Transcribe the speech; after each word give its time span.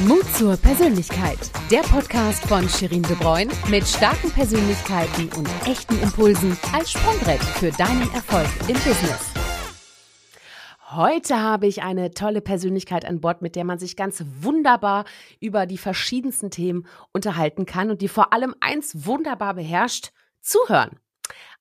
Mut 0.00 0.24
zur 0.34 0.56
Persönlichkeit. 0.56 1.38
Der 1.70 1.82
Podcast 1.82 2.44
von 2.46 2.68
Shirin 2.68 3.04
De 3.04 3.14
Bruyne 3.14 3.52
mit 3.70 3.86
starken 3.86 4.28
Persönlichkeiten 4.32 5.28
und 5.36 5.48
echten 5.68 5.96
Impulsen 6.02 6.58
als 6.72 6.90
Sprungbrett 6.90 7.40
für 7.40 7.70
deinen 7.70 8.12
Erfolg 8.12 8.48
im 8.66 8.74
Business. 8.74 9.32
Heute 10.90 11.40
habe 11.40 11.68
ich 11.68 11.82
eine 11.82 12.10
tolle 12.10 12.40
Persönlichkeit 12.40 13.04
an 13.04 13.20
Bord, 13.20 13.40
mit 13.40 13.54
der 13.54 13.62
man 13.62 13.78
sich 13.78 13.94
ganz 13.94 14.24
wunderbar 14.40 15.04
über 15.38 15.64
die 15.64 15.78
verschiedensten 15.78 16.50
Themen 16.50 16.86
unterhalten 17.12 17.64
kann 17.64 17.90
und 17.90 18.02
die 18.02 18.08
vor 18.08 18.32
allem 18.32 18.52
eins 18.58 19.06
wunderbar 19.06 19.54
beherrscht, 19.54 20.10
zuhören 20.40 20.98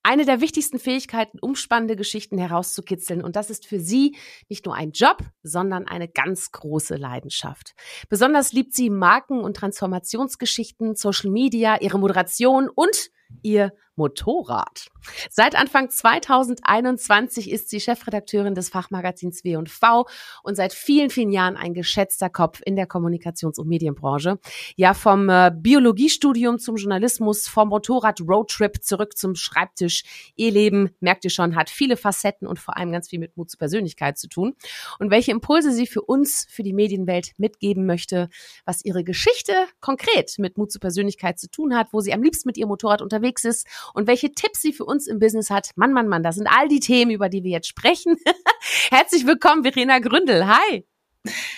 eine 0.04 0.26
der 0.26 0.42
wichtigsten 0.42 0.80
Fähigkeiten, 0.80 1.40
um 1.40 1.56
spannende 1.56 1.96
Geschichten 1.96 2.38
herauszukitzeln. 2.38 3.24
Und 3.24 3.36
das 3.38 3.50
ist 3.50 3.66
für 3.66 3.80
sie 3.80 4.16
nicht 4.50 4.66
nur 4.66 4.76
ein 4.76 4.92
Job, 4.92 5.18
sondern 5.42 5.88
eine 5.88 6.10
ganz 6.10 6.52
große 6.52 6.98
Leidenschaft. 6.98 7.74
Besonders 8.10 8.52
liebt 8.52 8.74
sie 8.74 8.90
Marken- 8.90 9.40
und 9.40 9.56
Transformationsgeschichten, 9.56 10.96
Social 10.96 11.32
Media, 11.32 11.82
ihre 11.82 12.00
Moderation 12.00 12.70
und 12.70 13.10
ihr 13.42 13.72
Motorrad. 13.96 14.88
Seit 15.30 15.56
Anfang 15.56 15.90
2021 15.90 17.52
ist 17.52 17.70
sie 17.70 17.80
Chefredakteurin 17.80 18.56
des 18.56 18.70
Fachmagazins 18.70 19.44
W&V 19.44 20.08
und 20.44 20.56
seit 20.56 20.74
vielen, 20.74 21.10
vielen 21.10 21.32
Jahren 21.32 21.58
ein 21.58 21.74
geschätzter 21.74 22.30
Kopf 22.30 22.62
in 22.66 22.76
der 22.76 22.88
Kommunikations- 22.88 23.60
und 23.60 23.68
Medienbranche. 23.68 24.40
Ja, 24.76 24.94
vom 24.94 25.30
äh, 25.30 25.52
Biologiestudium 25.54 26.58
zum 26.58 26.78
Journalismus, 26.78 27.48
vom 27.48 27.70
Motorrad-Roadtrip 27.70 28.84
zurück 28.84 29.18
zum 29.18 29.36
Schreibtisch. 29.36 30.04
Ihr 30.36 30.52
Leben, 30.52 30.92
merkt 31.00 31.26
ihr 31.26 31.32
schon, 31.32 31.56
hat 31.56 31.70
viele 31.70 31.98
Facetten 31.98 32.48
und 32.48 32.60
vor 32.60 32.78
allem 32.78 32.92
ganz 32.92 33.10
viel 33.10 33.20
mit 33.20 33.36
Mut 33.38 33.52
zur 33.52 33.60
Persönlichkeit 33.60 34.18
zu 34.18 34.28
tun. 34.28 34.56
Und 35.00 35.12
welche 35.12 35.32
Impulse 35.32 35.72
sie 35.72 35.88
für 35.88 36.02
uns, 36.02 36.48
für 36.50 36.64
die 36.64 36.74
Medienwelt 36.74 37.34
mitgeben 37.38 37.86
möchte, 37.86 38.30
was 38.66 38.86
ihre 38.86 39.04
Geschichte 39.04 39.54
konkret 39.82 40.36
mit 40.40 40.58
Mut 40.58 40.72
zur 40.72 40.82
Persönlichkeit 40.82 41.40
zu 41.40 41.50
tun 41.50 41.76
hat, 41.76 41.92
wo 41.92 42.00
sie 42.00 42.14
am 42.14 42.24
liebsten 42.24 42.48
mit 42.48 42.58
ihrem 42.58 42.70
Motorrad 42.70 43.02
unterwegs 43.02 43.44
ist 43.44 43.68
und 43.94 44.08
welche 44.08 44.32
Tipps 44.32 44.62
sie 44.62 44.74
für 44.74 44.86
uns 44.86 45.08
im 45.08 45.20
Business 45.20 45.50
hat. 45.50 45.72
Mann, 45.76 45.94
Mann, 45.94 46.08
Mann, 46.08 46.24
das 46.24 46.36
sind 46.36 46.48
all 46.48 46.68
die 46.68 46.80
Themen, 46.80 47.12
über 47.12 47.30
die 47.30 47.44
wir 47.44 47.52
jetzt 47.52 47.68
sprechen. 47.68 48.16
Herzlich 48.90 49.26
willkommen, 49.26 49.64
Verena 49.64 50.00
Gründel. 50.00 50.48
Hi. 50.48 50.86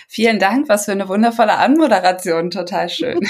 Vielen 0.07 0.39
Dank, 0.39 0.69
was 0.69 0.85
für 0.85 0.91
eine 0.91 1.07
wundervolle 1.07 1.57
Anmoderation, 1.57 2.51
total 2.51 2.89
schön. 2.89 3.19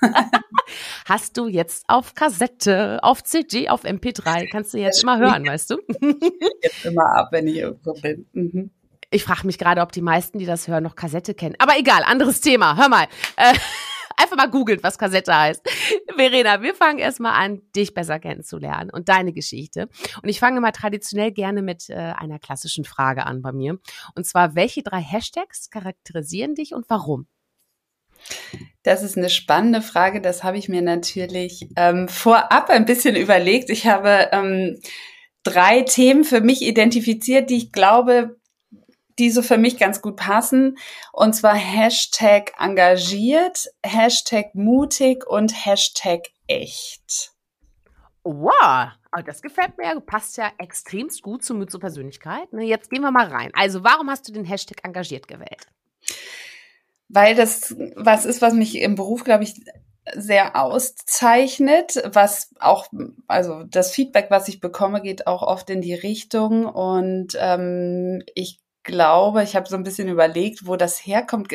Hast 1.06 1.36
du 1.36 1.46
jetzt 1.48 1.84
auf 1.88 2.14
Kassette, 2.14 2.98
auf 3.02 3.22
CD, 3.22 3.68
auf 3.68 3.84
MP3, 3.84 4.48
kannst 4.50 4.74
du 4.74 4.78
jetzt 4.78 5.02
immer 5.02 5.18
hören, 5.18 5.46
weißt 5.46 5.70
du? 5.70 5.78
jetzt 6.62 6.84
immer 6.84 7.16
ab, 7.16 7.28
wenn 7.30 7.46
ich 7.46 7.56
irgendwo 7.56 7.94
bin. 7.94 8.26
Mhm. 8.32 8.70
Ich 9.10 9.22
frage 9.24 9.46
mich 9.46 9.58
gerade, 9.58 9.82
ob 9.82 9.92
die 9.92 10.02
meisten, 10.02 10.38
die 10.38 10.46
das 10.46 10.66
hören, 10.66 10.82
noch 10.82 10.96
Kassette 10.96 11.34
kennen. 11.34 11.54
Aber 11.58 11.78
egal, 11.78 12.02
anderes 12.04 12.40
Thema. 12.40 12.76
Hör 12.76 12.88
mal. 12.88 13.06
Äh, 13.36 13.54
Einfach 14.16 14.36
mal 14.36 14.50
googeln, 14.50 14.80
was 14.82 14.98
Kassette 14.98 15.36
heißt. 15.36 15.62
Verena, 16.16 16.62
wir 16.62 16.74
fangen 16.74 16.98
erstmal 16.98 17.32
an, 17.32 17.60
dich 17.74 17.92
besser 17.92 18.18
kennenzulernen 18.18 18.90
und 18.90 19.08
deine 19.08 19.32
Geschichte. 19.32 19.88
Und 20.22 20.28
ich 20.28 20.40
fange 20.40 20.60
mal 20.60 20.72
traditionell 20.72 21.32
gerne 21.32 21.62
mit 21.62 21.90
äh, 21.90 21.94
einer 21.94 22.38
klassischen 22.38 22.84
Frage 22.84 23.26
an 23.26 23.42
bei 23.42 23.52
mir. 23.52 23.78
Und 24.14 24.26
zwar, 24.26 24.54
welche 24.54 24.82
drei 24.82 25.00
Hashtags 25.00 25.70
charakterisieren 25.70 26.54
dich 26.54 26.72
und 26.72 26.86
warum? 26.88 27.26
Das 28.82 29.02
ist 29.02 29.16
eine 29.16 29.30
spannende 29.30 29.82
Frage. 29.82 30.20
Das 30.20 30.44
habe 30.44 30.58
ich 30.58 30.68
mir 30.68 30.82
natürlich 30.82 31.68
ähm, 31.76 32.08
vorab 32.08 32.70
ein 32.70 32.86
bisschen 32.86 33.16
überlegt. 33.16 33.68
Ich 33.68 33.86
habe 33.86 34.28
ähm, 34.32 34.80
drei 35.42 35.82
Themen 35.82 36.24
für 36.24 36.40
mich 36.40 36.62
identifiziert, 36.62 37.50
die 37.50 37.56
ich 37.56 37.72
glaube, 37.72 38.36
die 39.18 39.30
so 39.30 39.42
für 39.42 39.58
mich 39.58 39.78
ganz 39.78 40.02
gut 40.02 40.16
passen. 40.16 40.78
Und 41.12 41.34
zwar 41.34 41.54
Hashtag 41.54 42.52
engagiert, 42.58 43.66
Hashtag 43.84 44.54
mutig 44.54 45.26
und 45.26 45.66
Hashtag 45.66 46.28
echt. 46.46 47.32
Wow, 48.24 48.90
das 49.24 49.40
gefällt 49.40 49.78
mir. 49.78 50.00
Passt 50.00 50.36
ja 50.36 50.50
extremst 50.58 51.22
gut 51.22 51.44
zu 51.44 51.54
Mut 51.54 51.70
zur 51.70 51.80
Persönlichkeit. 51.80 52.52
Ne, 52.52 52.64
jetzt 52.64 52.90
gehen 52.90 53.02
wir 53.02 53.12
mal 53.12 53.28
rein. 53.28 53.50
Also, 53.54 53.84
warum 53.84 54.10
hast 54.10 54.28
du 54.28 54.32
den 54.32 54.44
Hashtag 54.44 54.84
engagiert 54.84 55.28
gewählt? 55.28 55.68
Weil 57.08 57.36
das 57.36 57.74
was 57.94 58.24
ist, 58.24 58.42
was 58.42 58.52
mich 58.52 58.76
im 58.80 58.96
Beruf, 58.96 59.22
glaube 59.22 59.44
ich, 59.44 59.54
sehr 60.14 60.56
auszeichnet, 60.56 62.02
was 62.04 62.54
auch, 62.60 62.86
also 63.26 63.64
das 63.64 63.92
Feedback, 63.92 64.26
was 64.30 64.48
ich 64.48 64.60
bekomme, 64.60 65.02
geht 65.02 65.26
auch 65.26 65.42
oft 65.42 65.68
in 65.70 65.80
die 65.80 65.94
Richtung 65.94 66.66
und 66.66 67.36
ähm, 67.38 68.22
ich 68.34 68.60
glaube, 68.86 69.42
ich 69.42 69.54
habe 69.54 69.68
so 69.68 69.76
ein 69.76 69.82
bisschen 69.82 70.08
überlegt, 70.08 70.66
wo 70.66 70.76
das 70.76 71.04
herkommt. 71.04 71.48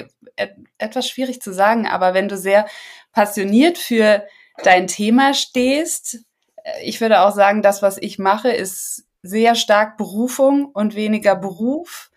Etwas 0.77 1.07
schwierig 1.07 1.41
zu 1.41 1.51
sagen, 1.51 1.87
aber 1.87 2.13
wenn 2.13 2.29
du 2.29 2.37
sehr 2.37 2.67
passioniert 3.11 3.79
für 3.79 4.23
dein 4.63 4.85
Thema 4.87 5.33
stehst, 5.33 6.19
äh, 6.63 6.83
ich 6.83 7.01
würde 7.01 7.21
auch 7.21 7.33
sagen, 7.33 7.63
das, 7.63 7.81
was 7.81 7.97
ich 7.97 8.19
mache, 8.19 8.51
ist 8.51 9.07
sehr 9.23 9.55
stark 9.55 9.97
Berufung 9.97 10.65
und 10.65 10.95
weniger 10.95 11.35
Beruf. 11.35 12.11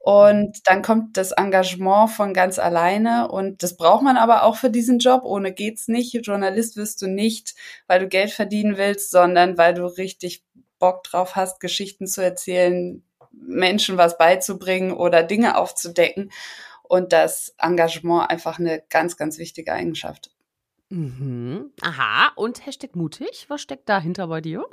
Und 0.00 0.66
dann 0.66 0.82
kommt 0.82 1.16
das 1.16 1.32
Engagement 1.32 2.10
von 2.10 2.32
ganz 2.32 2.58
alleine. 2.58 3.28
Und 3.28 3.62
das 3.62 3.76
braucht 3.76 4.02
man 4.02 4.16
aber 4.16 4.44
auch 4.44 4.56
für 4.56 4.70
diesen 4.70 5.00
Job. 5.00 5.22
Ohne 5.24 5.52
geht's 5.52 5.88
nicht. 5.88 6.14
Journalist 6.24 6.76
wirst 6.76 7.02
du 7.02 7.08
nicht, 7.08 7.54
weil 7.86 8.00
du 8.00 8.08
Geld 8.08 8.30
verdienen 8.30 8.76
willst, 8.76 9.10
sondern 9.10 9.58
weil 9.58 9.74
du 9.74 9.84
richtig 9.84 10.44
Bock 10.78 11.02
drauf 11.04 11.36
hast, 11.36 11.60
Geschichten 11.60 12.06
zu 12.06 12.22
erzählen, 12.22 13.02
Menschen 13.32 13.96
was 13.96 14.18
beizubringen 14.18 14.92
oder 14.92 15.22
Dinge 15.22 15.56
aufzudecken. 15.56 16.30
Und 16.82 17.12
das 17.12 17.54
Engagement 17.58 18.30
einfach 18.30 18.58
eine 18.58 18.82
ganz, 18.88 19.16
ganz 19.18 19.38
wichtige 19.38 19.72
Eigenschaft. 19.74 20.30
Mhm. 20.88 21.70
Aha. 21.82 22.32
Und 22.34 22.64
Hashtag 22.64 22.96
mutig. 22.96 23.44
Was 23.48 23.60
steckt 23.60 23.88
dahinter 23.88 24.28
bei 24.28 24.40
dir? 24.40 24.64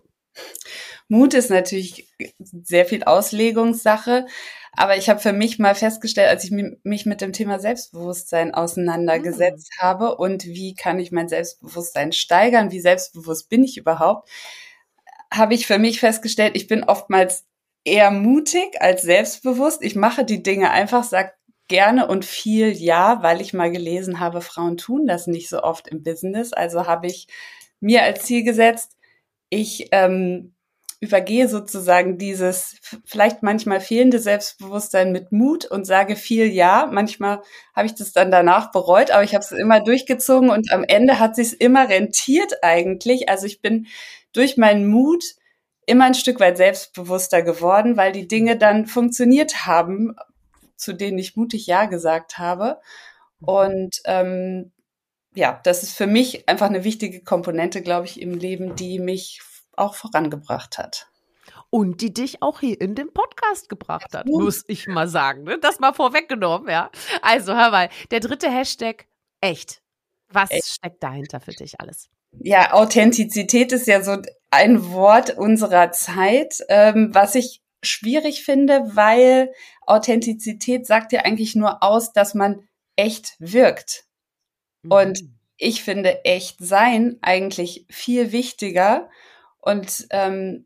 Mut 1.08 1.34
ist 1.34 1.50
natürlich 1.50 2.12
sehr 2.40 2.86
viel 2.86 3.04
Auslegungssache, 3.04 4.26
aber 4.74 4.98
ich 4.98 5.10
habe 5.10 5.20
für 5.20 5.34
mich 5.34 5.60
mal 5.60 5.76
festgestellt, 5.76 6.30
als 6.30 6.44
ich 6.44 6.52
mich 6.52 7.06
mit 7.06 7.22
dem 7.22 7.32
Thema 7.32 7.60
Selbstbewusstsein 7.60 8.54
auseinandergesetzt 8.54 9.72
mhm. 9.78 9.82
habe 9.82 10.16
und 10.16 10.46
wie 10.46 10.74
kann 10.76 11.00
ich 11.00 11.12
mein 11.12 11.30
Selbstbewusstsein 11.30 12.12
steigern, 12.12 12.72
wie 12.72 12.82
selbstbewusst 12.82 13.50
bin 13.50 13.64
ich 13.64 13.78
überhaupt, 13.78 14.30
habe 15.32 15.54
ich 15.54 15.68
für 15.68 15.78
mich 15.78 16.00
festgestellt, 16.00 16.56
ich 16.56 16.68
bin 16.68 16.84
oftmals 16.84 17.46
eher 17.86 18.12
mutig 18.12 18.82
als 18.82 19.04
selbstbewusst. 19.04 19.82
Ich 19.82 19.96
mache 19.96 20.26
die 20.26 20.44
Dinge 20.44 20.72
einfach, 20.72 21.04
sag 21.04 21.36
gerne 21.68 22.08
und 22.08 22.26
viel 22.26 22.72
ja, 22.72 23.24
weil 23.24 23.42
ich 23.42 23.54
mal 23.54 23.72
gelesen 23.72 24.20
habe, 24.20 24.42
Frauen 24.42 24.78
tun 24.78 25.08
das 25.08 25.28
nicht 25.28 25.50
so 25.50 25.64
oft 25.64 25.88
im 25.88 26.04
Business. 26.04 26.54
Also 26.54 26.86
habe 26.88 27.08
ich 27.08 27.28
mir 27.80 28.04
als 28.04 28.24
Ziel 28.24 28.44
gesetzt, 28.44 28.92
ich 29.50 29.88
ähm, 29.92 30.56
übergehe 31.00 31.48
sozusagen 31.48 32.18
dieses 32.18 32.78
vielleicht 33.06 33.44
manchmal 33.44 33.80
fehlende 33.80 34.20
Selbstbewusstsein 34.20 35.12
mit 35.12 35.32
Mut 35.32 35.66
und 35.66 35.86
sage 35.86 36.16
viel 36.16 36.48
ja. 36.48 36.90
Manchmal 36.92 37.42
habe 37.76 37.88
ich 37.88 37.96
das 37.96 38.12
dann 38.12 38.32
danach 38.32 38.72
bereut, 38.72 39.12
aber 39.12 39.24
ich 39.24 39.34
habe 39.34 39.44
es 39.44 39.52
immer 39.52 39.82
durchgezogen 39.82 40.50
und 40.50 40.72
am 40.72 40.84
Ende 40.84 41.20
hat 41.20 41.36
sich 41.36 41.60
immer 41.62 41.90
rentiert 41.90 42.64
eigentlich. 42.64 43.30
Also 43.30 43.46
ich 43.46 43.62
bin 43.62 43.88
durch 44.34 44.58
meinen 44.58 44.88
Mut 44.88 45.24
immer 45.86 46.06
ein 46.06 46.14
Stück 46.14 46.40
weit 46.40 46.58
selbstbewusster 46.58 47.42
geworden, 47.42 47.98
weil 47.98 48.12
die 48.12 48.28
Dinge 48.28 48.58
dann 48.58 48.86
funktioniert 48.86 49.66
haben, 49.66 50.16
zu 50.76 50.94
denen 50.94 51.18
ich 51.18 51.36
mutig 51.36 51.68
Ja 51.68 51.86
gesagt 51.86 52.38
habe. 52.38 52.80
Und 53.42 54.02
ähm, 54.06 54.72
ja, 55.34 55.60
das 55.64 55.84
ist 55.84 55.96
für 55.96 56.08
mich 56.08 56.48
einfach 56.50 56.68
eine 56.68 56.84
wichtige 56.84 57.22
Komponente, 57.24 57.82
glaube 57.82 58.08
ich, 58.08 58.22
im 58.22 58.34
Leben, 58.34 58.76
die 58.76 59.00
mich 59.00 59.42
auch 59.76 59.96
vorangebracht 59.96 60.78
hat. 60.78 61.08
Und 61.70 62.02
die 62.02 62.14
dich 62.14 62.42
auch 62.42 62.62
hier 62.62 62.80
in 62.80 62.96
den 62.96 63.12
Podcast 63.12 63.68
gebracht 63.68 64.14
hat, 64.14 64.28
muss 64.28 64.64
ich 64.68 64.88
mal 64.88 65.10
sagen. 65.10 65.44
Ne? 65.44 65.60
Das 65.60 65.80
mal 65.80 65.94
vorweggenommen, 65.94 66.70
ja. 66.70 66.90
Also 67.22 67.54
hör 67.54 67.72
mal, 67.72 67.90
der 68.12 68.22
dritte 68.22 68.50
Hashtag, 68.50 69.08
echt. 69.42 69.82
Was 70.30 70.52
echt. 70.52 70.68
steckt 70.68 71.04
dahinter 71.04 71.42
für 71.42 71.52
dich 71.52 71.80
alles? 71.80 72.10
Ja, 72.40 72.74
Authentizität 72.74 73.72
ist 73.72 73.88
ja 73.88 74.02
so 74.02 74.18
ein 74.52 74.92
Wort 74.92 75.38
unserer 75.38 75.92
Zeit, 75.92 76.60
ähm, 76.70 77.10
was 77.14 77.36
ich 77.36 77.62
schwierig 77.84 78.44
finde, 78.44 78.96
weil 78.96 79.52
Authentizität 79.86 80.86
sagt 80.86 81.12
ja 81.12 81.22
eigentlich 81.22 81.56
nur 81.56 81.84
aus, 81.84 82.14
dass 82.14 82.34
man 82.34 82.68
echt 82.96 83.36
wirkt. 83.40 84.06
Mhm. 84.84 84.92
Und 84.92 85.20
ich 85.58 85.84
finde 85.84 86.26
echt 86.26 86.58
sein 86.60 87.18
eigentlich 87.22 87.86
viel 87.90 88.32
wichtiger. 88.32 89.10
Und 89.60 90.08
ähm, 90.12 90.66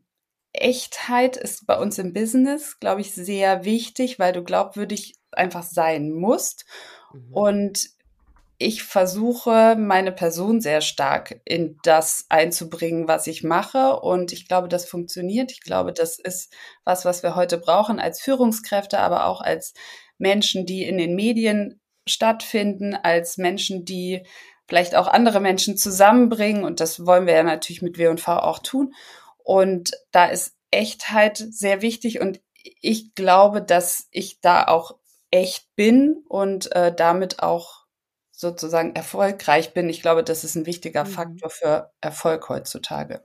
Echtheit 0.52 1.36
ist 1.36 1.66
bei 1.66 1.78
uns 1.78 1.98
im 1.98 2.12
Business, 2.12 2.78
glaube 2.80 3.00
ich, 3.00 3.14
sehr 3.14 3.64
wichtig, 3.64 4.18
weil 4.18 4.32
du 4.32 4.42
glaubwürdig 4.42 5.14
einfach 5.32 5.62
sein 5.62 6.10
musst. 6.10 6.64
Mhm. 7.12 7.32
Und 7.32 7.90
ich 8.62 8.82
versuche, 8.82 9.74
meine 9.74 10.12
Person 10.12 10.60
sehr 10.60 10.82
stark 10.82 11.40
in 11.46 11.78
das 11.82 12.26
einzubringen, 12.28 13.08
was 13.08 13.26
ich 13.26 13.42
mache. 13.42 13.98
Und 14.00 14.34
ich 14.34 14.46
glaube, 14.46 14.68
das 14.68 14.84
funktioniert. 14.84 15.50
Ich 15.50 15.62
glaube, 15.62 15.94
das 15.94 16.18
ist 16.18 16.52
was, 16.84 17.06
was 17.06 17.22
wir 17.22 17.36
heute 17.36 17.56
brauchen 17.56 17.98
als 17.98 18.20
Führungskräfte, 18.20 18.98
aber 18.98 19.24
auch 19.24 19.40
als 19.40 19.72
Menschen, 20.18 20.66
die 20.66 20.84
in 20.84 20.98
den 20.98 21.14
Medien 21.14 21.80
stattfinden, 22.06 22.94
als 22.94 23.38
Menschen, 23.38 23.86
die 23.86 24.26
vielleicht 24.68 24.94
auch 24.94 25.08
andere 25.08 25.40
Menschen 25.40 25.78
zusammenbringen. 25.78 26.62
Und 26.62 26.80
das 26.80 27.06
wollen 27.06 27.26
wir 27.26 27.32
ja 27.32 27.42
natürlich 27.42 27.80
mit 27.80 27.96
W&V 27.96 28.30
auch 28.30 28.58
tun. 28.58 28.92
Und 29.42 29.92
da 30.12 30.26
ist 30.26 30.54
Echtheit 30.70 31.38
sehr 31.38 31.80
wichtig. 31.80 32.20
Und 32.20 32.42
ich 32.82 33.14
glaube, 33.14 33.62
dass 33.62 34.06
ich 34.10 34.42
da 34.42 34.64
auch 34.66 34.98
echt 35.30 35.74
bin 35.76 36.24
und 36.28 36.70
äh, 36.76 36.94
damit 36.94 37.42
auch 37.42 37.79
sozusagen 38.40 38.94
erfolgreich 38.94 39.74
bin. 39.74 39.90
Ich 39.90 40.00
glaube, 40.00 40.24
das 40.24 40.44
ist 40.44 40.54
ein 40.54 40.64
wichtiger 40.64 41.04
mhm. 41.04 41.08
Faktor 41.08 41.50
für 41.50 41.92
Erfolg 42.00 42.48
heutzutage. 42.48 43.22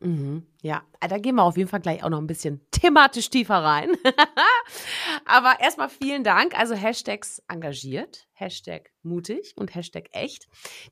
Mhm, 0.00 0.46
ja, 0.62 0.82
da 1.00 1.18
gehen 1.18 1.34
wir 1.34 1.42
auf 1.42 1.56
jeden 1.58 1.68
Fall 1.68 1.80
gleich 1.80 2.02
auch 2.04 2.08
noch 2.08 2.20
ein 2.20 2.26
bisschen 2.26 2.60
thematisch 2.70 3.30
tiefer 3.30 3.56
rein. 3.56 3.90
Aber 5.26 5.60
erstmal 5.60 5.88
vielen 5.88 6.24
Dank. 6.24 6.58
Also 6.58 6.74
Hashtags 6.74 7.42
engagiert, 7.48 8.26
Hashtag 8.32 8.90
mutig 9.02 9.54
und 9.56 9.74
Hashtag 9.74 10.08
echt. 10.12 10.46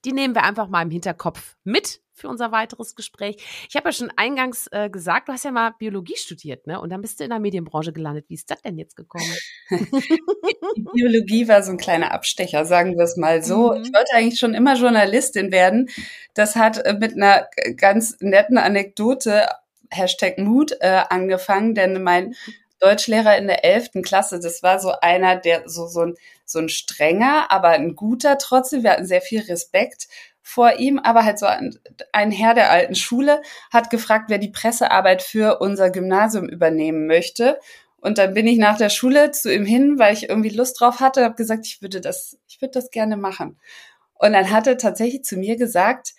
Die 0.05 0.13
nehmen 0.13 0.35
wir 0.35 0.45
einfach 0.45 0.69
mal 0.69 0.83
im 0.83 0.91
Hinterkopf 0.91 1.57
mit 1.65 2.01
für 2.19 2.29
unser 2.29 2.53
weiteres 2.53 2.95
Gespräch. 2.95 3.37
Ich 3.69 3.77
habe 3.77 3.89
ja 3.89 3.93
schon 3.93 4.13
eingangs 4.17 4.69
äh, 4.73 4.91
gesagt, 4.91 5.29
du 5.29 5.33
hast 5.33 5.45
ja 5.45 5.51
mal 5.51 5.73
Biologie 5.79 6.17
studiert, 6.17 6.67
ne? 6.67 6.81
Und 6.81 6.91
dann 6.91 7.01
bist 7.01 7.21
du 7.21 7.25
in 7.25 7.31
der 7.31 7.39
Medienbranche 7.39 7.93
gelandet. 7.93 8.27
Wie 8.29 8.35
ist 8.35 8.51
das 8.51 8.61
denn 8.63 8.77
jetzt 8.77 8.97
gekommen? 8.97 9.33
Biologie 10.95 11.49
war 11.49 11.63
so 11.63 11.73
ein 11.73 11.79
kleiner 11.79 12.13
Abstecher, 12.13 12.65
sagen 12.65 12.97
wir 12.97 13.05
es 13.05 13.17
mal 13.17 13.43
so. 13.43 13.73
Mhm. 13.73 13.83
Ich 13.83 13.93
wollte 13.95 14.15
eigentlich 14.15 14.39
schon 14.39 14.55
immer 14.55 14.75
Journalistin 14.77 15.53
werden. 15.53 15.89
Das 16.35 16.57
hat 16.57 16.79
äh, 16.79 16.95
mit 16.95 17.15
einer 17.15 17.49
ganz 17.77 18.17
netten 18.21 18.59
Anekdote 18.59 19.47
Hashtag 19.91 20.39
Mut 20.39 20.73
äh, 20.81 21.03
angefangen, 21.09 21.75
denn 21.75 22.03
mein 22.03 22.35
Deutschlehrer 22.81 23.37
in 23.37 23.49
der 23.49 23.65
elften 23.65 24.03
Klasse, 24.03 24.39
das 24.39 24.63
war 24.63 24.79
so 24.79 24.93
einer, 25.01 25.37
der 25.37 25.69
so, 25.69 25.89
so 25.89 26.03
ein, 26.03 26.15
so 26.45 26.61
ein 26.61 26.69
strenger, 26.69 27.51
aber 27.51 27.71
ein 27.71 27.97
guter 27.97 28.39
trotzdem. 28.39 28.85
Wir 28.85 28.93
hatten 28.93 29.07
sehr 29.07 29.21
viel 29.21 29.41
Respekt 29.41 30.09
vor 30.49 30.79
ihm, 30.79 30.99
aber 30.99 31.27
halt 31.27 31.39
so 31.39 31.45
ein, 31.45 31.79
ein 32.11 32.31
Herr 32.31 32.55
der 32.55 32.71
alten 32.71 32.95
Schule 32.95 33.43
hat 33.71 33.91
gefragt, 33.91 34.31
wer 34.31 34.39
die 34.39 34.49
Pressearbeit 34.49 35.21
für 35.21 35.59
unser 35.59 35.91
Gymnasium 35.91 36.49
übernehmen 36.49 37.07
möchte. 37.07 37.61
Und 37.99 38.17
dann 38.17 38.33
bin 38.33 38.47
ich 38.47 38.57
nach 38.57 38.79
der 38.79 38.89
Schule 38.89 39.31
zu 39.31 39.53
ihm 39.53 39.67
hin, 39.67 39.99
weil 39.99 40.15
ich 40.15 40.31
irgendwie 40.31 40.49
Lust 40.49 40.81
drauf 40.81 41.01
hatte, 41.01 41.23
habe 41.23 41.35
gesagt, 41.35 41.67
ich 41.67 41.83
würde 41.83 42.01
das, 42.01 42.39
ich 42.49 42.63
würde 42.63 42.73
das 42.73 42.91
gerne 42.91 43.19
machen. 43.19 43.61
Und 44.15 44.33
dann 44.33 44.51
hat 44.51 44.67
er 44.67 44.79
tatsächlich 44.79 45.23
zu 45.23 45.37
mir 45.37 45.57
gesagt, 45.57 46.15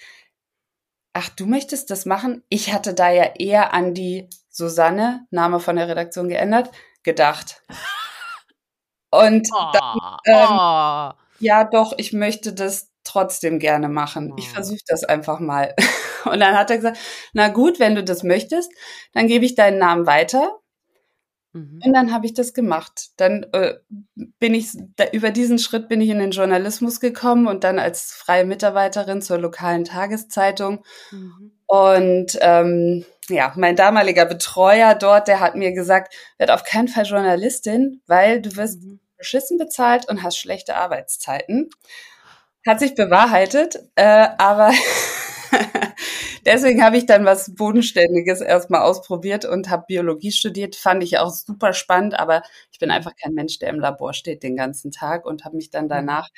ach, 1.14 1.30
du 1.30 1.48
möchtest 1.48 1.90
das 1.90 2.06
machen? 2.06 2.44
Ich 2.50 2.72
hatte 2.72 2.94
da 2.94 3.10
ja 3.10 3.32
eher 3.36 3.74
an 3.74 3.96
die 3.96 4.30
Susanne, 4.50 5.26
Name 5.32 5.60
von 5.60 5.76
der 5.76 5.88
Redaktion 5.88 6.30
geändert, 6.30 6.70
gedacht. 7.02 7.64
Und 9.10 9.48
oh, 9.52 9.72
dann, 9.74 9.98
ähm, 10.28 10.48
oh. 10.52 11.12
ja, 11.40 11.64
doch, 11.64 11.94
ich 11.98 12.14
möchte 12.14 12.54
das 12.54 12.92
trotzdem 13.10 13.60
gerne 13.60 13.90
machen. 13.90 14.34
Ich 14.38 14.50
versuche 14.50 14.80
das 14.88 15.04
einfach 15.04 15.40
mal. 15.40 15.76
Und 16.26 16.40
dann 16.40 16.58
hat 16.58 16.70
er 16.70 16.78
gesagt, 16.78 16.98
na 17.34 17.48
gut, 17.48 17.80
wenn 17.80 17.96
du 17.96 18.04
das 18.04 18.24
möchtest, 18.24 18.72
dann 19.14 19.28
gebe 19.28 19.46
ich 19.46 19.56
deinen 19.56 19.80
Namen 19.80 20.06
weiter. 20.06 20.60
Mhm. 21.54 21.82
Und 21.84 21.94
dann 21.94 22.14
habe 22.14 22.26
ich 22.26 22.34
das 22.34 22.54
gemacht. 22.54 23.10
Dann 23.18 23.46
äh, 23.54 23.76
bin 24.40 24.54
ich, 24.54 24.72
da, 24.96 25.06
über 25.12 25.32
diesen 25.32 25.60
Schritt 25.60 25.90
bin 25.90 26.02
ich 26.02 26.10
in 26.10 26.20
den 26.20 26.32
Journalismus 26.32 27.00
gekommen 27.00 27.48
und 27.48 27.64
dann 27.64 27.80
als 27.80 28.14
freie 28.14 28.46
Mitarbeiterin 28.46 29.22
zur 29.22 29.40
lokalen 29.40 29.86
Tageszeitung. 29.86 30.84
Mhm. 31.12 31.52
Und 31.66 32.38
ähm, 32.42 33.06
ja, 33.30 33.54
mein 33.56 33.76
damaliger 33.76 34.26
Betreuer 34.26 34.96
dort, 34.96 35.28
der 35.28 35.40
hat 35.40 35.56
mir 35.56 35.72
gesagt, 35.72 36.14
werd 36.38 36.52
auf 36.52 36.64
keinen 36.64 36.88
Fall 36.88 37.06
Journalistin, 37.06 38.02
weil 38.08 38.42
du 38.42 38.56
wirst 38.56 38.84
mhm. 38.84 39.00
beschissen 39.18 39.58
bezahlt 39.58 40.08
und 40.08 40.24
hast 40.24 40.38
schlechte 40.38 40.76
Arbeitszeiten. 40.76 41.70
Hat 42.68 42.80
sich 42.80 42.96
bewahrheitet, 42.96 43.80
äh, 43.96 44.28
aber 44.38 44.72
deswegen 46.46 46.84
habe 46.84 46.98
ich 46.98 47.06
dann 47.06 47.26
was 47.26 47.54
Bodenständiges 47.56 48.42
erstmal 48.42 48.82
ausprobiert 48.82 49.46
und 49.46 49.70
habe 49.70 49.86
Biologie 49.88 50.32
studiert. 50.32 50.76
Fand 50.76 51.04
ich 51.04 51.18
auch 51.20 51.32
super 51.32 51.74
spannend, 51.74 52.20
aber 52.20 52.44
ich 52.72 52.80
bin 52.80 52.92
einfach 52.92 53.14
kein 53.16 53.34
Mensch, 53.34 53.60
der 53.60 53.70
im 53.70 53.80
Labor 53.80 54.14
steht 54.14 54.44
den 54.44 54.56
ganzen 54.56 54.92
Tag 54.92 55.26
und 55.26 55.46
habe 55.46 55.56
mich 55.56 55.70
dann 55.70 55.86
mhm. 55.86 55.90
danach 55.90 56.30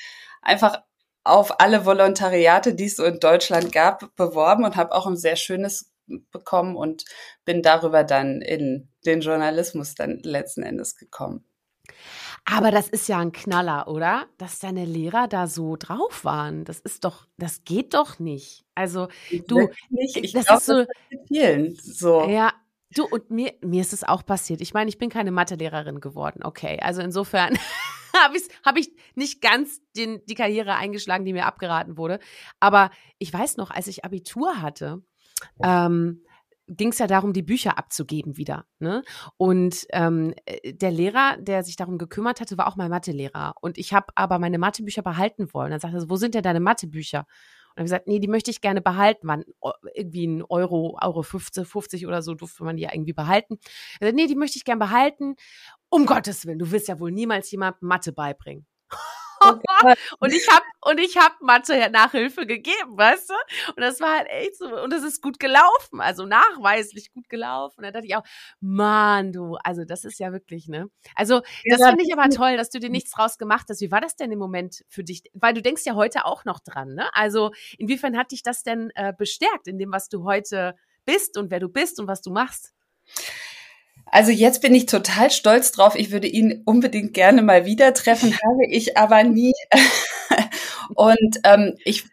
einfach 0.41 0.81
auf 1.23 1.59
alle 1.59 1.85
Volontariate, 1.85 2.73
die 2.73 2.85
es 2.85 2.95
so 2.95 3.05
in 3.05 3.19
Deutschland 3.19 3.71
gab, 3.71 4.15
beworben 4.15 4.63
und 4.63 4.75
habe 4.75 4.93
auch 4.93 5.05
ein 5.05 5.17
sehr 5.17 5.35
schönes 5.35 5.91
bekommen 6.31 6.75
und 6.75 7.05
bin 7.45 7.61
darüber 7.61 8.03
dann 8.03 8.41
in 8.41 8.89
den 9.05 9.21
Journalismus 9.21 9.95
dann 9.95 10.19
letzten 10.23 10.63
Endes 10.63 10.95
gekommen. 10.95 11.45
Aber 12.45 12.71
das 12.71 12.89
ist 12.89 13.07
ja 13.07 13.19
ein 13.19 13.31
Knaller, 13.31 13.87
oder? 13.87 14.25
Dass 14.37 14.59
deine 14.59 14.85
Lehrer 14.85 15.27
da 15.27 15.47
so 15.47 15.75
drauf 15.77 16.25
waren. 16.25 16.65
Das 16.65 16.79
ist 16.79 17.05
doch, 17.05 17.27
das 17.37 17.63
geht 17.63 17.93
doch 17.93 18.19
nicht. 18.19 18.65
Also 18.75 19.07
du, 19.47 19.69
nicht. 19.89 20.17
ich 20.17 20.33
das 20.33 20.45
glaub, 20.47 20.57
ist 20.57 20.65
so, 20.65 20.79
das 20.79 20.87
vielen 21.27 21.75
so. 21.75 22.27
Ja, 22.27 22.53
du 22.95 23.05
und 23.05 23.29
mir, 23.29 23.53
mir 23.61 23.81
ist 23.81 23.93
es 23.93 24.03
auch 24.03 24.25
passiert. 24.25 24.61
Ich 24.61 24.73
meine, 24.73 24.89
ich 24.89 24.97
bin 24.97 25.09
keine 25.09 25.31
Mathelehrerin 25.31 25.99
geworden. 26.01 26.41
Okay, 26.43 26.79
also 26.81 27.01
insofern 27.01 27.57
habe 28.25 28.37
ich, 28.37 28.43
hab 28.65 28.77
ich 28.77 28.91
nicht 29.15 29.41
ganz 29.41 29.81
den, 29.95 30.21
die 30.25 30.35
Karriere 30.35 30.75
eingeschlagen, 30.75 31.25
die 31.25 31.33
mir 31.33 31.45
abgeraten 31.45 31.97
wurde. 31.97 32.19
Aber 32.59 32.89
ich 33.19 33.31
weiß 33.31 33.57
noch, 33.57 33.69
als 33.71 33.87
ich 33.87 34.03
Abitur 34.03 34.61
hatte, 34.61 35.03
ähm, 35.63 36.23
ging 36.77 36.89
es 36.89 36.99
ja 36.99 37.07
darum, 37.07 37.33
die 37.33 37.41
Bücher 37.41 37.77
abzugeben 37.77 38.37
wieder. 38.37 38.65
Ne? 38.79 39.03
Und 39.37 39.85
ähm, 39.91 40.33
äh, 40.45 40.73
der 40.73 40.91
Lehrer, 40.91 41.37
der 41.37 41.63
sich 41.63 41.75
darum 41.75 41.97
gekümmert 41.97 42.39
hatte, 42.39 42.57
war 42.57 42.67
auch 42.67 42.75
mein 42.75 42.89
Mathelehrer. 42.89 43.55
Und 43.61 43.77
ich 43.77 43.93
habe 43.93 44.07
aber 44.15 44.39
meine 44.39 44.57
Mathebücher 44.57 45.01
behalten 45.01 45.53
wollen. 45.53 45.71
Dann 45.71 45.79
sagte 45.79 45.97
er, 45.97 46.09
wo 46.09 46.15
sind 46.15 46.33
denn 46.35 46.43
deine 46.43 46.59
Mathebücher? 46.59 47.19
Und 47.19 47.77
habe 47.77 47.83
gesagt, 47.83 48.07
nee, 48.07 48.19
die 48.19 48.27
möchte 48.27 48.51
ich 48.51 48.61
gerne 48.61 48.81
behalten. 48.81 49.27
Waren 49.27 49.43
irgendwie 49.93 50.27
ein 50.27 50.43
Euro, 50.43 50.97
Euro 51.01 51.23
50, 51.23 51.67
50 51.67 52.07
oder 52.07 52.21
so 52.21 52.35
durfte 52.35 52.63
man 52.63 52.77
die 52.77 52.83
ja 52.83 52.93
irgendwie 52.93 53.13
behalten. 53.13 53.57
Er 53.99 54.07
sagt, 54.07 54.15
nee, 54.15 54.27
die 54.27 54.35
möchte 54.35 54.57
ich 54.57 54.65
gerne 54.65 54.79
behalten. 54.79 55.35
Um 55.89 56.05
Gottes 56.05 56.45
Willen, 56.45 56.59
du 56.59 56.71
wirst 56.71 56.87
ja 56.87 56.99
wohl 56.99 57.11
niemals 57.11 57.51
jemand 57.51 57.81
Mathe 57.81 58.13
beibringen. 58.13 58.65
Und 60.19 60.33
ich 60.33 60.47
habe 60.49 60.65
und 60.81 60.99
ich 60.99 61.17
habe 61.17 61.35
Mathe 61.41 61.89
Nachhilfe 61.91 62.45
gegeben, 62.45 62.97
weißt 62.97 63.29
du? 63.29 63.33
Und 63.75 63.81
das 63.81 63.99
war 63.99 64.17
halt 64.17 64.27
echt 64.29 64.57
so 64.57 64.65
und 64.65 64.93
es 64.93 65.03
ist 65.03 65.21
gut 65.21 65.39
gelaufen, 65.39 66.01
also 66.01 66.25
nachweislich 66.25 67.11
gut 67.13 67.29
gelaufen. 67.29 67.79
Und 67.79 67.83
da 67.83 67.91
dachte 67.91 68.07
ich 68.07 68.15
auch, 68.15 68.23
Mann, 68.59 69.31
du, 69.31 69.55
also 69.63 69.83
das 69.85 70.05
ist 70.05 70.19
ja 70.19 70.31
wirklich, 70.31 70.67
ne? 70.67 70.87
Also, 71.15 71.41
das 71.65 71.79
ja, 71.79 71.89
finde 71.89 72.03
ich 72.03 72.13
aber 72.13 72.29
toll, 72.29 72.57
dass 72.57 72.69
du 72.69 72.79
dir 72.79 72.89
nichts 72.89 73.11
draus 73.11 73.37
gemacht 73.37 73.67
hast. 73.69 73.81
Wie 73.81 73.91
war 73.91 74.01
das 74.01 74.15
denn 74.15 74.31
im 74.31 74.39
Moment 74.39 74.83
für 74.87 75.03
dich? 75.03 75.23
Weil 75.33 75.53
du 75.53 75.61
denkst 75.61 75.83
ja 75.85 75.95
heute 75.95 76.25
auch 76.25 76.45
noch 76.45 76.59
dran, 76.59 76.95
ne? 76.95 77.13
Also, 77.13 77.51
inwiefern 77.77 78.17
hat 78.17 78.31
dich 78.31 78.43
das 78.43 78.63
denn 78.63 78.91
äh, 78.95 79.13
bestärkt 79.17 79.67
in 79.67 79.77
dem, 79.77 79.91
was 79.91 80.09
du 80.09 80.23
heute 80.23 80.75
bist 81.05 81.37
und 81.37 81.51
wer 81.51 81.59
du 81.59 81.69
bist 81.69 81.99
und 81.99 82.07
was 82.07 82.21
du 82.21 82.31
machst? 82.31 82.73
Also 84.05 84.31
jetzt 84.31 84.61
bin 84.61 84.75
ich 84.75 84.85
total 84.85 85.31
stolz 85.31 85.71
drauf. 85.71 85.95
Ich 85.95 86.11
würde 86.11 86.27
ihn 86.27 86.63
unbedingt 86.65 87.13
gerne 87.13 87.41
mal 87.41 87.65
wieder 87.65 87.93
treffen, 87.93 88.33
habe 88.33 88.65
ich 88.69 88.97
aber 88.97 89.23
nie. 89.23 89.53
Und 90.95 91.39
ähm, 91.43 91.75
ich, 91.85 92.05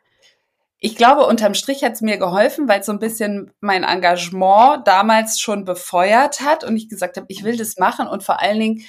ich 0.79 0.97
glaube, 0.97 1.27
unterm 1.27 1.55
Strich 1.55 1.83
hat 1.83 1.95
es 1.95 2.01
mir 2.01 2.19
geholfen, 2.19 2.69
weil 2.69 2.81
es 2.81 2.87
so 2.87 2.93
ein 2.93 3.01
bisschen 3.01 3.51
mein 3.61 3.83
Engagement 3.83 4.87
damals 4.87 5.41
schon 5.41 5.65
befeuert 5.65 6.41
hat 6.41 6.63
und 6.63 6.77
ich 6.77 6.89
gesagt 6.89 7.17
habe, 7.17 7.27
ich 7.29 7.43
will 7.43 7.57
das 7.57 7.79
machen. 7.79 8.07
Und 8.07 8.23
vor 8.23 8.41
allen 8.41 8.61
Dingen, 8.61 8.85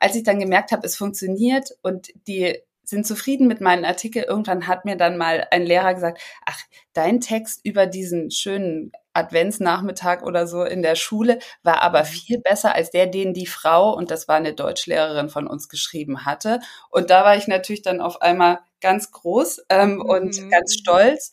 als 0.00 0.16
ich 0.16 0.22
dann 0.22 0.38
gemerkt 0.38 0.72
habe, 0.72 0.86
es 0.86 0.96
funktioniert 0.96 1.70
und 1.82 2.08
die 2.26 2.58
sind 2.84 3.06
zufrieden 3.06 3.46
mit 3.46 3.60
meinen 3.60 3.84
Artikel. 3.84 4.22
Irgendwann 4.22 4.66
hat 4.66 4.84
mir 4.84 4.96
dann 4.96 5.16
mal 5.16 5.46
ein 5.50 5.64
Lehrer 5.64 5.94
gesagt, 5.94 6.20
ach, 6.46 6.58
dein 6.92 7.20
Text 7.20 7.60
über 7.64 7.86
diesen 7.86 8.30
schönen 8.30 8.92
Adventsnachmittag 9.14 10.22
oder 10.22 10.46
so 10.46 10.64
in 10.64 10.82
der 10.82 10.96
Schule 10.96 11.38
war 11.62 11.82
aber 11.82 12.00
mhm. 12.00 12.06
viel 12.06 12.40
besser 12.40 12.74
als 12.74 12.90
der, 12.90 13.06
den 13.06 13.32
die 13.32 13.46
Frau, 13.46 13.94
und 13.94 14.10
das 14.10 14.28
war 14.28 14.36
eine 14.36 14.52
Deutschlehrerin 14.52 15.28
von 15.28 15.46
uns 15.46 15.68
geschrieben 15.68 16.26
hatte. 16.26 16.60
Und 16.90 17.10
da 17.10 17.24
war 17.24 17.36
ich 17.36 17.48
natürlich 17.48 17.82
dann 17.82 18.00
auf 18.00 18.20
einmal 18.20 18.58
ganz 18.80 19.10
groß 19.10 19.62
ähm, 19.70 19.94
mhm. 19.94 20.02
und 20.02 20.50
ganz 20.50 20.74
stolz. 20.74 21.32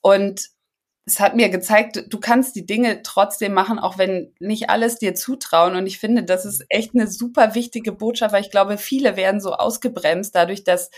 Und 0.00 0.50
es 1.04 1.18
hat 1.18 1.34
mir 1.34 1.48
gezeigt, 1.48 2.04
du 2.08 2.20
kannst 2.20 2.54
die 2.54 2.66
Dinge 2.66 3.02
trotzdem 3.02 3.52
machen, 3.52 3.78
auch 3.78 3.98
wenn 3.98 4.34
nicht 4.38 4.70
alles 4.70 4.98
dir 4.98 5.14
zutrauen. 5.14 5.74
Und 5.74 5.86
ich 5.86 5.98
finde, 5.98 6.22
das 6.22 6.44
ist 6.44 6.64
echt 6.68 6.94
eine 6.94 7.08
super 7.08 7.54
wichtige 7.54 7.92
Botschaft, 7.92 8.32
weil 8.32 8.42
ich 8.42 8.50
glaube, 8.50 8.78
viele 8.78 9.16
werden 9.16 9.40
so 9.40 9.52
ausgebremst 9.52 10.34
dadurch, 10.34 10.62
dass 10.62 10.90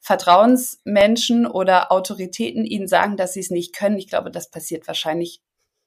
Vertrauensmenschen 0.00 1.46
oder 1.46 1.92
Autoritäten 1.92 2.64
ihnen 2.64 2.88
sagen, 2.88 3.16
dass 3.16 3.34
sie 3.34 3.40
es 3.40 3.50
nicht 3.50 3.72
können. 3.72 3.98
Ich 3.98 4.08
glaube, 4.08 4.32
das 4.32 4.50
passiert 4.50 4.88
wahrscheinlich 4.88 5.40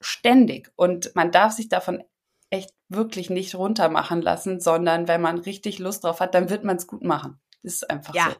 ständig. 0.06 0.70
Und 0.76 1.14
man 1.14 1.32
darf 1.32 1.52
sich 1.52 1.68
davon 1.68 2.02
echt 2.50 2.70
wirklich 2.88 3.30
nicht 3.30 3.54
runtermachen 3.54 4.22
lassen, 4.22 4.60
sondern 4.60 5.08
wenn 5.08 5.20
man 5.20 5.38
richtig 5.38 5.78
Lust 5.78 6.04
drauf 6.04 6.20
hat, 6.20 6.34
dann 6.34 6.48
wird 6.48 6.64
man 6.64 6.76
es 6.76 6.86
gut 6.86 7.02
machen. 7.02 7.40
Das 7.62 7.74
ist 7.74 7.90
einfach 7.90 8.14
ja. 8.14 8.30
so. 8.30 8.36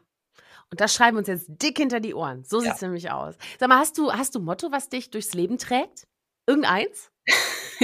Und 0.69 0.81
das 0.81 0.93
schreiben 0.93 1.15
wir 1.15 1.19
uns 1.19 1.27
jetzt 1.27 1.47
dick 1.49 1.77
hinter 1.77 1.99
die 1.99 2.13
Ohren. 2.13 2.43
So 2.43 2.59
sieht 2.59 2.73
es 2.73 2.81
ja. 2.81 2.87
nämlich 2.87 3.11
aus. 3.11 3.35
Sag 3.59 3.69
mal, 3.69 3.79
hast 3.79 3.97
du, 3.97 4.11
hast 4.11 4.35
du 4.35 4.39
Motto, 4.39 4.71
was 4.71 4.89
dich 4.89 5.09
durchs 5.09 5.33
Leben 5.33 5.57
trägt? 5.57 6.07
Irgendeins? 6.45 7.11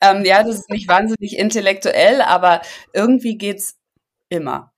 ähm, 0.00 0.24
ja, 0.24 0.42
das 0.42 0.60
ist 0.60 0.70
nicht 0.70 0.88
wahnsinnig 0.88 1.36
intellektuell, 1.36 2.20
aber 2.22 2.62
irgendwie 2.92 3.36
geht's 3.36 3.78
immer. 4.28 4.71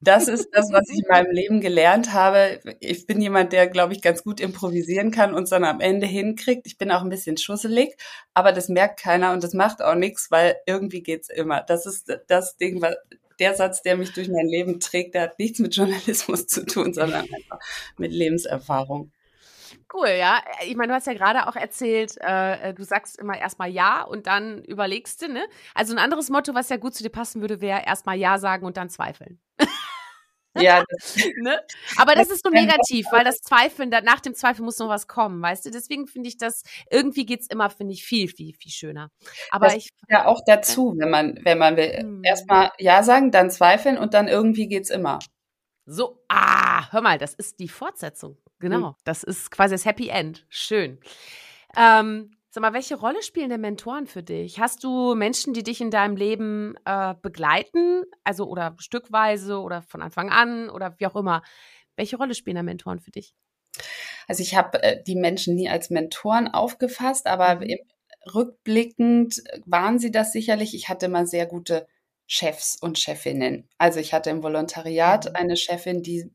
Das 0.00 0.28
ist 0.28 0.48
das, 0.52 0.72
was 0.72 0.88
ich 0.88 0.98
in 0.98 1.08
meinem 1.08 1.30
Leben 1.30 1.60
gelernt 1.60 2.12
habe. 2.12 2.60
Ich 2.80 3.06
bin 3.06 3.20
jemand, 3.20 3.52
der, 3.52 3.66
glaube 3.68 3.92
ich, 3.92 4.00
ganz 4.00 4.24
gut 4.24 4.40
improvisieren 4.40 5.10
kann 5.10 5.34
und 5.34 5.44
es 5.44 5.50
dann 5.50 5.64
am 5.64 5.80
Ende 5.80 6.06
hinkriegt. 6.06 6.66
Ich 6.66 6.78
bin 6.78 6.90
auch 6.90 7.02
ein 7.02 7.10
bisschen 7.10 7.36
schusselig, 7.36 7.96
aber 8.32 8.52
das 8.52 8.68
merkt 8.68 9.00
keiner 9.00 9.32
und 9.32 9.44
das 9.44 9.52
macht 9.52 9.82
auch 9.82 9.94
nichts, 9.94 10.30
weil 10.30 10.56
irgendwie 10.66 11.02
geht's 11.02 11.28
immer. 11.28 11.62
Das 11.62 11.84
ist 11.84 12.10
das 12.28 12.56
Ding, 12.56 12.82
der 13.40 13.54
Satz, 13.54 13.82
der 13.82 13.96
mich 13.96 14.12
durch 14.12 14.28
mein 14.28 14.46
Leben 14.46 14.80
trägt, 14.80 15.14
der 15.14 15.22
hat 15.22 15.38
nichts 15.38 15.58
mit 15.58 15.76
Journalismus 15.76 16.46
zu 16.46 16.64
tun, 16.64 16.94
sondern 16.94 17.22
einfach 17.22 17.58
mit 17.98 18.12
Lebenserfahrung. 18.12 19.12
Cool, 19.92 20.08
ja. 20.08 20.40
Ich 20.64 20.76
meine, 20.76 20.88
du 20.88 20.94
hast 20.94 21.08
ja 21.08 21.14
gerade 21.14 21.48
auch 21.48 21.56
erzählt, 21.56 22.16
äh, 22.20 22.74
du 22.74 22.84
sagst 22.84 23.18
immer 23.18 23.36
erstmal 23.38 23.70
Ja 23.70 24.02
und 24.02 24.26
dann 24.26 24.62
überlegst 24.64 25.22
du, 25.22 25.28
ne? 25.28 25.44
Also 25.74 25.92
ein 25.94 25.98
anderes 25.98 26.30
Motto, 26.30 26.54
was 26.54 26.68
ja 26.68 26.76
gut 26.76 26.94
zu 26.94 27.02
dir 27.02 27.10
passen 27.10 27.40
würde, 27.40 27.60
wäre 27.60 27.82
erstmal 27.84 28.16
Ja 28.16 28.38
sagen 28.38 28.64
und 28.66 28.76
dann 28.76 28.88
zweifeln. 28.88 29.40
Ja. 30.58 30.84
ne? 31.42 31.60
Aber 31.96 32.14
das 32.14 32.30
ist 32.30 32.42
so 32.44 32.50
negativ, 32.50 33.06
weil 33.12 33.24
das 33.24 33.40
Zweifeln, 33.40 33.90
nach 33.90 34.20
dem 34.20 34.34
Zweifel 34.34 34.62
muss 34.62 34.78
noch 34.78 34.88
was 34.88 35.06
kommen, 35.06 35.40
weißt 35.40 35.66
du? 35.66 35.70
Deswegen 35.70 36.06
finde 36.06 36.28
ich 36.28 36.38
das, 36.38 36.62
irgendwie 36.90 37.26
geht's 37.26 37.46
immer, 37.46 37.70
finde 37.70 37.94
ich, 37.94 38.04
viel, 38.04 38.28
viel, 38.28 38.54
viel 38.54 38.72
schöner. 38.72 39.10
Aber 39.50 39.66
das 39.66 39.76
ich. 39.76 39.90
Ja, 40.08 40.26
auch 40.26 40.40
dazu, 40.46 40.94
wenn 40.98 41.10
man, 41.10 41.38
wenn 41.44 41.58
man 41.58 41.76
will. 41.76 41.92
Hm. 41.92 42.24
Erstmal 42.24 42.70
Ja 42.78 43.02
sagen, 43.02 43.30
dann 43.30 43.50
zweifeln 43.50 43.98
und 43.98 44.14
dann 44.14 44.28
irgendwie 44.28 44.66
geht's 44.66 44.90
immer. 44.90 45.18
So, 45.86 46.22
ah, 46.28 46.90
hör 46.92 47.00
mal, 47.00 47.18
das 47.18 47.34
ist 47.34 47.58
die 47.60 47.68
Fortsetzung. 47.68 48.36
Genau. 48.58 48.88
Hm. 48.88 48.94
Das 49.04 49.22
ist 49.22 49.50
quasi 49.50 49.74
das 49.74 49.84
Happy 49.84 50.08
End. 50.08 50.46
Schön. 50.48 50.98
Ähm, 51.76 52.32
Sag 52.52 52.62
mal, 52.62 52.72
welche 52.72 52.96
Rolle 52.96 53.22
spielen 53.22 53.48
denn 53.48 53.60
Mentoren 53.60 54.08
für 54.08 54.24
dich? 54.24 54.58
Hast 54.58 54.82
du 54.82 55.14
Menschen, 55.14 55.54
die 55.54 55.62
dich 55.62 55.80
in 55.80 55.92
deinem 55.92 56.16
Leben 56.16 56.74
äh, 56.84 57.14
begleiten, 57.22 58.02
also 58.24 58.46
oder 58.46 58.74
stückweise 58.80 59.60
oder 59.60 59.82
von 59.82 60.02
Anfang 60.02 60.30
an 60.30 60.68
oder 60.68 60.96
wie 60.98 61.06
auch 61.06 61.14
immer? 61.14 61.42
Welche 61.94 62.16
Rolle 62.16 62.34
spielen 62.34 62.56
da 62.56 62.64
Mentoren 62.64 62.98
für 62.98 63.12
dich? 63.12 63.34
Also 64.26 64.42
ich 64.42 64.56
habe 64.56 64.82
äh, 64.82 65.00
die 65.00 65.14
Menschen 65.14 65.54
nie 65.54 65.68
als 65.68 65.90
Mentoren 65.90 66.48
aufgefasst, 66.48 67.28
aber 67.28 67.64
mhm. 67.64 67.76
rückblickend 68.34 69.44
waren 69.64 70.00
sie 70.00 70.10
das 70.10 70.32
sicherlich. 70.32 70.74
Ich 70.74 70.88
hatte 70.88 71.08
mal 71.08 71.28
sehr 71.28 71.46
gute 71.46 71.86
Chefs 72.26 72.76
und 72.80 72.98
Chefinnen. 72.98 73.68
Also 73.78 74.00
ich 74.00 74.12
hatte 74.12 74.30
im 74.30 74.42
Volontariat 74.42 75.26
mhm. 75.26 75.36
eine 75.36 75.56
Chefin, 75.56 76.02
die 76.02 76.32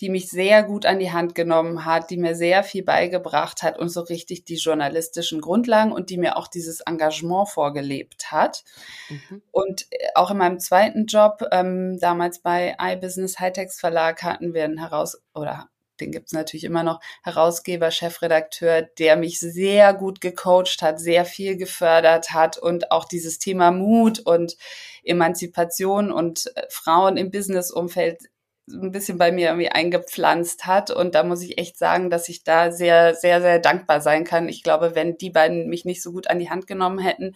die 0.00 0.10
mich 0.10 0.28
sehr 0.28 0.62
gut 0.62 0.86
an 0.86 0.98
die 0.98 1.12
Hand 1.12 1.34
genommen 1.34 1.84
hat, 1.84 2.10
die 2.10 2.16
mir 2.16 2.34
sehr 2.34 2.62
viel 2.62 2.84
beigebracht 2.84 3.62
hat 3.62 3.78
und 3.78 3.88
so 3.88 4.00
richtig 4.00 4.44
die 4.44 4.56
journalistischen 4.56 5.40
Grundlagen 5.40 5.92
und 5.92 6.10
die 6.10 6.18
mir 6.18 6.36
auch 6.36 6.48
dieses 6.48 6.80
Engagement 6.80 7.48
vorgelebt 7.48 8.30
hat. 8.30 8.64
Mhm. 9.08 9.42
Und 9.50 9.86
äh, 9.90 10.08
auch 10.14 10.30
in 10.30 10.38
meinem 10.38 10.60
zweiten 10.60 11.06
Job, 11.06 11.44
ähm, 11.50 11.98
damals 11.98 12.40
bei 12.40 12.76
iBusiness 12.80 13.40
Hightex 13.40 13.80
Verlag, 13.80 14.22
hatten 14.22 14.54
wir 14.54 14.64
einen 14.64 14.78
Heraus 14.78 15.20
oder 15.34 15.68
den 16.00 16.12
gibt's 16.12 16.32
natürlich 16.32 16.64
immer 16.64 16.84
noch, 16.84 17.00
Herausgeber, 17.24 17.90
Chefredakteur, 17.90 18.82
der 18.82 19.16
mich 19.16 19.40
sehr 19.40 19.94
gut 19.94 20.20
gecoacht 20.20 20.80
hat, 20.80 21.00
sehr 21.00 21.24
viel 21.24 21.56
gefördert 21.56 22.30
hat 22.32 22.56
und 22.56 22.92
auch 22.92 23.04
dieses 23.04 23.38
Thema 23.38 23.72
Mut 23.72 24.20
und 24.20 24.56
Emanzipation 25.02 26.12
und 26.12 26.52
äh, 26.54 26.62
Frauen 26.70 27.16
im 27.16 27.30
Businessumfeld 27.30 28.28
ein 28.72 28.92
bisschen 28.92 29.18
bei 29.18 29.32
mir 29.32 29.48
irgendwie 29.48 29.70
eingepflanzt 29.70 30.66
hat. 30.66 30.90
Und 30.90 31.14
da 31.14 31.24
muss 31.24 31.42
ich 31.42 31.58
echt 31.58 31.78
sagen, 31.78 32.10
dass 32.10 32.28
ich 32.28 32.44
da 32.44 32.70
sehr, 32.70 33.14
sehr, 33.14 33.40
sehr 33.40 33.58
dankbar 33.58 34.00
sein 34.00 34.24
kann. 34.24 34.48
Ich 34.48 34.62
glaube, 34.62 34.94
wenn 34.94 35.16
die 35.16 35.30
beiden 35.30 35.68
mich 35.68 35.84
nicht 35.84 36.02
so 36.02 36.12
gut 36.12 36.28
an 36.28 36.38
die 36.38 36.50
Hand 36.50 36.66
genommen 36.66 36.98
hätten, 36.98 37.34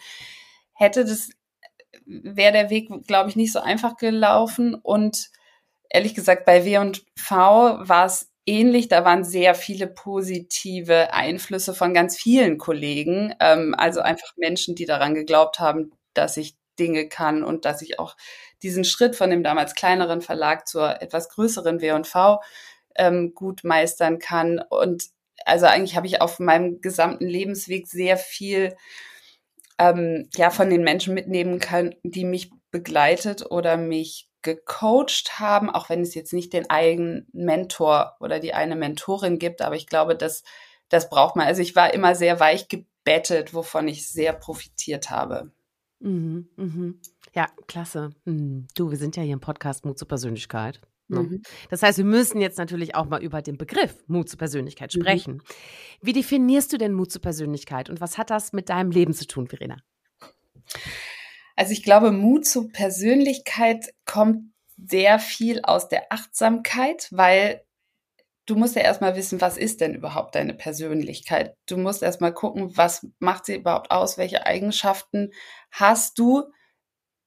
hätte 0.73 1.05
das, 1.05 1.29
wäre 2.05 2.53
der 2.53 2.69
Weg, 2.69 2.89
glaube 3.07 3.29
ich, 3.29 3.35
nicht 3.35 3.53
so 3.53 3.59
einfach 3.59 3.97
gelaufen. 3.97 4.75
Und 4.75 5.29
ehrlich 5.89 6.15
gesagt, 6.15 6.45
bei 6.45 6.65
W 6.65 6.77
und 6.79 7.05
V 7.17 7.35
war 7.35 8.05
es 8.05 8.31
ähnlich. 8.45 8.87
Da 8.87 9.05
waren 9.05 9.23
sehr 9.23 9.55
viele 9.55 9.87
positive 9.87 11.13
Einflüsse 11.13 11.73
von 11.73 11.93
ganz 11.93 12.17
vielen 12.17 12.57
Kollegen. 12.57 13.33
Ähm, 13.39 13.75
also 13.77 14.01
einfach 14.01 14.33
Menschen, 14.37 14.75
die 14.75 14.85
daran 14.85 15.13
geglaubt 15.13 15.59
haben, 15.59 15.91
dass 16.13 16.37
ich 16.37 16.55
Dinge 16.79 17.07
kann 17.07 17.43
und 17.43 17.65
dass 17.65 17.81
ich 17.81 17.99
auch 17.99 18.15
diesen 18.63 18.85
Schritt 18.85 19.15
von 19.15 19.29
dem 19.29 19.43
damals 19.43 19.75
kleineren 19.75 20.21
Verlag 20.21 20.67
zur 20.67 21.01
etwas 21.01 21.29
größeren 21.29 21.81
W&V 21.81 22.41
ähm, 22.95 23.33
gut 23.33 23.63
meistern 23.63 24.19
kann. 24.19 24.59
Und 24.69 25.05
also 25.45 25.65
eigentlich 25.65 25.95
habe 25.95 26.07
ich 26.07 26.21
auf 26.21 26.39
meinem 26.39 26.81
gesamten 26.81 27.27
Lebensweg 27.27 27.87
sehr 27.87 28.17
viel 28.17 28.75
ähm, 29.79 30.29
ja 30.35 30.49
von 30.49 30.69
den 30.69 30.83
Menschen 30.83 31.13
mitnehmen 31.13 31.59
können, 31.59 31.95
die 32.03 32.25
mich 32.25 32.51
begleitet 32.71 33.49
oder 33.49 33.77
mich 33.77 34.29
gecoacht 34.41 35.39
haben, 35.39 35.69
auch 35.69 35.89
wenn 35.89 36.01
es 36.01 36.15
jetzt 36.15 36.33
nicht 36.33 36.53
den 36.53 36.69
eigenen 36.69 37.27
Mentor 37.31 38.17
oder 38.19 38.39
die 38.39 38.53
eine 38.53 38.75
Mentorin 38.75 39.39
gibt, 39.39 39.61
aber 39.61 39.75
ich 39.75 39.87
glaube, 39.87 40.15
dass 40.15 40.43
das 40.89 41.09
braucht 41.09 41.35
man. 41.35 41.47
Also 41.47 41.61
ich 41.61 41.75
war 41.75 41.93
immer 41.93 42.13
sehr 42.13 42.39
weich 42.39 42.67
gebettet, 42.67 43.53
wovon 43.53 43.87
ich 43.87 44.07
sehr 44.07 44.33
profitiert 44.33 45.09
habe. 45.09 45.51
Mhm, 45.99 46.49
mhm. 46.57 47.01
Ja, 47.33 47.47
klasse. 47.67 48.11
Mhm. 48.25 48.67
Du, 48.75 48.91
wir 48.91 48.97
sind 48.97 49.15
ja 49.15 49.23
hier 49.23 49.33
im 49.33 49.39
Podcast 49.39 49.85
Mut 49.85 49.97
zur 49.97 50.07
Persönlichkeit. 50.07 50.81
Ne? 51.07 51.23
Mhm. 51.23 51.41
Das 51.69 51.83
heißt, 51.83 51.97
wir 51.97 52.05
müssen 52.05 52.39
jetzt 52.39 52.57
natürlich 52.57 52.95
auch 52.95 53.05
mal 53.05 53.23
über 53.23 53.41
den 53.41 53.57
Begriff 53.57 54.03
Mut 54.07 54.29
zur 54.29 54.39
Persönlichkeit 54.39 54.93
mhm. 54.93 55.01
sprechen. 55.01 55.33
Mhm. 55.33 55.41
Wie 56.01 56.13
definierst 56.13 56.71
du 56.71 56.77
denn 56.77 56.93
Mut 56.93 57.11
zur 57.11 57.21
Persönlichkeit 57.21 57.89
und 57.89 58.01
was 58.01 58.17
hat 58.17 58.29
das 58.29 58.53
mit 58.53 58.69
deinem 58.69 58.91
Leben 58.91 59.13
zu 59.13 59.27
tun, 59.27 59.47
Verena? 59.47 59.77
Also 61.55 61.73
ich 61.73 61.83
glaube, 61.83 62.11
Mut 62.11 62.45
zur 62.45 62.71
Persönlichkeit 62.71 63.93
kommt 64.05 64.53
sehr 64.77 65.19
viel 65.19 65.61
aus 65.61 65.87
der 65.87 66.11
Achtsamkeit, 66.11 67.07
weil 67.11 67.63
du 68.45 68.55
musst 68.55 68.75
ja 68.75 68.81
erstmal 68.81 69.15
wissen, 69.15 69.39
was 69.39 69.57
ist 69.57 69.81
denn 69.81 69.93
überhaupt 69.93 70.35
deine 70.35 70.53
Persönlichkeit? 70.53 71.55
Du 71.67 71.77
musst 71.77 72.01
erstmal 72.01 72.33
gucken, 72.33 72.75
was 72.75 73.07
macht 73.19 73.45
sie 73.45 73.55
überhaupt 73.55 73.91
aus? 73.91 74.17
Welche 74.17 74.45
Eigenschaften 74.45 75.31
hast 75.71 76.17
du, 76.17 76.43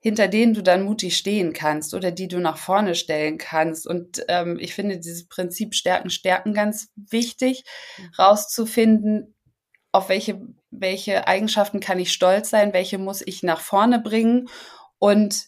hinter 0.06 0.28
denen 0.28 0.54
du 0.54 0.62
dann 0.62 0.84
mutig 0.84 1.16
stehen 1.16 1.52
kannst 1.52 1.92
oder 1.92 2.12
die 2.12 2.28
du 2.28 2.38
nach 2.38 2.58
vorne 2.58 2.94
stellen 2.94 3.38
kannst? 3.38 3.88
Und 3.88 4.24
ähm, 4.28 4.56
ich 4.60 4.72
finde 4.72 4.98
dieses 4.98 5.26
Prinzip 5.26 5.74
Stärken, 5.74 6.10
Stärken 6.10 6.54
ganz 6.54 6.92
wichtig, 6.94 7.64
mhm. 7.98 8.10
rauszufinden, 8.16 9.34
auf 9.90 10.08
welche, 10.08 10.40
welche 10.70 11.26
Eigenschaften 11.26 11.80
kann 11.80 11.98
ich 11.98 12.12
stolz 12.12 12.50
sein, 12.50 12.72
welche 12.72 12.98
muss 12.98 13.20
ich 13.20 13.42
nach 13.42 13.58
vorne 13.58 13.98
bringen 13.98 14.48
und 15.00 15.46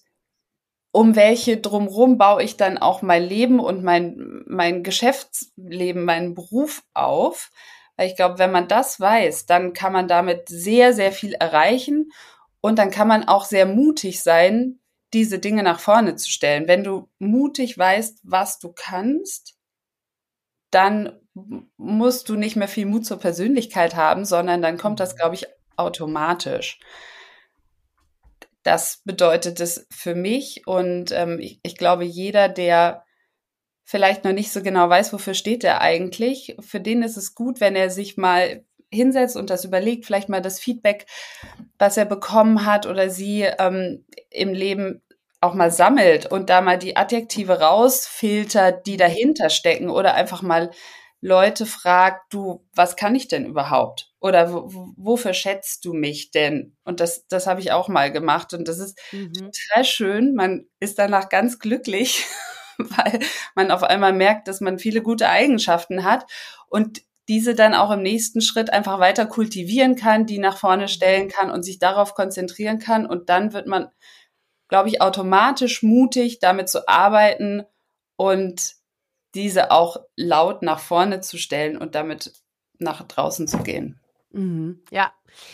um 0.90 1.14
welche 1.14 1.58
drumherum 1.58 2.18
baue 2.18 2.42
ich 2.42 2.56
dann 2.56 2.78
auch 2.78 3.00
mein 3.00 3.22
Leben 3.22 3.60
und 3.60 3.84
mein, 3.84 4.42
mein 4.48 4.82
Geschäftsleben, 4.82 6.04
meinen 6.04 6.34
Beruf 6.34 6.82
auf. 6.94 7.52
Weil 7.96 8.08
ich 8.08 8.16
glaube, 8.16 8.40
wenn 8.40 8.50
man 8.50 8.66
das 8.66 8.98
weiß, 8.98 9.46
dann 9.46 9.72
kann 9.72 9.92
man 9.92 10.08
damit 10.08 10.48
sehr, 10.48 10.94
sehr 10.94 11.12
viel 11.12 11.34
erreichen 11.34 12.10
und 12.60 12.78
dann 12.78 12.90
kann 12.90 13.08
man 13.08 13.28
auch 13.28 13.44
sehr 13.44 13.66
mutig 13.66 14.22
sein, 14.22 14.80
diese 15.12 15.38
Dinge 15.38 15.62
nach 15.62 15.80
vorne 15.80 16.16
zu 16.16 16.30
stellen. 16.30 16.68
Wenn 16.68 16.84
du 16.84 17.08
mutig 17.18 17.78
weißt, 17.78 18.20
was 18.24 18.58
du 18.58 18.72
kannst, 18.72 19.56
dann 20.70 21.18
musst 21.76 22.28
du 22.28 22.36
nicht 22.36 22.56
mehr 22.56 22.68
viel 22.68 22.86
Mut 22.86 23.06
zur 23.06 23.18
Persönlichkeit 23.18 23.96
haben, 23.96 24.24
sondern 24.24 24.60
dann 24.60 24.76
kommt 24.76 25.00
das, 25.00 25.16
glaube 25.16 25.34
ich, 25.34 25.46
automatisch 25.76 26.78
das 28.68 29.00
bedeutet 29.04 29.60
es 29.60 29.86
für 29.90 30.14
mich. 30.14 30.66
Und 30.66 31.10
ähm, 31.12 31.38
ich, 31.40 31.58
ich 31.62 31.76
glaube, 31.76 32.04
jeder, 32.04 32.48
der 32.48 33.04
vielleicht 33.84 34.24
noch 34.24 34.32
nicht 34.32 34.52
so 34.52 34.62
genau 34.62 34.88
weiß, 34.90 35.12
wofür 35.14 35.32
steht 35.32 35.64
er 35.64 35.80
eigentlich, 35.80 36.54
für 36.60 36.80
den 36.80 37.02
ist 37.02 37.16
es 37.16 37.34
gut, 37.34 37.60
wenn 37.60 37.74
er 37.74 37.88
sich 37.88 38.18
mal 38.18 38.66
hinsetzt 38.90 39.36
und 39.36 39.50
das 39.50 39.64
überlegt, 39.64 40.06
vielleicht 40.06 40.28
mal 40.28 40.42
das 40.42 40.60
Feedback, 40.60 41.06
was 41.78 41.96
er 41.96 42.04
bekommen 42.04 42.64
hat 42.66 42.86
oder 42.86 43.10
sie 43.10 43.42
ähm, 43.42 44.04
im 44.30 44.52
Leben 44.52 45.02
auch 45.40 45.54
mal 45.54 45.70
sammelt 45.70 46.26
und 46.26 46.50
da 46.50 46.60
mal 46.60 46.78
die 46.78 46.96
Adjektive 46.96 47.60
rausfiltert, 47.60 48.86
die 48.86 48.96
dahinter 48.96 49.50
stecken 49.50 49.88
oder 49.88 50.14
einfach 50.14 50.42
mal 50.42 50.70
Leute 51.20 51.66
fragt, 51.66 52.32
du, 52.32 52.64
was 52.74 52.94
kann 52.94 53.14
ich 53.14 53.28
denn 53.28 53.46
überhaupt? 53.46 54.12
Oder 54.20 54.52
wofür 54.52 55.34
schätzt 55.34 55.84
du 55.84 55.92
mich 55.92 56.30
denn? 56.30 56.76
Und 56.84 57.00
das, 57.00 57.26
das 57.26 57.46
habe 57.46 57.60
ich 57.60 57.72
auch 57.72 57.88
mal 57.88 58.12
gemacht. 58.12 58.54
Und 58.54 58.68
das 58.68 58.78
ist 58.78 58.98
mhm. 59.10 59.32
total 59.32 59.84
schön. 59.84 60.34
Man 60.34 60.66
ist 60.78 60.98
danach 60.98 61.28
ganz 61.28 61.58
glücklich, 61.58 62.24
weil 62.78 63.18
man 63.56 63.72
auf 63.72 63.82
einmal 63.82 64.12
merkt, 64.12 64.46
dass 64.46 64.60
man 64.60 64.78
viele 64.78 65.02
gute 65.02 65.28
Eigenschaften 65.28 66.04
hat 66.04 66.24
und 66.68 67.02
diese 67.28 67.54
dann 67.54 67.74
auch 67.74 67.90
im 67.90 68.02
nächsten 68.02 68.40
Schritt 68.40 68.72
einfach 68.72 68.98
weiter 68.98 69.26
kultivieren 69.26 69.96
kann, 69.96 70.26
die 70.26 70.38
nach 70.38 70.56
vorne 70.56 70.88
stellen 70.88 71.28
kann 71.28 71.50
und 71.50 71.62
sich 71.62 71.78
darauf 71.78 72.14
konzentrieren 72.14 72.78
kann. 72.78 73.06
Und 73.06 73.28
dann 73.28 73.52
wird 73.52 73.66
man, 73.66 73.88
glaube 74.68 74.88
ich, 74.88 75.02
automatisch 75.02 75.82
mutig, 75.82 76.38
damit 76.40 76.68
zu 76.68 76.88
arbeiten 76.88 77.64
und 78.16 78.74
diese 79.34 79.70
auch 79.70 79.98
laut 80.16 80.62
nach 80.62 80.80
vorne 80.80 81.20
zu 81.20 81.36
stellen 81.36 81.76
und 81.76 81.94
damit 81.94 82.32
nach 82.78 83.06
draußen 83.06 83.46
zu 83.46 83.58
gehen. 83.58 84.00
Mhm. 84.30 84.82
Ja, 84.90 85.12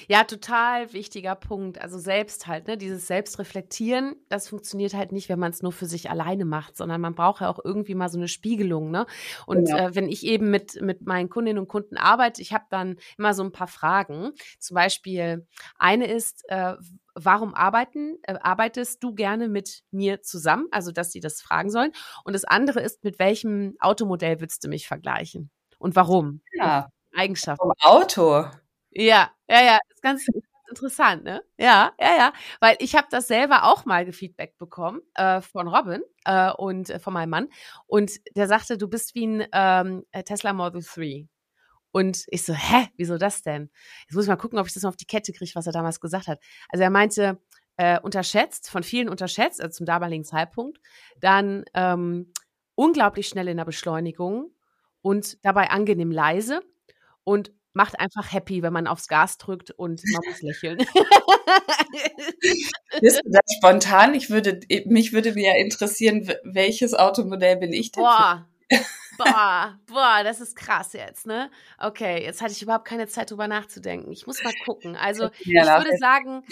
ja, 0.09 0.25
total 0.25 0.93
wichtiger 0.93 1.37
Punkt. 1.37 1.81
Also 1.81 1.99
selbst 1.99 2.47
halt, 2.49 2.66
ne, 2.66 2.76
dieses 2.76 3.07
Selbstreflektieren, 3.07 4.16
das 4.28 4.49
funktioniert 4.49 4.95
halt 4.95 5.12
nicht, 5.12 5.28
wenn 5.28 5.38
man 5.38 5.52
es 5.52 5.62
nur 5.62 5.73
für 5.73 5.87
sich 5.87 6.11
alleine 6.11 6.45
macht, 6.45 6.76
sondern 6.76 7.00
man 7.00 7.14
braucht 7.14 7.40
ja 7.40 7.49
auch 7.49 7.61
irgendwie 7.62 7.95
mal 7.95 8.09
so 8.09 8.19
eine 8.19 8.26
Spiegelung, 8.26 8.90
ne? 8.90 9.07
Und 9.47 9.69
ja. 9.69 9.88
äh, 9.88 9.95
wenn 9.95 10.09
ich 10.09 10.25
eben 10.25 10.50
mit 10.50 10.81
mit 10.81 11.07
meinen 11.07 11.28
Kundinnen 11.28 11.61
und 11.61 11.69
Kunden 11.69 11.97
arbeite, 11.97 12.43
ich 12.43 12.52
habe 12.52 12.64
dann 12.69 12.97
immer 13.16 13.33
so 13.35 13.45
ein 13.45 13.52
paar 13.52 13.69
Fragen. 13.69 14.33
Zum 14.59 14.75
Beispiel 14.75 15.47
eine 15.78 16.07
ist, 16.07 16.45
äh, 16.49 16.75
warum 17.14 17.54
arbeiten, 17.54 18.19
äh, 18.23 18.35
arbeitest 18.40 19.02
du 19.04 19.14
gerne 19.14 19.49
mit 19.49 19.85
mir 19.93 20.23
zusammen? 20.23 20.66
Also, 20.73 20.90
dass 20.90 21.12
sie 21.12 21.21
das 21.21 21.40
fragen 21.40 21.71
sollen. 21.71 21.93
Und 22.25 22.33
das 22.33 22.45
andere 22.45 22.81
ist, 22.81 23.04
mit 23.04 23.21
welchem 23.21 23.76
Automodell 23.78 24.40
würdest 24.40 24.64
du 24.64 24.69
mich 24.69 24.88
vergleichen? 24.88 25.50
Und 25.78 25.95
warum? 25.95 26.40
Ja. 26.52 26.88
Eigenschaften. 27.14 27.62
Vom 27.62 27.73
Auto. 27.81 28.45
Ja, 28.95 29.31
ja, 29.49 29.63
ja, 29.63 29.79
ist 29.93 30.03
ganz 30.03 30.25
interessant, 30.71 31.25
ne? 31.25 31.43
Ja, 31.59 31.93
ja, 32.01 32.17
ja, 32.17 32.33
weil 32.61 32.77
ich 32.79 32.95
habe 32.95 33.09
das 33.11 33.27
selber 33.27 33.65
auch 33.65 33.85
mal 33.85 34.05
gefeedback 34.05 34.57
bekommen 34.59 35.01
äh, 35.15 35.41
von 35.41 35.67
Robin 35.69 36.03
äh, 36.25 36.53
und 36.53 36.91
äh, 36.91 36.99
von 37.01 37.13
meinem 37.13 37.31
Mann 37.31 37.49
und 37.87 38.13
der 38.37 38.47
sagte, 38.47 38.79
du 38.79 38.89
bist 38.89 39.15
wie 39.17 39.27
ein 39.27 39.47
ähm, 39.53 40.05
Tesla 40.25 40.53
Model 40.53 40.83
3. 40.83 41.27
Und 41.93 42.25
ich 42.29 42.45
so, 42.45 42.55
hä, 42.55 42.89
wieso 42.97 43.19
das 43.19 43.43
denn? 43.43 43.71
Jetzt 44.07 44.15
muss 44.17 44.25
ich 44.25 44.29
mal 44.29 44.37
gucken, 44.37 44.59
ob 44.59 44.67
ich 44.67 44.75
das 44.75 44.83
noch 44.83 44.91
auf 44.91 44.97
die 44.97 45.07
Kette 45.07 45.33
kriege, 45.33 45.53
was 45.55 45.67
er 45.67 45.73
damals 45.73 46.01
gesagt 46.01 46.27
hat. 46.29 46.41
Also 46.69 46.83
er 46.83 46.91
meinte, 46.91 47.41
äh, 47.77 48.01
unterschätzt, 48.01 48.69
von 48.71 48.83
vielen 48.83 49.09
unterschätzt, 49.09 49.61
also 49.61 49.77
zum 49.77 49.87
damaligen 49.87 50.25
Zeitpunkt, 50.25 50.79
dann 51.21 51.65
ähm, 51.75 52.33
unglaublich 52.75 53.29
schnell 53.29 53.47
in 53.49 53.57
der 53.59 53.65
Beschleunigung 53.65 54.51
und 55.03 55.45
dabei 55.45 55.71
angenehm 55.71 56.11
leise 56.11 56.61
und 57.25 57.53
macht 57.75 58.00
einfach 58.00 58.33
happy, 58.33 58.62
wenn 58.62 58.73
man 58.73 58.87
aufs 58.87 59.09
Gas 59.09 59.37
drückt 59.37 59.73
und 59.73 60.00
man 60.12 60.23
muss 60.26 60.43
lächeln. 60.43 60.78
Bist 63.00 63.21
du 63.25 63.31
das 63.31 63.57
spontan? 63.57 64.14
Ich 64.14 64.31
würde, 64.31 64.61
mich 64.87 65.12
würde 65.12 65.33
mir 65.33 65.57
interessieren, 65.57 66.31
welches 66.45 66.95
Automodell 66.95 67.57
bin 67.57 67.73
ich 67.73 67.93
denn? 67.93 68.04
Boah. 68.04 68.49
Boah, 69.19 69.78
boah, 69.87 70.21
das 70.25 70.40
ist 70.40 70.57
krass 70.57 70.93
jetzt, 70.93 71.26
ne? 71.26 71.50
Okay, 71.78 72.23
jetzt 72.23 72.40
hatte 72.40 72.52
ich 72.52 72.62
überhaupt 72.62 72.87
keine 72.87 73.07
Zeit 73.07 73.31
drüber 73.31 73.49
nachzudenken. 73.49 74.11
Ich 74.12 74.26
muss 74.26 74.43
mal 74.43 74.54
gucken. 74.64 74.97
Also, 74.97 75.31
ich 75.40 75.49
würde 75.49 75.97
sagen, 75.99 76.45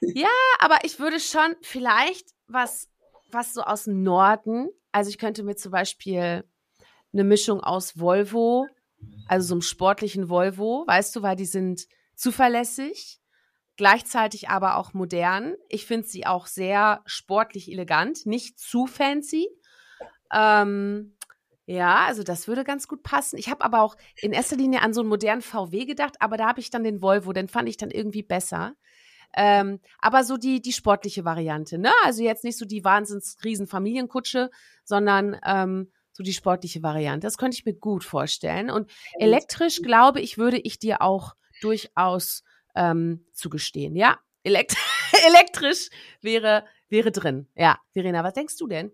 ja, 0.00 0.28
aber 0.58 0.78
ich 0.84 0.98
würde 0.98 1.20
schon 1.20 1.56
vielleicht 1.62 2.28
was, 2.46 2.88
was 3.30 3.54
so 3.54 3.62
aus 3.62 3.84
dem 3.84 4.02
Norden, 4.02 4.68
also 4.92 5.10
ich 5.10 5.18
könnte 5.18 5.42
mir 5.42 5.56
zum 5.56 5.72
Beispiel 5.72 6.44
eine 7.12 7.24
Mischung 7.24 7.60
aus 7.60 7.98
Volvo, 7.98 8.66
also 9.26 9.48
so 9.48 9.54
einem 9.54 9.62
sportlichen 9.62 10.28
Volvo, 10.28 10.84
weißt 10.86 11.14
du, 11.16 11.22
weil 11.22 11.36
die 11.36 11.46
sind 11.46 11.86
zuverlässig, 12.14 13.20
gleichzeitig 13.76 14.48
aber 14.48 14.76
auch 14.76 14.94
modern. 14.94 15.54
Ich 15.68 15.86
finde 15.86 16.06
sie 16.06 16.26
auch 16.26 16.46
sehr 16.46 17.02
sportlich 17.06 17.70
elegant, 17.70 18.26
nicht 18.26 18.58
zu 18.58 18.86
fancy. 18.86 19.48
Ähm, 20.32 21.16
ja, 21.66 22.04
also 22.04 22.22
das 22.22 22.46
würde 22.46 22.62
ganz 22.62 22.88
gut 22.88 23.02
passen. 23.02 23.38
Ich 23.38 23.48
habe 23.48 23.64
aber 23.64 23.80
auch 23.80 23.96
in 24.20 24.32
erster 24.32 24.56
Linie 24.56 24.82
an 24.82 24.92
so 24.92 25.00
einen 25.00 25.08
modernen 25.08 25.42
VW 25.42 25.86
gedacht, 25.86 26.16
aber 26.20 26.36
da 26.36 26.46
habe 26.46 26.60
ich 26.60 26.70
dann 26.70 26.84
den 26.84 27.00
Volvo, 27.00 27.32
den 27.32 27.48
fand 27.48 27.68
ich 27.68 27.78
dann 27.78 27.90
irgendwie 27.90 28.22
besser. 28.22 28.74
Ähm, 29.36 29.80
aber 29.98 30.22
so 30.24 30.36
die, 30.36 30.60
die 30.60 30.72
sportliche 30.72 31.24
Variante, 31.24 31.78
ne? 31.78 31.90
Also 32.04 32.22
jetzt 32.22 32.44
nicht 32.44 32.58
so 32.58 32.66
die 32.66 32.84
wahnsinns 32.84 33.36
riesen 33.42 33.66
Familienkutsche, 33.66 34.50
sondern 34.84 35.36
ähm, 35.44 35.90
so 36.14 36.22
die 36.22 36.32
sportliche 36.32 36.82
Variante. 36.82 37.26
Das 37.26 37.36
könnte 37.36 37.56
ich 37.56 37.64
mir 37.64 37.74
gut 37.74 38.04
vorstellen. 38.04 38.70
Und 38.70 38.90
elektrisch, 39.18 39.82
glaube 39.82 40.20
ich, 40.20 40.38
würde 40.38 40.58
ich 40.58 40.78
dir 40.78 41.02
auch 41.02 41.34
durchaus 41.60 42.44
ähm, 42.74 43.26
zugestehen. 43.32 43.96
Ja, 43.96 44.18
Elekt 44.44 44.76
elektrisch 45.26 45.90
wäre, 46.20 46.64
wäre 46.88 47.10
drin. 47.10 47.48
Ja, 47.56 47.78
Verena, 47.92 48.22
was 48.22 48.34
denkst 48.34 48.56
du 48.56 48.68
denn? 48.68 48.92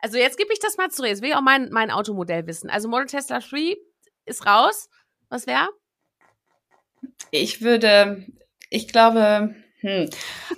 Also 0.00 0.18
jetzt 0.18 0.36
gebe 0.36 0.52
ich 0.52 0.60
das 0.60 0.76
mal 0.76 0.90
zurück. 0.90 1.08
Jetzt 1.08 1.22
will 1.22 1.30
ich 1.30 1.34
auch 1.36 1.42
mein, 1.42 1.70
mein 1.70 1.90
Automodell 1.90 2.46
wissen. 2.46 2.70
Also 2.70 2.88
Model 2.88 3.06
Tesla 3.06 3.40
3 3.40 3.76
ist 4.26 4.46
raus. 4.46 4.88
Was 5.28 5.46
wäre? 5.46 5.68
Ich 7.30 7.62
würde, 7.62 8.26
ich 8.70 8.88
glaube, 8.88 9.54
hm. 9.80 10.10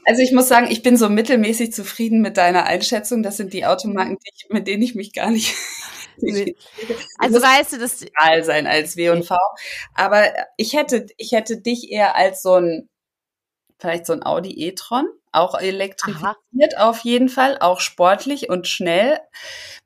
Also 0.06 0.22
ich 0.22 0.32
muss 0.32 0.48
sagen, 0.48 0.68
ich 0.70 0.82
bin 0.82 0.96
so 0.96 1.08
mittelmäßig 1.08 1.72
zufrieden 1.72 2.20
mit 2.20 2.36
deiner 2.36 2.64
Einschätzung. 2.64 3.22
Das 3.22 3.36
sind 3.36 3.52
die 3.52 3.66
Automarken, 3.66 4.16
die 4.18 4.30
ich, 4.34 4.48
mit 4.48 4.66
denen 4.66 4.82
ich 4.82 4.94
mich 4.94 5.12
gar 5.12 5.30
nicht. 5.30 5.54
Nee. 6.22 6.54
Also 7.16 7.40
weißt 7.40 7.72
du, 7.72 7.78
das 7.78 8.04
sein 8.44 8.66
als 8.66 8.94
W 8.98 9.08
und 9.08 9.24
V. 9.24 9.38
Aber 9.94 10.24
ich 10.58 10.74
hätte, 10.74 11.06
ich 11.16 11.32
hätte 11.32 11.62
dich 11.62 11.90
eher 11.90 12.14
als 12.14 12.42
so 12.42 12.56
ein, 12.56 12.90
vielleicht 13.78 14.04
so 14.04 14.12
ein 14.12 14.22
Audi 14.22 14.52
e-tron, 14.66 15.06
auch 15.32 15.58
elektrifiziert 15.58 16.76
Aha. 16.76 16.90
auf 16.90 17.00
jeden 17.04 17.30
Fall, 17.30 17.56
auch 17.60 17.80
sportlich 17.80 18.50
und 18.50 18.68
schnell. 18.68 19.18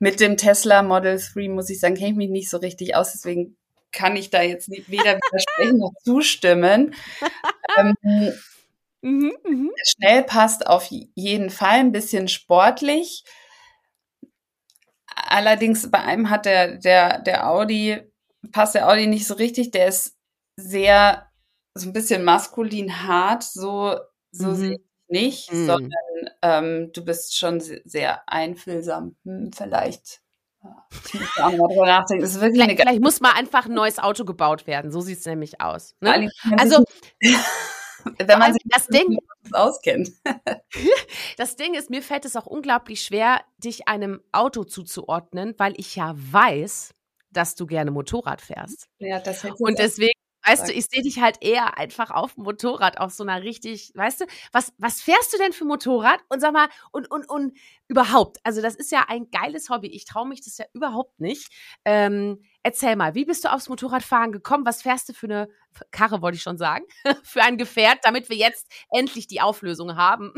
Mit 0.00 0.18
dem 0.18 0.36
Tesla 0.36 0.82
Model 0.82 1.20
3 1.20 1.50
muss 1.50 1.70
ich 1.70 1.78
sagen, 1.78 1.94
kenne 1.94 2.10
ich 2.10 2.16
mich 2.16 2.30
nicht 2.30 2.50
so 2.50 2.56
richtig 2.56 2.96
aus, 2.96 3.12
deswegen 3.12 3.56
kann 3.92 4.16
ich 4.16 4.30
da 4.30 4.42
jetzt 4.42 4.68
nicht 4.68 4.90
weder 4.90 5.16
widersprechen 5.30 5.78
noch 5.78 5.92
zustimmen. 6.02 6.96
ähm, 7.78 8.34
Mhm, 9.04 9.32
mh. 9.44 9.70
Schnell 9.84 10.22
passt 10.22 10.66
auf 10.66 10.86
jeden 10.88 11.50
Fall, 11.50 11.80
ein 11.80 11.92
bisschen 11.92 12.26
sportlich. 12.26 13.22
Allerdings 15.14 15.90
bei 15.90 16.00
einem 16.00 16.30
hat 16.30 16.46
der, 16.46 16.78
der, 16.78 17.20
der 17.20 17.48
Audi, 17.50 18.00
passt 18.50 18.74
der 18.74 18.88
Audi 18.88 19.06
nicht 19.06 19.26
so 19.26 19.34
richtig, 19.34 19.72
der 19.72 19.88
ist 19.88 20.16
sehr, 20.56 21.30
so 21.74 21.88
ein 21.88 21.92
bisschen 21.92 22.24
maskulin 22.24 23.02
hart, 23.06 23.42
so, 23.42 23.94
so 24.32 24.48
mhm. 24.48 24.54
sehe 24.54 24.72
ich 24.72 24.80
nicht, 25.08 25.52
mhm. 25.52 25.66
sondern 25.66 26.30
ähm, 26.40 26.90
du 26.94 27.04
bist 27.04 27.36
schon 27.36 27.60
sehr 27.60 28.26
einfühlsam. 28.26 29.16
Hm, 29.24 29.50
vielleicht. 29.54 30.22
Ich 31.12 31.20
muss 31.20 31.36
auch 31.36 31.52
mal 31.52 31.68
drüber 31.68 31.84
nachdenken. 31.84 32.22
Das 32.22 32.34
ist 32.34 32.40
wirklich 32.40 32.62
vielleicht, 32.62 32.80
vielleicht 32.80 33.02
muss 33.02 33.20
mal 33.20 33.32
einfach 33.32 33.66
ein 33.66 33.74
neues 33.74 33.98
Auto 33.98 34.24
gebaut 34.24 34.66
werden. 34.66 34.90
So 34.90 35.02
sieht 35.02 35.18
es 35.18 35.26
nämlich 35.26 35.60
aus. 35.60 35.94
Ne? 36.00 36.30
Also 36.56 36.82
wenn 38.18 38.38
man 38.38 38.52
sich 38.52 38.62
das 38.66 38.86
Ding 38.86 39.18
auskennt. 39.52 40.12
das 41.36 41.56
Ding 41.56 41.74
ist, 41.74 41.90
mir 41.90 42.02
fällt 42.02 42.24
es 42.24 42.36
auch 42.36 42.46
unglaublich 42.46 43.02
schwer, 43.02 43.40
dich 43.58 43.88
einem 43.88 44.20
Auto 44.32 44.64
zuzuordnen, 44.64 45.54
weil 45.58 45.74
ich 45.76 45.96
ja 45.96 46.14
weiß, 46.16 46.94
dass 47.30 47.54
du 47.54 47.66
gerne 47.66 47.90
Motorrad 47.90 48.40
fährst. 48.40 48.88
Ja, 48.98 49.18
das 49.18 49.44
Und 49.44 49.78
deswegen 49.78 50.13
Weißt 50.46 50.68
du, 50.68 50.72
ich 50.72 50.86
sehe 50.86 51.02
dich 51.02 51.20
halt 51.20 51.38
eher 51.40 51.78
einfach 51.78 52.10
auf 52.10 52.34
dem 52.34 52.44
Motorrad, 52.44 52.98
auf 52.98 53.12
so 53.12 53.22
einer 53.22 53.42
richtig, 53.42 53.92
weißt 53.94 54.22
du, 54.22 54.26
was, 54.52 54.72
was 54.78 55.00
fährst 55.00 55.32
du 55.32 55.38
denn 55.38 55.52
für 55.52 55.64
Motorrad? 55.64 56.20
Und 56.28 56.40
sag 56.40 56.52
mal, 56.52 56.68
und, 56.92 57.10
und, 57.10 57.28
und 57.28 57.56
überhaupt, 57.88 58.38
also 58.44 58.60
das 58.60 58.74
ist 58.74 58.92
ja 58.92 59.06
ein 59.08 59.30
geiles 59.30 59.70
Hobby. 59.70 59.88
Ich 59.88 60.04
traue 60.04 60.28
mich 60.28 60.42
das 60.42 60.58
ja 60.58 60.66
überhaupt 60.74 61.18
nicht. 61.20 61.50
Ähm, 61.84 62.42
erzähl 62.62 62.96
mal, 62.96 63.14
wie 63.14 63.24
bist 63.24 63.44
du 63.44 63.52
aufs 63.52 63.68
Motorradfahren 63.68 64.32
gekommen? 64.32 64.66
Was 64.66 64.82
fährst 64.82 65.08
du 65.08 65.14
für 65.14 65.26
eine 65.26 65.48
Karre, 65.90 66.22
wollte 66.22 66.36
ich 66.36 66.42
schon 66.42 66.58
sagen, 66.58 66.84
für 67.24 67.42
ein 67.42 67.58
Gefährt, 67.58 67.98
damit 68.02 68.28
wir 68.28 68.36
jetzt 68.36 68.70
endlich 68.90 69.26
die 69.26 69.40
Auflösung 69.40 69.96
haben? 69.96 70.32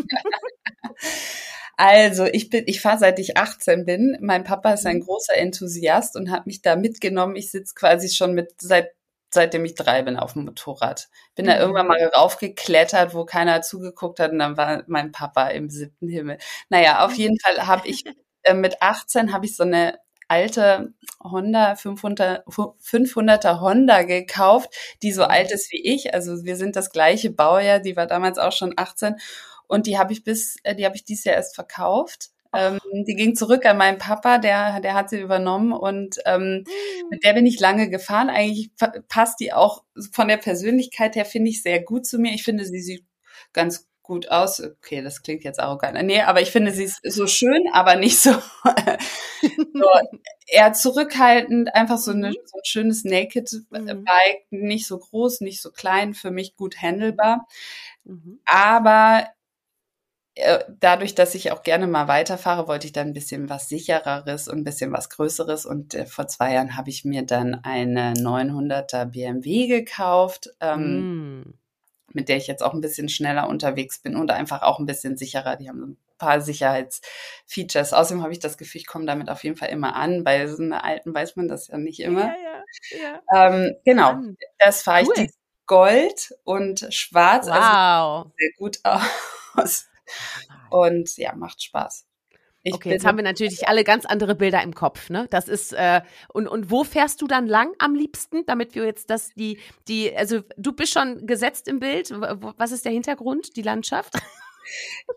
Also, 1.78 2.24
ich 2.24 2.48
bin, 2.48 2.64
ich 2.66 2.80
fahre 2.80 2.98
seit 2.98 3.18
ich 3.18 3.36
18 3.36 3.84
bin. 3.84 4.16
Mein 4.20 4.44
Papa 4.44 4.72
ist 4.72 4.86
ein 4.86 4.96
mhm. 4.96 5.02
großer 5.02 5.36
Enthusiast 5.36 6.16
und 6.16 6.30
hat 6.30 6.46
mich 6.46 6.62
da 6.62 6.74
mitgenommen. 6.74 7.36
Ich 7.36 7.50
sitze 7.50 7.74
quasi 7.74 8.08
schon 8.08 8.32
mit 8.32 8.54
seit 8.62 8.95
seitdem 9.37 9.64
ich 9.64 9.77
drei 9.77 10.03
bin 10.03 10.16
auf 10.16 10.33
dem 10.33 10.46
Motorrad. 10.46 11.09
Bin 11.37 11.44
mhm. 11.44 11.51
da 11.51 11.59
irgendwann 11.61 11.87
mal 11.87 12.03
raufgeklettert, 12.05 13.14
wo 13.14 13.25
keiner 13.25 13.62
zugeguckt 13.62 14.18
hat 14.18 14.33
und 14.33 14.40
dann 14.40 14.57
war 14.57 14.83
mein 14.88 15.12
Papa 15.12 15.49
im 15.49 15.70
siebten 15.70 16.09
Himmel. 16.09 16.38
Naja, 16.68 17.05
auf 17.05 17.12
jeden 17.16 17.38
Fall 17.38 17.66
habe 17.66 17.87
ich 17.87 18.05
äh, 18.42 18.55
mit 18.55 18.83
18 18.83 19.33
habe 19.33 19.46
ich 19.46 19.57
so 19.57 19.62
eine 19.62 19.99
alte 20.29 20.92
Honda 21.22 21.77
500, 21.77 22.46
500er 22.49 23.61
Honda 23.61 24.03
gekauft, 24.03 24.75
die 25.03 25.12
so 25.12 25.22
alt 25.22 25.53
ist 25.53 25.70
wie 25.70 25.85
ich. 25.85 26.14
Also 26.14 26.44
wir 26.44 26.57
sind 26.57 26.75
das 26.75 26.90
gleiche 26.90 27.31
Baujahr, 27.31 27.79
die 27.79 27.96
war 27.96 28.07
damals 28.07 28.38
auch 28.38 28.53
schon 28.53 28.75
18 28.77 29.16
und 29.68 29.87
die 29.87 29.99
habe 29.99 30.12
ich 30.12 30.25
bis, 30.25 30.57
äh, 30.64 30.75
die 30.75 30.85
habe 30.85 30.96
ich 30.96 31.05
dieses 31.05 31.25
Jahr 31.25 31.37
erst 31.37 31.55
verkauft 31.55 32.31
ähm, 32.56 33.04
die 33.04 33.14
ging 33.14 33.34
zurück 33.34 33.66
an 33.66 33.76
meinen 33.76 33.98
Papa, 33.98 34.38
der, 34.38 34.80
der 34.80 34.94
hat 34.94 35.10
sie 35.10 35.20
übernommen 35.20 35.72
und 35.72 36.16
ähm, 36.24 36.58
mhm. 36.58 37.08
mit 37.10 37.24
der 37.24 37.34
bin 37.34 37.46
ich 37.46 37.60
lange 37.60 37.90
gefahren. 37.90 38.28
Eigentlich 38.30 38.70
passt 39.08 39.40
die 39.40 39.52
auch 39.52 39.84
von 40.12 40.28
der 40.28 40.38
Persönlichkeit 40.38 41.16
her, 41.16 41.24
finde 41.24 41.50
ich, 41.50 41.62
sehr 41.62 41.82
gut 41.82 42.06
zu 42.06 42.18
mir. 42.18 42.32
Ich 42.32 42.44
finde, 42.44 42.64
sie 42.64 42.80
sieht 42.80 43.04
ganz 43.52 43.86
gut 44.06 44.30
aus. 44.30 44.60
Okay, 44.60 45.02
das 45.02 45.22
klingt 45.22 45.44
jetzt 45.44 45.60
arrogant. 45.60 46.00
Nee, 46.04 46.22
aber 46.22 46.40
ich 46.40 46.50
finde, 46.50 46.70
sie 46.70 46.84
ist 46.84 47.02
so 47.02 47.26
schön, 47.26 47.64
aber 47.72 47.96
nicht 47.96 48.18
so, 48.18 48.30
so 49.74 49.88
eher 50.46 50.72
zurückhaltend. 50.72 51.74
Einfach 51.74 51.98
so, 51.98 52.12
eine, 52.12 52.28
mhm. 52.28 52.36
so 52.44 52.58
ein 52.58 52.64
schönes 52.64 53.04
Naked 53.04 53.50
mhm. 53.70 54.04
Bike, 54.04 54.46
nicht 54.50 54.86
so 54.86 54.98
groß, 54.98 55.40
nicht 55.40 55.60
so 55.60 55.70
klein, 55.70 56.14
für 56.14 56.30
mich 56.30 56.56
gut 56.56 56.80
handelbar. 56.80 57.46
Mhm. 58.04 58.40
Aber 58.46 59.26
äh, 59.26 59.36
dadurch, 60.81 61.14
dass 61.14 61.35
ich 61.35 61.51
auch 61.51 61.62
gerne 61.62 61.87
mal 61.87 62.09
weiterfahre, 62.09 62.68
wollte 62.68 62.87
ich 62.87 62.92
dann 62.92 63.09
ein 63.09 63.12
bisschen 63.14 63.49
was 63.49 63.68
sichereres 63.68 64.49
und 64.49 64.59
ein 64.59 64.64
bisschen 64.64 64.92
was 64.92 65.09
Größeres. 65.09 65.64
Und 65.64 65.94
äh, 65.94 66.07
vor 66.07 66.29
zwei 66.29 66.53
Jahren 66.53 66.77
habe 66.77 66.90
ich 66.90 67.05
mir 67.05 67.22
dann 67.22 67.55
eine 67.55 68.12
900er 68.12 69.07
BMW 69.07 69.66
gekauft, 69.66 70.51
ähm, 70.61 71.40
mm. 71.40 71.55
mit 72.12 72.29
der 72.29 72.37
ich 72.37 72.46
jetzt 72.46 72.62
auch 72.62 72.75
ein 72.75 72.83
bisschen 72.83 73.09
schneller 73.09 73.49
unterwegs 73.49 73.99
bin 73.99 74.14
und 74.14 74.31
einfach 74.31 74.62
auch 74.62 74.79
ein 74.79 74.87
bisschen 74.87 75.16
sicherer. 75.16 75.57
Die 75.57 75.70
haben 75.70 75.83
ein 75.83 75.96
paar 76.18 76.42
Sicherheitsfeatures. 76.42 77.94
Außerdem 77.94 78.22
habe 78.22 78.33
ich 78.33 78.40
das 78.40 78.59
Gefühl, 78.59 78.83
ich 78.83 78.87
komme 78.87 79.07
damit 79.07 79.31
auf 79.31 79.42
jeden 79.42 79.57
Fall 79.57 79.70
immer 79.70 79.96
an. 79.96 80.22
Bei 80.22 80.46
so 80.49 80.62
einer 80.62 80.85
alten 80.85 81.14
weiß 81.14 81.37
man 81.37 81.49
das 81.49 81.68
ja 81.68 81.79
nicht 81.79 82.01
immer. 82.01 82.27
Ja, 82.27 82.35
ja, 82.90 83.20
ja. 83.33 83.49
Ähm, 83.49 83.77
genau, 83.87 84.18
das 84.59 84.83
fahre 84.83 85.03
ich. 85.03 85.09
Cool. 85.09 85.29
Gold 85.66 86.33
und 86.44 86.87
Schwarz. 86.90 87.49
Also 87.49 87.59
wow. 87.59 88.27
Also 88.27 88.33
sehr 88.38 88.51
gut 88.59 88.81
aus. 89.55 89.87
Und 90.70 91.16
ja, 91.16 91.34
macht 91.34 91.62
Spaß. 91.62 92.06
Ich 92.62 92.74
okay, 92.74 92.90
jetzt 92.90 93.06
haben 93.06 93.16
wir 93.16 93.22
natürlich 93.22 93.68
alle 93.68 93.84
ganz 93.84 94.06
andere 94.06 94.34
Bilder 94.34 94.60
im 94.62 94.74
Kopf, 94.74 95.08
ne? 95.08 95.28
Das 95.30 95.46
ist 95.46 95.72
äh, 95.72 96.02
und 96.32 96.48
und 96.48 96.68
wo 96.68 96.82
fährst 96.82 97.22
du 97.22 97.28
dann 97.28 97.46
lang 97.46 97.72
am 97.78 97.94
liebsten, 97.94 98.44
damit 98.46 98.74
wir 98.74 98.84
jetzt 98.84 99.08
das 99.08 99.32
die 99.34 99.60
die 99.86 100.16
also 100.16 100.40
du 100.56 100.72
bist 100.72 100.92
schon 100.92 101.28
gesetzt 101.28 101.68
im 101.68 101.78
Bild. 101.78 102.10
Was 102.10 102.72
ist 102.72 102.84
der 102.84 102.90
Hintergrund, 102.90 103.56
die 103.56 103.62
Landschaft? 103.62 104.14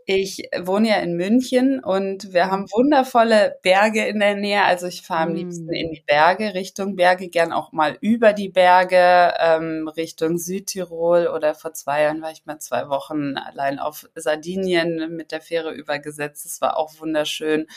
Ich 0.06 0.50
wohne 0.58 0.90
ja 0.90 0.96
in 0.98 1.16
München 1.16 1.84
und 1.84 2.34
wir 2.34 2.50
haben 2.52 2.66
wundervolle 2.72 3.58
Berge 3.62 4.06
in 4.06 4.20
der 4.20 4.36
Nähe. 4.36 4.64
Also 4.64 4.88
ich 4.88 5.02
fahre 5.02 5.24
am 5.24 5.36
liebsten 5.36 5.72
in 5.74 5.92
die 5.92 6.04
Berge, 6.06 6.54
Richtung 6.54 6.96
Berge, 6.96 7.30
gern 7.30 7.52
auch 7.52 7.72
mal 7.72 7.98
über 8.02 8.34
die 8.34 8.50
Berge, 8.50 9.34
ähm, 9.40 9.88
Richtung 9.88 10.38
Südtirol 10.38 11.28
oder 11.28 11.56
vor 11.56 11.74
zwei 11.74 12.04
Jahren 12.04 12.22
war 12.22 12.32
ich 12.32 12.46
mal 12.46 12.60
zwei 12.60 12.90
Wochen 12.90 13.38
allein 13.38 13.80
auf 13.80 14.10
Sardinien 14.16 15.16
mit 15.16 15.32
der 15.32 15.42
Fähre 15.42 15.72
übergesetzt. 15.72 16.46
Das 16.46 16.62
war 16.62 16.78
auch 16.78 17.00
wunderschön. 17.00 17.68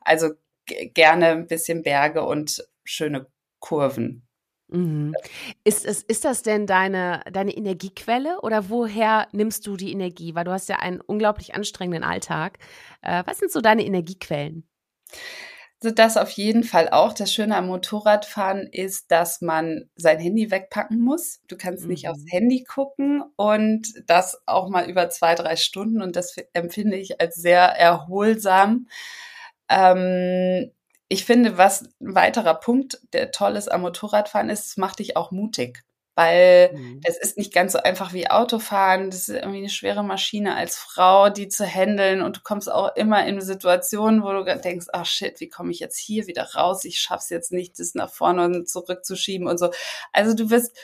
Also 0.00 0.30
gerne 0.66 1.28
ein 1.28 1.46
bisschen 1.46 1.82
Berge 1.82 2.24
und 2.24 2.66
schöne 2.84 3.26
Kurven. 3.60 4.26
Mhm. 4.68 5.14
Ist, 5.64 5.84
ist, 5.84 6.08
ist 6.08 6.24
das 6.24 6.42
denn 6.42 6.66
deine, 6.66 7.22
deine 7.32 7.56
Energiequelle 7.56 8.40
oder 8.40 8.70
woher 8.70 9.28
nimmst 9.32 9.66
du 9.66 9.76
die 9.76 9.92
Energie? 9.92 10.34
Weil 10.34 10.44
du 10.44 10.52
hast 10.52 10.68
ja 10.68 10.76
einen 10.76 11.00
unglaublich 11.00 11.54
anstrengenden 11.54 12.04
Alltag. 12.04 12.58
Äh, 13.02 13.22
was 13.26 13.38
sind 13.38 13.52
so 13.52 13.60
deine 13.60 13.84
Energiequellen? 13.84 14.66
Also 15.82 15.94
das 15.94 16.16
auf 16.16 16.30
jeden 16.30 16.64
Fall 16.64 16.88
auch. 16.88 17.12
Das 17.12 17.30
Schöne 17.32 17.56
am 17.56 17.66
Motorradfahren 17.66 18.66
ist, 18.72 19.10
dass 19.10 19.42
man 19.42 19.90
sein 19.96 20.18
Handy 20.18 20.50
wegpacken 20.50 20.98
muss. 20.98 21.40
Du 21.46 21.58
kannst 21.58 21.84
mhm. 21.84 21.90
nicht 21.90 22.08
aufs 22.08 22.22
mhm. 22.22 22.28
Handy 22.28 22.64
gucken 22.64 23.22
und 23.36 23.92
das 24.06 24.40
auch 24.46 24.70
mal 24.70 24.88
über 24.88 25.10
zwei, 25.10 25.34
drei 25.34 25.56
Stunden 25.56 26.00
und 26.00 26.16
das 26.16 26.36
empfinde 26.54 26.96
ich 26.96 27.20
als 27.20 27.34
sehr 27.34 27.60
erholsam. 27.60 28.86
Ähm, 29.68 30.70
ich 31.08 31.24
finde, 31.24 31.58
was 31.58 31.82
ein 32.00 32.14
weiterer 32.14 32.54
Punkt, 32.54 33.00
der 33.12 33.30
toll 33.30 33.56
ist 33.56 33.70
am 33.70 33.82
Motorradfahren 33.82 34.50
ist, 34.50 34.66
es 34.66 34.76
macht 34.76 34.98
dich 34.98 35.16
auch 35.16 35.30
mutig. 35.30 35.82
Weil 36.16 36.70
mhm. 36.74 37.00
es 37.02 37.18
ist 37.18 37.36
nicht 37.36 37.52
ganz 37.52 37.72
so 37.72 37.78
einfach 37.78 38.12
wie 38.12 38.30
Autofahren. 38.30 39.10
Das 39.10 39.28
ist 39.28 39.30
irgendwie 39.30 39.58
eine 39.58 39.68
schwere 39.68 40.04
Maschine 40.04 40.54
als 40.54 40.76
Frau, 40.76 41.28
die 41.28 41.48
zu 41.48 41.66
handeln. 41.66 42.22
Und 42.22 42.36
du 42.36 42.40
kommst 42.44 42.70
auch 42.70 42.94
immer 42.94 43.26
in 43.26 43.40
Situationen, 43.40 44.22
wo 44.22 44.30
du 44.30 44.44
denkst, 44.44 44.86
ach 44.92 45.06
shit, 45.06 45.40
wie 45.40 45.48
komme 45.48 45.72
ich 45.72 45.80
jetzt 45.80 45.98
hier 45.98 46.28
wieder 46.28 46.54
raus? 46.54 46.84
Ich 46.84 47.00
schaff's 47.00 47.30
jetzt 47.30 47.50
nicht, 47.50 47.80
das 47.80 47.94
nach 47.94 48.12
vorne 48.12 48.44
und 48.44 48.68
zurück 48.68 49.04
zu 49.04 49.16
schieben 49.16 49.48
und 49.48 49.58
so. 49.58 49.72
Also 50.12 50.34
du 50.34 50.50
wirst, 50.50 50.76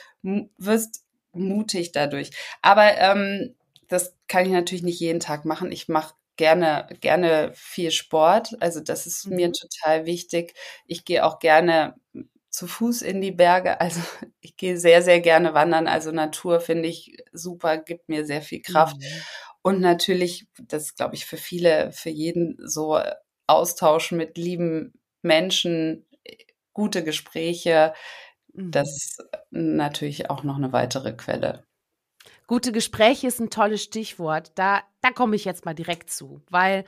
wirst 0.57 1.05
mutig 1.31 1.93
dadurch. 1.93 2.31
Aber 2.61 2.97
ähm, 2.97 3.55
das 3.87 4.13
kann 4.27 4.45
ich 4.45 4.51
natürlich 4.51 4.83
nicht 4.83 4.99
jeden 4.99 5.21
Tag 5.21 5.45
machen. 5.45 5.71
Ich 5.71 5.87
mache 5.87 6.13
gerne, 6.41 6.87
gerne 7.01 7.51
viel 7.53 7.91
Sport. 7.91 8.57
Also 8.61 8.79
das 8.79 9.05
ist 9.05 9.27
mhm. 9.27 9.35
mir 9.35 9.51
total 9.51 10.07
wichtig. 10.07 10.55
Ich 10.87 11.05
gehe 11.05 11.23
auch 11.23 11.37
gerne 11.37 11.93
zu 12.49 12.65
Fuß 12.65 13.03
in 13.03 13.21
die 13.21 13.31
Berge. 13.31 13.79
Also 13.79 14.01
ich 14.39 14.57
gehe 14.57 14.75
sehr, 14.77 15.03
sehr 15.03 15.21
gerne 15.21 15.53
wandern. 15.53 15.87
Also 15.87 16.11
Natur 16.11 16.59
finde 16.59 16.89
ich 16.89 17.15
super, 17.31 17.77
gibt 17.77 18.09
mir 18.09 18.25
sehr 18.25 18.41
viel 18.41 18.63
Kraft. 18.63 18.97
Mhm. 18.97 19.21
Und 19.61 19.81
natürlich, 19.81 20.47
das 20.57 20.95
glaube 20.95 21.13
ich 21.13 21.27
für 21.27 21.37
viele, 21.37 21.91
für 21.91 22.09
jeden 22.09 22.57
so 22.67 22.99
Austausch 23.45 24.11
mit 24.11 24.35
lieben 24.35 24.99
Menschen, 25.21 26.07
gute 26.73 27.03
Gespräche. 27.03 27.93
Mhm. 28.53 28.71
Das 28.71 28.89
ist 28.89 29.23
natürlich 29.51 30.31
auch 30.31 30.41
noch 30.41 30.55
eine 30.55 30.73
weitere 30.73 31.13
Quelle. 31.13 31.65
Gute 32.51 32.73
Gespräche 32.73 33.27
ist 33.27 33.39
ein 33.39 33.49
tolles 33.49 33.81
Stichwort. 33.81 34.51
Da, 34.55 34.81
da 34.99 35.11
komme 35.11 35.37
ich 35.37 35.45
jetzt 35.45 35.63
mal 35.63 35.73
direkt 35.73 36.09
zu, 36.09 36.41
weil 36.49 36.83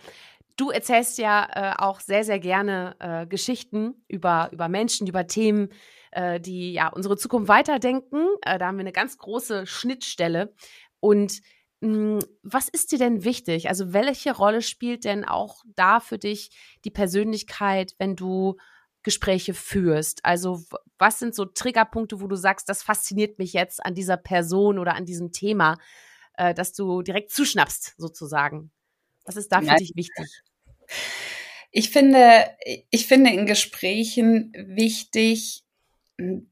du 0.57 0.71
erzählst 0.71 1.17
ja 1.17 1.47
äh, 1.53 1.81
auch 1.81 2.01
sehr, 2.01 2.25
sehr 2.25 2.39
gerne 2.39 2.97
äh, 2.99 3.25
Geschichten 3.25 3.93
über, 4.09 4.49
über 4.51 4.67
Menschen, 4.67 5.07
über 5.07 5.25
Themen, 5.25 5.69
äh, 6.11 6.41
die 6.41 6.73
ja 6.73 6.89
unsere 6.89 7.15
Zukunft 7.15 7.47
weiterdenken. 7.47 8.27
Äh, 8.41 8.59
da 8.59 8.67
haben 8.67 8.75
wir 8.75 8.81
eine 8.81 8.91
ganz 8.91 9.17
große 9.17 9.65
Schnittstelle. 9.65 10.53
Und 10.99 11.39
mh, 11.79 12.19
hm, 12.19 12.19
was 12.41 12.67
ist 12.67 12.91
dir 12.91 12.99
denn 12.99 13.23
wichtig? 13.23 13.69
Also 13.69 13.93
welche 13.93 14.35
Rolle 14.35 14.61
spielt 14.61 15.05
denn 15.05 15.23
auch 15.23 15.63
da 15.77 16.01
für 16.01 16.17
dich 16.17 16.49
die 16.83 16.91
Persönlichkeit, 16.91 17.95
wenn 17.99 18.17
du 18.17 18.57
Gespräche 19.03 19.53
führst? 19.53 20.23
Also 20.23 20.63
was 20.97 21.19
sind 21.19 21.35
so 21.35 21.45
Triggerpunkte, 21.45 22.21
wo 22.21 22.27
du 22.27 22.35
sagst, 22.35 22.69
das 22.69 22.83
fasziniert 22.83 23.39
mich 23.39 23.53
jetzt 23.53 23.85
an 23.85 23.95
dieser 23.95 24.17
Person 24.17 24.79
oder 24.79 24.95
an 24.95 25.05
diesem 25.05 25.31
Thema, 25.31 25.77
äh, 26.37 26.53
dass 26.53 26.73
du 26.73 27.01
direkt 27.01 27.31
zuschnappst 27.31 27.95
sozusagen? 27.97 28.71
Was 29.25 29.35
ist 29.35 29.51
da 29.51 29.59
für 29.59 29.67
ja. 29.67 29.75
dich 29.75 29.93
wichtig? 29.95 30.43
Ich 31.71 31.89
finde, 31.89 32.45
ich 32.91 33.07
finde 33.07 33.31
in 33.31 33.45
Gesprächen 33.45 34.53
wichtig, 34.55 35.63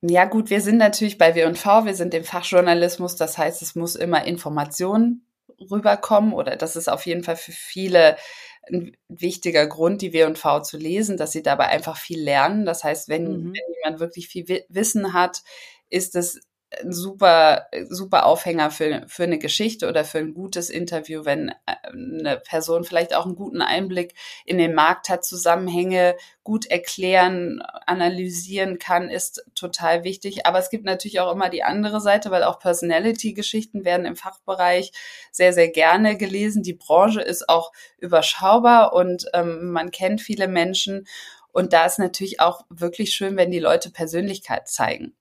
ja 0.02 0.26
gut, 0.26 0.50
wir 0.50 0.62
sind 0.62 0.78
natürlich 0.78 1.18
bei 1.18 1.36
W&V, 1.36 1.86
wir 1.86 1.94
sind 1.94 2.14
im 2.14 2.24
Fachjournalismus, 2.24 3.16
das 3.16 3.38
heißt, 3.38 3.62
es 3.62 3.76
muss 3.76 3.96
immer 3.96 4.26
Information 4.26 5.24
rüberkommen 5.70 6.34
oder 6.34 6.56
das 6.56 6.76
ist 6.76 6.90
auf 6.90 7.06
jeden 7.06 7.24
Fall 7.24 7.36
für 7.36 7.52
viele 7.52 8.18
ein 8.67 8.95
wichtiger 9.08 9.67
Grund, 9.67 10.02
die 10.02 10.13
W&V 10.13 10.62
zu 10.62 10.78
lesen, 10.78 11.17
dass 11.17 11.32
sie 11.32 11.43
dabei 11.43 11.67
einfach 11.67 11.97
viel 11.97 12.21
lernen. 12.21 12.65
Das 12.65 12.84
heißt, 12.84 13.10
wenn, 13.10 13.24
mhm. 13.24 13.54
wenn 13.54 13.76
jemand 13.84 14.00
wirklich 14.00 14.28
viel 14.28 14.65
Wissen 14.69 15.13
hat, 15.13 15.43
ist 15.89 16.15
es 16.15 16.39
super, 16.88 17.68
super 17.90 18.26
Aufhänger 18.26 18.72
für, 18.72 19.04
für 19.08 19.24
eine 19.24 19.40
Geschichte 19.40 19.88
oder 19.90 20.06
für 20.06 20.20
ein 20.20 20.34
gutes 20.34 20.70
Interview, 20.70 21.26
wenn 21.26 21.50
äh, 21.50 21.54
eine 21.92 22.38
Person 22.38 22.84
vielleicht 22.84 23.14
auch 23.16 23.26
einen 23.26 23.36
guten 23.36 23.62
Einblick 23.62 24.14
in 24.46 24.58
den 24.58 24.74
Markt 24.74 25.10
hat, 25.10 25.26
Zusammenhänge 25.26 26.16
gut 26.44 26.66
erklären, 26.66 27.62
analysieren 27.86 28.80
kann, 28.80 29.10
ist 29.10 29.46
total 29.54 30.04
wichtig. 30.04 30.46
Aber 30.46 30.60
es 30.60 30.70
gibt 30.70 30.86
natürlich 30.86 31.20
auch 31.20 31.32
immer 31.32 31.50
die 31.50 31.64
andere 31.64 32.00
Seite, 32.00 32.32
weil 32.32 32.44
auch 32.44 32.60
Personality-Geschichten 32.60 33.84
werden 33.84 34.06
im 34.06 34.16
Fachbereich 34.16 34.92
sehr, 35.32 35.54
sehr 35.54 35.70
gerne 35.70 36.18
gelesen. 36.18 36.64
Die 36.64 36.74
Branche 36.74 37.22
ist 37.22 37.50
auch 37.50 37.72
überschaubar 37.98 38.94
und 38.94 39.26
ähm, 39.34 39.72
man 39.72 39.92
kennt 39.92 40.22
viele 40.22 40.48
Menschen. 40.48 41.06
Und 41.52 41.74
da 41.74 41.86
ist 41.86 42.00
natürlich 42.00 42.40
auch 42.40 42.62
wirklich 42.70 43.14
schön, 43.14 43.36
wenn 43.36 43.52
die 43.52 43.60
Leute 43.60 43.92
Persönlichkeit 43.92 44.70
zeigen. 44.70 45.16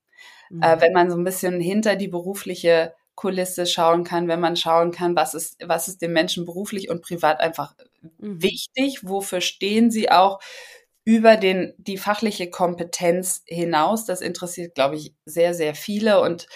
Mhm. 0.50 0.62
Äh, 0.62 0.80
wenn 0.80 0.92
man 0.92 1.10
so 1.10 1.16
ein 1.16 1.24
bisschen 1.24 1.60
hinter 1.60 1.96
die 1.96 2.08
berufliche 2.08 2.94
Kulisse 3.14 3.66
schauen 3.66 4.04
kann, 4.04 4.28
wenn 4.28 4.40
man 4.40 4.56
schauen 4.56 4.92
kann, 4.92 5.14
was 5.14 5.34
ist, 5.34 5.58
was 5.66 5.88
ist 5.88 6.00
dem 6.00 6.12
Menschen 6.12 6.46
beruflich 6.46 6.88
und 6.88 7.02
privat 7.02 7.40
einfach 7.40 7.74
mhm. 8.18 8.42
wichtig, 8.42 9.00
wofür 9.02 9.40
stehen 9.40 9.90
sie 9.90 10.10
auch 10.10 10.40
über 11.04 11.36
den, 11.36 11.74
die 11.76 11.98
fachliche 11.98 12.50
Kompetenz 12.50 13.42
hinaus. 13.46 14.04
Das 14.04 14.20
interessiert, 14.20 14.74
glaube 14.74 14.96
ich, 14.96 15.14
sehr, 15.24 15.54
sehr 15.54 15.74
viele 15.74 16.20
und 16.20 16.46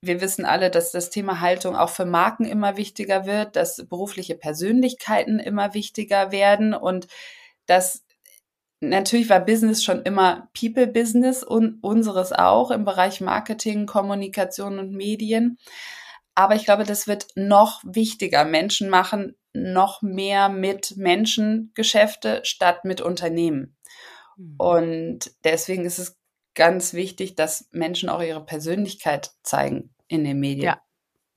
wir 0.00 0.20
wissen 0.20 0.44
alle, 0.44 0.70
dass 0.70 0.92
das 0.92 1.10
Thema 1.10 1.40
Haltung 1.40 1.76
auch 1.76 1.90
für 1.90 2.04
Marken 2.04 2.44
immer 2.44 2.76
wichtiger 2.76 3.26
wird, 3.26 3.56
dass 3.56 3.84
berufliche 3.88 4.36
Persönlichkeiten 4.36 5.38
immer 5.38 5.74
wichtiger 5.74 6.30
werden 6.30 6.72
und 6.74 7.08
dass 7.66 8.04
Natürlich 8.84 9.30
war 9.30 9.38
Business 9.38 9.84
schon 9.84 10.02
immer 10.02 10.48
People-Business 10.58 11.44
und 11.44 11.78
unseres 11.82 12.32
auch 12.32 12.72
im 12.72 12.84
Bereich 12.84 13.20
Marketing, 13.20 13.86
Kommunikation 13.86 14.80
und 14.80 14.90
Medien. 14.90 15.56
Aber 16.34 16.56
ich 16.56 16.64
glaube, 16.64 16.82
das 16.82 17.06
wird 17.06 17.28
noch 17.36 17.80
wichtiger. 17.84 18.44
Menschen 18.44 18.90
machen 18.90 19.36
noch 19.52 20.02
mehr 20.02 20.48
mit 20.48 20.96
Menschen 20.96 21.70
Geschäfte 21.74 22.40
statt 22.42 22.84
mit 22.84 23.00
Unternehmen. 23.00 23.76
Mhm. 24.36 24.54
Und 24.56 25.30
deswegen 25.44 25.84
ist 25.84 26.00
es 26.00 26.18
ganz 26.56 26.92
wichtig, 26.92 27.36
dass 27.36 27.68
Menschen 27.70 28.08
auch 28.08 28.20
ihre 28.20 28.44
Persönlichkeit 28.44 29.30
zeigen 29.44 29.90
in 30.08 30.24
den 30.24 30.40
Medien. 30.40 30.64
Ja. 30.64 30.82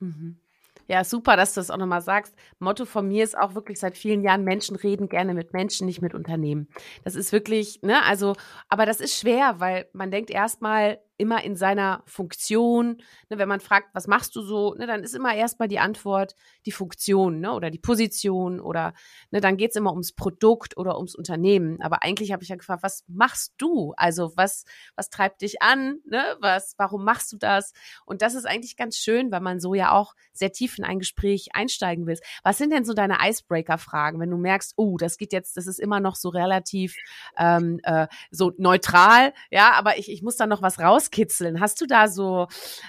Mhm. 0.00 0.40
Ja, 0.88 1.02
super, 1.02 1.36
dass 1.36 1.54
du 1.54 1.60
das 1.60 1.70
auch 1.70 1.76
nochmal 1.78 2.00
sagst. 2.00 2.34
Motto 2.60 2.84
von 2.84 3.08
mir 3.08 3.24
ist 3.24 3.36
auch 3.36 3.54
wirklich 3.54 3.78
seit 3.80 3.96
vielen 3.96 4.22
Jahren, 4.22 4.44
Menschen 4.44 4.76
reden 4.76 5.08
gerne 5.08 5.34
mit 5.34 5.52
Menschen, 5.52 5.86
nicht 5.86 6.00
mit 6.00 6.14
Unternehmen. 6.14 6.68
Das 7.04 7.16
ist 7.16 7.32
wirklich, 7.32 7.80
ne, 7.82 8.02
also, 8.04 8.34
aber 8.68 8.86
das 8.86 9.00
ist 9.00 9.18
schwer, 9.18 9.58
weil 9.58 9.88
man 9.92 10.10
denkt 10.12 10.30
erstmal, 10.30 10.98
immer 11.18 11.42
in 11.44 11.56
seiner 11.56 12.02
Funktion. 12.06 13.02
Ne, 13.28 13.38
wenn 13.38 13.48
man 13.48 13.60
fragt, 13.60 13.94
was 13.94 14.06
machst 14.06 14.36
du 14.36 14.42
so, 14.42 14.74
ne, 14.74 14.86
dann 14.86 15.02
ist 15.02 15.14
immer 15.14 15.34
erstmal 15.34 15.68
die 15.68 15.78
Antwort 15.78 16.34
die 16.66 16.72
Funktion 16.72 17.40
ne, 17.40 17.52
oder 17.52 17.70
die 17.70 17.78
Position 17.78 18.60
oder 18.60 18.94
ne, 19.30 19.40
dann 19.40 19.56
geht's 19.56 19.76
immer 19.76 19.92
ums 19.92 20.12
Produkt 20.12 20.76
oder 20.76 20.96
ums 20.96 21.14
Unternehmen. 21.14 21.80
Aber 21.80 22.02
eigentlich 22.02 22.32
habe 22.32 22.42
ich 22.42 22.48
ja 22.48 22.56
gefragt, 22.56 22.82
was 22.82 23.04
machst 23.08 23.54
du? 23.58 23.94
Also 23.96 24.32
was, 24.36 24.64
was 24.94 25.10
treibt 25.10 25.42
dich 25.42 25.62
an? 25.62 26.00
Ne? 26.04 26.36
Was, 26.40 26.74
warum 26.78 27.04
machst 27.04 27.32
du 27.32 27.36
das? 27.36 27.72
Und 28.04 28.22
das 28.22 28.34
ist 28.34 28.46
eigentlich 28.46 28.76
ganz 28.76 28.96
schön, 28.96 29.30
weil 29.30 29.40
man 29.40 29.60
so 29.60 29.74
ja 29.74 29.92
auch 29.92 30.14
sehr 30.32 30.52
tief 30.52 30.78
in 30.78 30.84
ein 30.84 30.98
Gespräch 30.98 31.48
einsteigen 31.54 32.06
will. 32.06 32.18
Was 32.42 32.58
sind 32.58 32.72
denn 32.72 32.84
so 32.84 32.92
deine 32.92 33.18
Icebreaker-Fragen, 33.22 34.20
wenn 34.20 34.30
du 34.30 34.36
merkst, 34.36 34.74
oh, 34.76 34.96
das 34.96 35.16
geht 35.18 35.32
jetzt, 35.32 35.56
das 35.56 35.66
ist 35.66 35.80
immer 35.80 36.00
noch 36.00 36.16
so 36.16 36.28
relativ 36.28 36.94
ähm, 37.36 37.80
äh, 37.82 38.06
so 38.30 38.52
neutral, 38.58 39.32
ja, 39.50 39.72
aber 39.72 39.98
ich, 39.98 40.10
ich 40.10 40.22
muss 40.22 40.36
da 40.36 40.46
noch 40.46 40.62
was 40.62 40.78
rauskitzeln. 41.06 41.60
Hast 41.60 41.80
du 41.80 41.86
da 41.86 42.08
so 42.08 42.48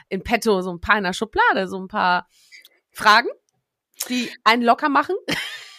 in 0.10 0.24
petto 0.24 0.62
so 0.62 0.72
ein 0.72 0.82
paar 0.82 0.98
in 0.98 1.04
der 1.04 1.14
Schublade, 1.14 1.68
so 1.68 1.80
ein 1.80 1.88
paar 1.88 2.28
Fragen, 2.92 3.30
die 4.10 4.30
einen 4.44 4.64
locker 4.64 4.90
machen? 4.90 5.16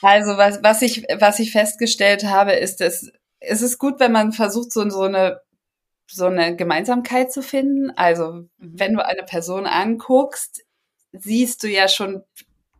Also 0.00 0.36
was, 0.36 0.62
was 0.62 0.82
ich, 0.82 1.04
was 1.18 1.38
ich 1.40 1.52
festgestellt 1.52 2.24
habe, 2.24 2.52
ist, 2.52 2.80
dass 2.80 3.10
es 3.40 3.62
ist 3.62 3.78
gut, 3.78 4.00
wenn 4.00 4.12
man 4.12 4.32
versucht, 4.32 4.72
so, 4.72 4.88
so 4.90 5.02
eine 5.02 5.40
so 6.10 6.24
eine 6.24 6.56
Gemeinsamkeit 6.56 7.30
zu 7.32 7.42
finden. 7.42 7.90
Also 7.90 8.48
wenn 8.56 8.94
du 8.94 9.04
eine 9.04 9.24
Person 9.24 9.66
anguckst, 9.66 10.62
siehst 11.12 11.62
du 11.62 11.68
ja 11.68 11.86
schon 11.86 12.22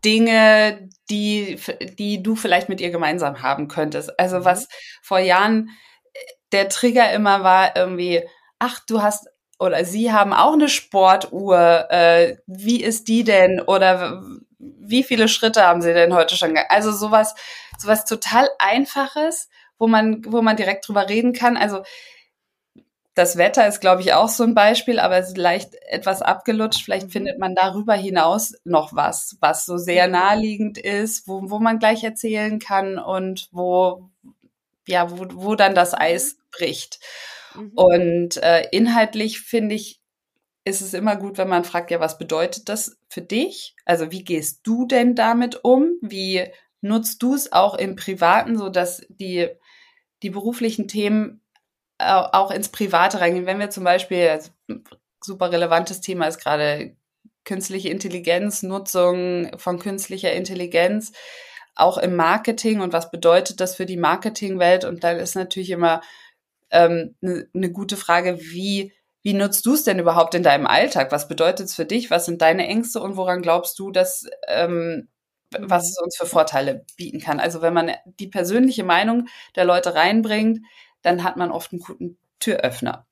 Dinge, 0.05 0.89
die, 1.11 1.61
die 1.99 2.23
du 2.23 2.37
vielleicht 2.37 2.69
mit 2.69 2.81
ihr 2.81 2.91
gemeinsam 2.91 3.43
haben 3.43 3.69
könntest. 3.69 4.19
Also 4.19 4.39
mhm. 4.39 4.45
was 4.45 4.69
vor 5.03 5.19
Jahren 5.19 5.71
äh, 6.15 6.19
der 6.53 6.69
Trigger 6.69 7.13
immer 7.13 7.43
war, 7.43 7.77
irgendwie, 7.77 8.23
ach, 8.59 8.81
du 8.87 9.03
hast 9.03 9.29
oder 9.59 9.85
sie 9.85 10.13
haben 10.13 10.33
auch 10.33 10.53
eine 10.53 10.69
Sportuhr, 10.69 11.91
äh, 11.91 12.37
wie 12.47 12.83
ist 12.83 13.09
die 13.09 13.25
denn? 13.25 13.61
Oder 13.61 14.23
wie 14.59 15.03
viele 15.03 15.29
Schritte 15.29 15.67
haben 15.67 15.83
sie 15.83 15.93
denn 15.93 16.15
heute 16.15 16.37
schon 16.37 16.51
gegangen? 16.51 16.69
Also 16.71 16.93
sowas, 16.93 17.35
sowas 17.79 18.05
total 18.05 18.49
Einfaches, 18.59 19.49
wo 19.79 19.89
man, 19.89 20.23
wo 20.27 20.43
man 20.43 20.57
direkt 20.57 20.89
drüber 20.89 21.09
reden 21.09 21.33
kann. 21.33 21.57
Also 21.57 21.83
das 23.19 23.37
Wetter 23.37 23.67
ist, 23.67 23.81
glaube 23.81 24.01
ich, 24.03 24.13
auch 24.13 24.29
so 24.29 24.45
ein 24.45 24.55
Beispiel, 24.55 25.01
aber 25.01 25.17
es 25.17 25.29
ist 25.29 25.37
leicht 25.37 25.75
etwas 25.89 26.23
abgelutscht. 26.23 26.85
Vielleicht 26.85 27.09
mhm. 27.09 27.13
findet 27.13 27.39
man 27.41 27.57
darüber 27.57 27.95
hinaus 27.95 28.55
noch 28.63 28.95
was, 28.95 29.37
was 29.41 29.67
so 29.67 29.77
sehr 29.77 30.07
mhm. 30.07 30.13
naheliegend 30.13 30.79
ist, 30.79 31.27
wo, 31.27 31.51
wo 31.51 31.59
man 31.59 31.81
gleich 31.81 32.05
erzählen 32.05 32.61
kann 32.61 32.97
und 32.97 33.49
wo, 33.51 34.09
ja, 34.87 35.11
wo, 35.11 35.27
wo 35.33 35.55
dann 35.57 35.75
das 35.75 35.93
mhm. 35.93 35.99
Eis 35.99 36.37
bricht. 36.53 37.01
Mhm. 37.59 37.73
Und 37.75 38.37
äh, 38.43 38.69
inhaltlich 38.71 39.41
finde 39.41 39.75
ich, 39.75 40.01
ist 40.65 40.81
es 40.81 40.95
immer 40.95 41.17
gut, 41.17 41.39
wenn 41.39 41.49
man 41.49 41.65
fragt, 41.65 41.91
ja, 41.91 42.01
was 42.01 42.19
bedeutet 42.19 42.69
das 42.69 42.99
für 43.09 43.23
dich? 43.23 43.75
Also 43.85 44.11
wie 44.11 44.25
gehst 44.25 44.61
du 44.65 44.87
denn 44.87 45.15
damit 45.15 45.65
um? 45.65 45.93
Wie 46.03 46.45
nutzt 46.81 47.23
du 47.23 47.35
es 47.35 47.53
auch 47.53 47.75
im 47.75 47.97
Privaten, 47.97 48.59
so 48.59 48.69
dass 48.69 49.03
die, 49.09 49.49
die 50.23 50.31
beruflichen 50.31 50.89
Themen 50.89 51.43
auch 51.99 52.51
ins 52.51 52.69
Private 52.69 53.21
reingehen. 53.21 53.47
Wenn 53.47 53.59
wir 53.59 53.71
zum 53.71 53.85
Beispiel, 53.85 54.29
also 54.29 54.51
super 55.21 55.51
relevantes 55.51 56.01
Thema 56.01 56.27
ist 56.27 56.41
gerade 56.41 56.97
künstliche 57.45 57.89
Intelligenz, 57.89 58.63
Nutzung 58.63 59.51
von 59.59 59.79
künstlicher 59.79 60.33
Intelligenz, 60.33 61.13
auch 61.75 61.99
im 61.99 62.17
Marketing 62.17 62.81
und 62.81 62.93
was 62.93 63.11
bedeutet 63.11 63.61
das 63.61 63.77
für 63.77 63.87
die 63.87 63.97
Marketingwelt? 63.97 64.85
Und 64.85 65.05
dann 65.05 65.17
ist 65.17 65.35
natürlich 65.35 65.71
immer 65.71 66.03
ähm, 66.71 67.17
eine 67.23 67.49
ne 67.53 67.73
gute 67.73 67.97
Frage, 67.97 68.39
wie, 68.41 68.93
wie 69.23 69.35
nutzt 69.35 69.67
du 69.67 69.75
es 69.75 69.85
denn 69.85 69.99
überhaupt 69.99 70.35
in 70.35 70.43
deinem 70.43 70.67
Alltag? 70.67 71.13
Was 71.13 71.29
bedeutet 71.29 71.67
es 71.67 71.75
für 71.75 71.85
dich? 71.85 72.11
Was 72.11 72.27
sind 72.27 72.43
deine 72.43 72.67
Ängste 72.67 73.01
und 73.01 73.17
woran 73.17 73.43
glaubst 73.43 73.79
du, 73.79 73.91
dass 73.91 74.27
ähm, 74.47 75.09
was 75.51 75.85
mhm. 75.85 75.89
es 75.89 75.99
uns 76.03 76.17
für 76.17 76.27
Vorteile 76.27 76.85
bieten 76.97 77.21
kann? 77.21 77.41
Also 77.41 77.63
wenn 77.63 77.75
man 77.75 77.93
die 78.05 78.29
persönliche 78.29 78.85
Meinung 78.85 79.27
der 79.57 79.65
Leute 79.65 79.95
reinbringt, 79.95 80.61
dann 81.03 81.25
hat 81.25 81.37
man 81.37 81.51
oft 81.51 81.73
einen 81.73 81.81
guten 81.81 82.19
Türöffner. 82.39 83.08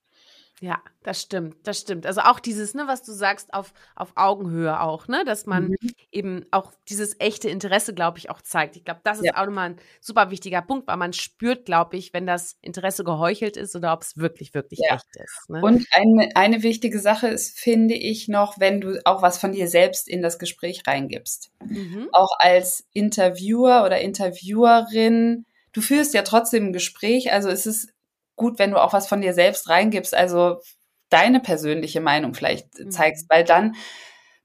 Ja, 0.61 0.81
das 1.03 1.21
stimmt, 1.21 1.57
das 1.65 1.81
stimmt. 1.81 2.07
Also 2.07 2.23
auch 2.23 2.41
dieses, 2.41 2.73
ne, 2.73 2.85
was 2.87 3.03
du 3.03 3.13
sagst, 3.13 3.53
auf, 3.53 3.75
auf 3.95 4.13
Augenhöhe 4.17 4.81
auch, 4.81 5.07
ne, 5.07 5.23
dass 5.27 5.45
man 5.45 5.69
mhm. 5.69 5.77
eben 6.11 6.47
auch 6.51 6.73
dieses 6.89 7.21
echte 7.21 7.51
Interesse, 7.51 7.93
glaube 7.93 8.19
ich, 8.19 8.31
auch 8.31 8.41
zeigt. 8.41 8.77
Ich 8.77 8.85
glaube, 8.85 9.01
das 9.05 9.19
ist 9.19 9.27
ja. 9.27 9.37
auch 9.37 9.45
nochmal 9.45 9.71
ein 9.71 9.77
super 10.01 10.31
wichtiger 10.31 10.63
Punkt, 10.63 10.89
weil 10.89 10.97
man 10.97 11.13
spürt, 11.13 11.67
glaube 11.67 11.99
ich, 11.99 12.15
wenn 12.15 12.27
das 12.27 12.57
Interesse 12.63 13.05
geheuchelt 13.05 13.59
ist 13.59 13.77
oder 13.77 13.93
ob 13.93 14.03
es 14.03 14.17
wirklich, 14.17 14.55
wirklich 14.55 14.81
ja. 14.83 14.95
echt 14.95 15.05
ist. 15.23 15.51
Ne? 15.51 15.61
Und 15.61 15.87
eine, 15.93 16.35
eine 16.35 16.63
wichtige 16.63 17.01
Sache 17.01 17.29
ist, 17.29 17.59
finde 17.59 17.95
ich 17.95 18.29
noch, 18.29 18.59
wenn 18.59 18.81
du 18.81 19.01
auch 19.05 19.21
was 19.21 19.37
von 19.37 19.53
dir 19.53 19.69
selbst 19.69 20.09
in 20.09 20.23
das 20.23 20.39
Gespräch 20.39 20.85
reingibst. 20.87 21.51
Mhm. 21.67 22.09
Auch 22.13 22.31
als 22.39 22.87
Interviewer 22.95 23.85
oder 23.85 24.01
Interviewerin 24.01 25.45
du 25.77 25.83
führst 25.83 26.15
ja 26.15 26.23
trotzdem 26.23 26.69
ein 26.69 26.73
Gespräch, 26.73 27.33
also 27.33 27.51
es 27.51 27.67
ist 27.67 27.93
gut, 28.37 28.59
wenn 28.59 28.71
du 28.71 28.83
auch 28.83 28.93
was 28.93 29.09
von 29.09 29.21
dir 29.21 29.35
selbst 29.35 29.69
reingibst, 29.69 30.15
also 30.15 30.61
deine 31.09 31.41
persönliche 31.41 32.01
Meinung 32.01 32.35
vielleicht 32.35 32.79
mhm. 32.79 32.91
zeigst, 32.91 33.27
weil 33.29 33.45
dann 33.45 33.75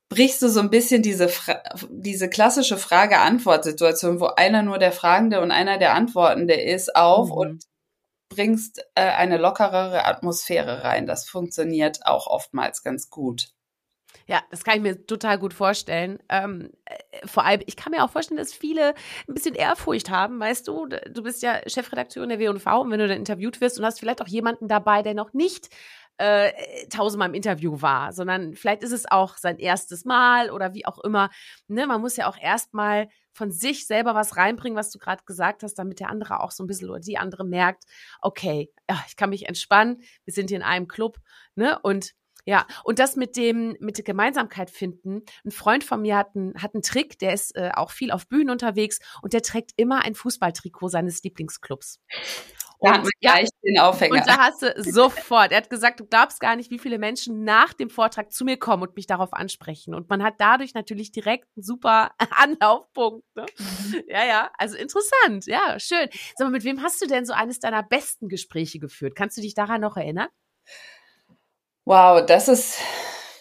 brichst 0.10 0.42
du 0.42 0.50
so 0.50 0.60
ein 0.60 0.70
bisschen 0.70 1.02
diese, 1.02 1.30
Fra 1.30 1.62
diese 1.90 2.30
klassische 2.30 2.78
Frage-Antwort-Situation, 2.78 4.20
wo 4.20 4.26
einer 4.26 4.62
nur 4.62 4.78
der 4.78 4.92
Fragende 4.92 5.42
und 5.42 5.52
einer 5.52 5.78
der 5.78 5.94
Antwortende 5.94 6.54
ist, 6.54 6.96
auf 6.96 7.28
mhm. 7.28 7.34
und 7.34 7.64
bringst 8.30 8.80
äh, 8.96 9.02
eine 9.02 9.38
lockerere 9.38 10.06
Atmosphäre 10.06 10.84
rein. 10.84 11.06
Das 11.06 11.28
funktioniert 11.28 12.06
auch 12.06 12.28
oftmals 12.28 12.84
ganz 12.84 13.10
gut. 13.10 13.50
Ja, 14.32 14.42
das 14.50 14.64
kann 14.64 14.78
ich 14.78 14.82
mir 14.82 15.06
total 15.06 15.38
gut 15.38 15.54
vorstellen. 15.54 16.18
Ähm, 16.30 16.70
äh, 16.86 17.28
vor 17.28 17.44
allem, 17.44 17.64
ich 17.66 17.76
kann 17.76 17.92
mir 17.92 18.02
auch 18.02 18.10
vorstellen, 18.10 18.38
dass 18.38 18.54
viele 18.54 18.94
ein 19.28 19.34
bisschen 19.34 19.56
Ehrfurcht 19.56 20.10
haben, 20.10 20.40
weißt 20.40 20.70
du. 20.70 20.86
Du 20.86 21.22
bist 21.22 21.44
ja 21.44 21.60
Chefredakteur 21.68 22.26
der 22.26 22.40
W&V 22.40 22.80
und 22.80 22.92
wenn 22.92 23.00
du 23.00 23.10
dann 23.10 23.18
interviewt 23.18 23.60
wirst 23.60 23.78
und 23.78 23.84
hast 23.84 24.00
vielleicht 24.00 24.22
auch 24.22 24.30
jemanden 24.30 24.70
dabei, 24.70 25.02
der 25.02 25.16
noch 25.16 25.34
nicht 25.34 25.68
äh, 26.18 26.54
tausendmal 26.88 27.28
im 27.28 27.34
Interview 27.34 27.82
war, 27.82 28.14
sondern 28.14 28.54
vielleicht 28.56 28.84
ist 28.84 28.94
es 28.94 29.06
auch 29.12 29.36
sein 29.36 29.58
erstes 29.58 30.06
Mal 30.06 30.50
oder 30.50 30.74
wie 30.74 30.86
auch 30.86 31.00
immer. 31.00 31.30
Ne, 31.68 31.86
man 31.86 32.00
muss 32.00 32.16
ja 32.16 32.30
auch 32.30 32.38
erstmal 32.38 33.10
von 33.34 33.52
sich 33.52 33.86
selber 33.86 34.16
was 34.16 34.38
reinbringen, 34.38 34.78
was 34.78 34.92
du 34.92 35.00
gerade 35.00 35.24
gesagt 35.26 35.62
hast, 35.64 35.74
damit 35.74 36.00
der 36.00 36.10
andere 36.10 36.40
auch 36.40 36.52
so 36.52 36.64
ein 36.64 36.68
bisschen 36.68 36.90
oder 36.90 37.02
die 37.02 37.18
andere 37.18 37.44
merkt, 37.44 37.84
okay, 38.22 38.72
ja, 38.90 39.04
ich 39.10 39.18
kann 39.18 39.32
mich 39.32 39.50
entspannen, 39.50 40.02
wir 40.24 40.34
sind 40.34 40.48
hier 40.52 40.58
in 40.58 40.64
einem 40.64 40.88
Club, 40.88 41.18
ne? 41.56 41.78
Und 41.84 42.14
ja, 42.46 42.66
und 42.84 43.00
das 43.00 43.16
mit 43.16 43.38
dem, 43.38 43.76
mit 43.80 43.98
der 43.98 44.04
Gemeinsamkeit 44.04 44.70
finden. 44.70 45.24
Ein 45.46 45.52
Freund 45.52 45.84
von 45.84 46.02
mir 46.02 46.18
hat 46.18 46.36
einen, 46.36 46.54
hat 46.62 46.74
einen 46.74 46.84
Trick, 46.84 47.20
der 47.20 47.34
ist 47.34 47.56
äh, 47.56 47.72
auch 47.74 47.92
viel 47.92 48.12
auf 48.12 48.28
Bühnen 48.28 48.50
unterwegs 48.50 49.00
und 49.22 49.34
der 49.34 49.42
trägt 49.42 49.72
immer 49.78 50.04
ein 50.04 50.16
Fußballtrikot 50.16 50.90
seines 50.90 51.24
Lieblingsclubs. 51.24 52.00
Und, 52.84 53.08
ja, 53.20 53.36
den 53.64 53.78
Aufhänger. 53.80 54.16
und 54.16 54.28
da 54.28 54.40
hast 54.40 54.64
du 54.64 54.74
sofort, 54.78 55.52
er 55.52 55.58
hat 55.58 55.70
gesagt, 55.70 56.00
du 56.00 56.06
glaubst 56.06 56.40
gar 56.40 56.56
nicht, 56.56 56.72
wie 56.72 56.80
viele 56.80 56.98
Menschen 56.98 57.44
nach 57.44 57.74
dem 57.74 57.92
Vortrag 57.92 58.32
zu 58.32 58.44
mir 58.44 58.58
kommen 58.58 58.82
und 58.82 58.96
mich 58.96 59.06
darauf 59.06 59.34
ansprechen. 59.34 59.94
Und 59.94 60.10
man 60.10 60.24
hat 60.24 60.36
dadurch 60.40 60.74
natürlich 60.74 61.12
direkt 61.12 61.48
einen 61.56 61.62
super 61.62 62.10
Anlaufpunkt. 62.32 63.24
Ne? 63.36 63.46
Mhm. 63.60 64.04
Ja, 64.08 64.26
ja, 64.26 64.52
also 64.58 64.78
interessant, 64.78 65.46
ja, 65.46 65.80
schön. 65.80 66.10
Sag 66.36 66.48
mal, 66.48 66.50
mit 66.50 66.64
wem 66.64 66.82
hast 66.82 67.00
du 67.04 67.06
denn 67.06 67.24
so 67.24 67.34
eines 67.34 67.60
deiner 67.60 67.84
besten 67.84 68.30
Gespräche 68.30 68.80
geführt? 68.80 69.16
Kannst 69.16 69.38
du 69.38 69.42
dich 69.42 69.54
daran 69.54 69.82
noch 69.82 69.96
erinnern? 69.96 70.30
Wow, 71.86 72.26
das 72.26 72.48
ist, 72.48 72.78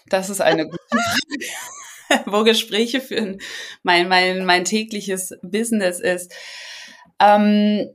das 0.06 0.30
ist 0.30 0.40
eine 0.40 0.64
gute 0.64 0.78
Frage. 0.88 2.24
Wo 2.26 2.42
Gespräche 2.42 3.00
führen 3.00 3.38
mein, 3.82 4.08
mein, 4.08 4.44
mein 4.44 4.64
tägliches 4.64 5.38
Business 5.42 6.00
ist. 6.00 6.34
Ähm, 7.20 7.88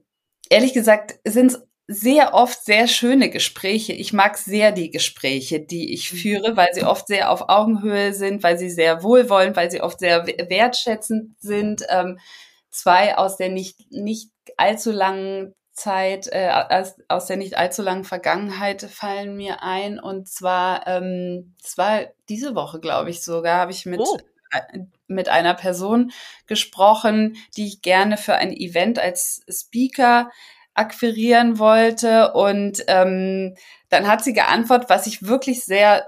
ehrlich 0.49 0.73
gesagt 0.73 1.15
sind 1.25 1.51
es 1.51 1.61
sehr 1.87 2.33
oft 2.33 2.63
sehr 2.63 2.87
schöne 2.87 3.29
Gespräche. 3.29 3.93
Ich 3.93 4.11
mag 4.11 4.37
sehr 4.37 4.71
die 4.71 4.89
Gespräche, 4.89 5.59
die 5.59 5.93
ich 5.93 6.11
mhm. 6.11 6.17
führe, 6.17 6.57
weil 6.57 6.69
sie 6.73 6.83
oft 6.83 7.07
sehr 7.07 7.29
auf 7.31 7.49
Augenhöhe 7.49 8.13
sind, 8.13 8.41
weil 8.41 8.57
sie 8.57 8.69
sehr 8.69 9.03
wohlwollend, 9.03 9.55
weil 9.55 9.69
sie 9.69 9.81
oft 9.81 9.99
sehr 9.99 10.25
wertschätzend 10.25 11.35
sind. 11.39 11.83
Ähm, 11.89 12.17
zwei 12.71 13.17
aus 13.17 13.37
der 13.37 13.49
nicht, 13.49 13.91
nicht 13.91 14.31
allzu 14.57 14.91
langen 14.91 15.53
Zeit, 15.75 16.27
äh, 16.31 16.49
aus, 16.49 16.95
aus 17.09 17.25
der 17.27 17.35
nicht 17.37 17.57
allzu 17.57 17.81
langen 17.81 18.05
Vergangenheit 18.05 18.81
fallen 18.81 19.35
mir 19.35 19.61
ein. 19.61 19.99
Und 19.99 20.29
zwar, 20.29 20.87
ähm, 20.87 21.53
das 21.61 21.77
war 21.77 22.01
diese 22.29 22.55
Woche, 22.55 22.79
glaube 22.79 23.09
ich, 23.09 23.23
sogar, 23.23 23.59
habe 23.59 23.71
ich 23.71 23.85
mit, 23.85 23.99
oh. 23.99 24.17
äh, 24.51 24.79
mit 25.07 25.27
einer 25.27 25.53
Person 25.53 26.11
gesprochen, 26.47 27.35
die 27.57 27.67
ich 27.67 27.81
gerne 27.81 28.15
für 28.17 28.35
ein 28.35 28.53
Event 28.53 28.99
als 28.99 29.43
Speaker 29.49 30.31
akquirieren 30.75 31.59
wollte. 31.59 32.31
Und 32.33 32.83
ähm, 32.87 33.55
dann 33.89 34.07
hat 34.07 34.23
sie 34.23 34.33
geantwortet, 34.33 34.89
was 34.89 35.07
ich 35.07 35.27
wirklich 35.27 35.65
sehr 35.65 36.07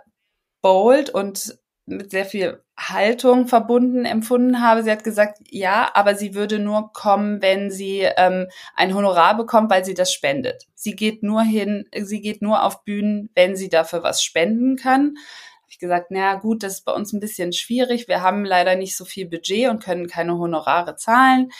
bold 0.62 1.10
und 1.10 1.58
mit 1.88 2.12
sehr 2.12 2.26
viel 2.26 2.62
Haltung 2.78 3.48
verbunden 3.48 4.06
empfunden 4.06 4.62
habe. 4.62 4.84
Sie 4.84 4.92
hat 4.92 5.04
gesagt, 5.04 5.40
ja, 5.50 5.90
aber 5.94 6.16
sie 6.16 6.36
würde 6.36 6.60
nur 6.60 6.92
kommen, 6.92 7.42
wenn 7.42 7.72
sie 7.72 8.02
ähm, 8.18 8.48
ein 8.76 8.94
Honorar 8.94 9.38
bekommt, 9.38 9.72
weil 9.72 9.86
sie 9.86 9.94
das 9.94 10.14
spendet. 10.14 10.68
Sie 10.76 10.96
geht 10.96 11.24
nur 11.24 11.42
hin, 11.42 11.86
sie 11.96 12.22
geht 12.22 12.42
nur 12.42 12.64
auf 12.64 12.84
Bühnen, 12.84 13.30
wenn 13.36 13.56
sie 13.56 13.70
dafür 13.70 14.04
was 14.04 14.22
spenden 14.22 14.76
kann. 14.76 15.16
Hab 15.64 15.70
ich 15.70 15.80
gesagt, 15.80 16.08
na 16.10 16.36
gut, 16.36 16.62
das 16.62 16.74
ist 16.76 16.86
bei 16.86 16.92
uns 16.92 17.14
ein 17.14 17.22
bisschen 17.22 17.54
schwierig. 17.54 18.08
Wir 18.08 18.22
haben 18.22 18.44
leider 18.44 18.76
nicht 18.76 18.96
so 18.96 19.06
viel 19.06 19.28
Budget 19.28 19.70
und 19.70 19.82
können 19.82 20.08
keine 20.08 20.38
Honorare 20.38 20.98
zahlen. 20.98 21.52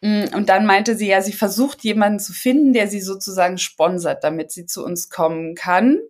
Mm, 0.00 0.24
und 0.34 0.48
dann 0.48 0.66
meinte 0.66 0.96
sie, 0.96 1.08
ja, 1.08 1.22
sie 1.22 1.32
versucht 1.32 1.84
jemanden 1.84 2.18
zu 2.18 2.32
finden, 2.32 2.72
der 2.72 2.88
sie 2.88 3.00
sozusagen 3.00 3.58
sponsert, 3.58 4.24
damit 4.24 4.50
sie 4.50 4.66
zu 4.66 4.84
uns 4.84 5.10
kommen 5.10 5.54
kann. 5.54 6.00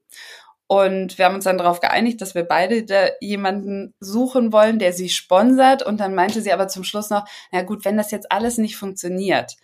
Und 0.72 1.18
wir 1.18 1.26
haben 1.26 1.34
uns 1.34 1.44
dann 1.44 1.58
darauf 1.58 1.80
geeinigt, 1.80 2.22
dass 2.22 2.34
wir 2.34 2.44
beide 2.44 2.82
da 2.84 3.08
jemanden 3.20 3.92
suchen 4.00 4.54
wollen, 4.54 4.78
der 4.78 4.94
sie 4.94 5.10
sponsert. 5.10 5.82
Und 5.82 6.00
dann 6.00 6.14
meinte 6.14 6.40
sie 6.40 6.50
aber 6.50 6.66
zum 6.66 6.82
Schluss 6.82 7.10
noch, 7.10 7.26
na 7.50 7.60
gut, 7.60 7.84
wenn 7.84 7.98
das 7.98 8.10
jetzt 8.10 8.32
alles 8.32 8.56
nicht 8.56 8.76
funktioniert 8.76 9.58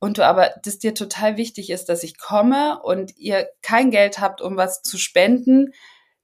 und 0.00 0.18
du 0.18 0.26
aber, 0.26 0.50
dass 0.64 0.80
dir 0.80 0.92
total 0.92 1.36
wichtig 1.36 1.70
ist, 1.70 1.88
dass 1.88 2.02
ich 2.02 2.18
komme 2.18 2.82
und 2.82 3.16
ihr 3.16 3.48
kein 3.62 3.92
Geld 3.92 4.18
habt, 4.18 4.40
um 4.40 4.56
was 4.56 4.82
zu 4.82 4.98
spenden, 4.98 5.72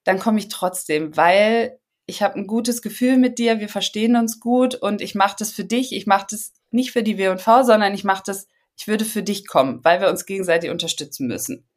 dann 0.02 0.18
komme 0.18 0.40
ich 0.40 0.48
trotzdem, 0.48 1.16
weil 1.16 1.78
ich 2.06 2.20
habe 2.20 2.34
ein 2.34 2.48
gutes 2.48 2.82
Gefühl 2.82 3.18
mit 3.18 3.38
dir, 3.38 3.60
wir 3.60 3.68
verstehen 3.68 4.16
uns 4.16 4.40
gut 4.40 4.74
und 4.74 5.02
ich 5.02 5.14
mache 5.14 5.36
das 5.38 5.52
für 5.52 5.64
dich. 5.64 5.94
Ich 5.94 6.08
mache 6.08 6.26
das 6.30 6.52
nicht 6.72 6.90
für 6.90 7.04
die 7.04 7.16
W&V, 7.16 7.62
sondern 7.62 7.94
ich 7.94 8.02
mache 8.02 8.24
das, 8.26 8.48
ich 8.76 8.88
würde 8.88 9.04
für 9.04 9.22
dich 9.22 9.46
kommen, 9.46 9.84
weil 9.84 10.00
wir 10.00 10.08
uns 10.08 10.26
gegenseitig 10.26 10.70
unterstützen 10.70 11.28
müssen. 11.28 11.68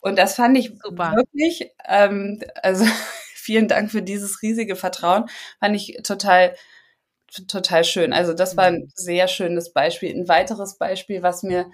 Und 0.00 0.18
das 0.18 0.34
fand 0.34 0.56
ich 0.56 0.72
Super. 0.82 1.14
wirklich, 1.14 1.70
ähm, 1.86 2.42
also 2.62 2.84
vielen 3.34 3.68
Dank 3.68 3.90
für 3.90 4.02
dieses 4.02 4.42
riesige 4.42 4.76
Vertrauen, 4.76 5.26
fand 5.58 5.76
ich 5.76 5.98
total, 6.02 6.54
total 7.48 7.84
schön. 7.84 8.12
Also 8.12 8.32
das 8.32 8.56
war 8.56 8.64
ein 8.64 8.82
mhm. 8.82 8.90
sehr 8.94 9.28
schönes 9.28 9.72
Beispiel. 9.72 10.14
Ein 10.14 10.28
weiteres 10.28 10.78
Beispiel, 10.78 11.22
was 11.22 11.42
mir 11.42 11.70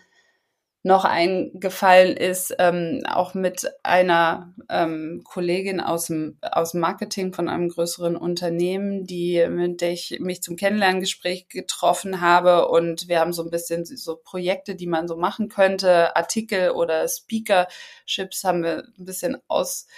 noch 0.86 1.04
eingefallen 1.04 2.16
ist, 2.16 2.54
ähm, 2.60 3.02
auch 3.08 3.34
mit 3.34 3.68
einer 3.82 4.54
ähm, 4.68 5.22
Kollegin 5.24 5.80
aus 5.80 6.06
dem, 6.06 6.38
aus 6.40 6.70
dem 6.70 6.80
Marketing 6.80 7.32
von 7.32 7.48
einem 7.48 7.70
größeren 7.70 8.16
Unternehmen, 8.16 9.04
die, 9.04 9.44
mit 9.48 9.80
der 9.80 9.90
ich 9.90 10.18
mich 10.20 10.44
zum 10.44 10.54
Kennenlerngespräch 10.54 11.48
getroffen 11.48 12.20
habe. 12.20 12.68
Und 12.68 13.08
wir 13.08 13.18
haben 13.18 13.32
so 13.32 13.42
ein 13.42 13.50
bisschen 13.50 13.84
so 13.84 14.14
Projekte, 14.14 14.76
die 14.76 14.86
man 14.86 15.08
so 15.08 15.16
machen 15.16 15.48
könnte, 15.48 16.14
Artikel 16.14 16.70
oder 16.70 17.08
Speakerships 17.08 18.44
haben 18.44 18.62
wir 18.62 18.84
ein 18.96 19.04
bisschen 19.04 19.38
aus, 19.48 19.88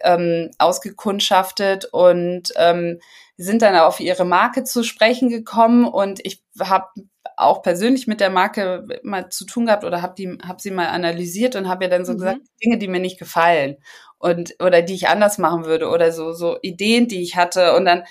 ähm, 0.00 0.50
ausgekundschaftet. 0.58 1.84
Und 1.92 2.52
ähm, 2.56 2.98
sind 3.36 3.62
dann 3.62 3.76
auf 3.76 4.00
ihre 4.00 4.24
Marke 4.24 4.64
zu 4.64 4.82
sprechen 4.82 5.28
gekommen. 5.28 5.84
Und 5.84 6.18
ich 6.24 6.42
habe 6.58 6.88
auch 7.36 7.62
persönlich 7.62 8.06
mit 8.06 8.20
der 8.20 8.30
Marke 8.30 8.86
mal 9.02 9.28
zu 9.28 9.44
tun 9.44 9.66
gehabt 9.66 9.84
oder 9.84 10.00
habe 10.02 10.14
die 10.16 10.38
hab 10.46 10.60
sie 10.60 10.70
mal 10.70 10.88
analysiert 10.88 11.54
und 11.54 11.68
habe 11.68 11.84
ja 11.84 11.90
dann 11.90 12.06
so 12.06 12.12
mhm. 12.12 12.18
gesagt 12.18 12.40
Dinge, 12.64 12.78
die 12.78 12.88
mir 12.88 13.00
nicht 13.00 13.18
gefallen 13.18 13.76
und 14.18 14.54
oder 14.58 14.82
die 14.82 14.94
ich 14.94 15.08
anders 15.08 15.38
machen 15.38 15.66
würde 15.66 15.88
oder 15.88 16.12
so 16.12 16.32
so 16.32 16.58
Ideen, 16.62 17.08
die 17.08 17.22
ich 17.22 17.36
hatte 17.36 17.76
und 17.76 17.84
dann 17.84 18.04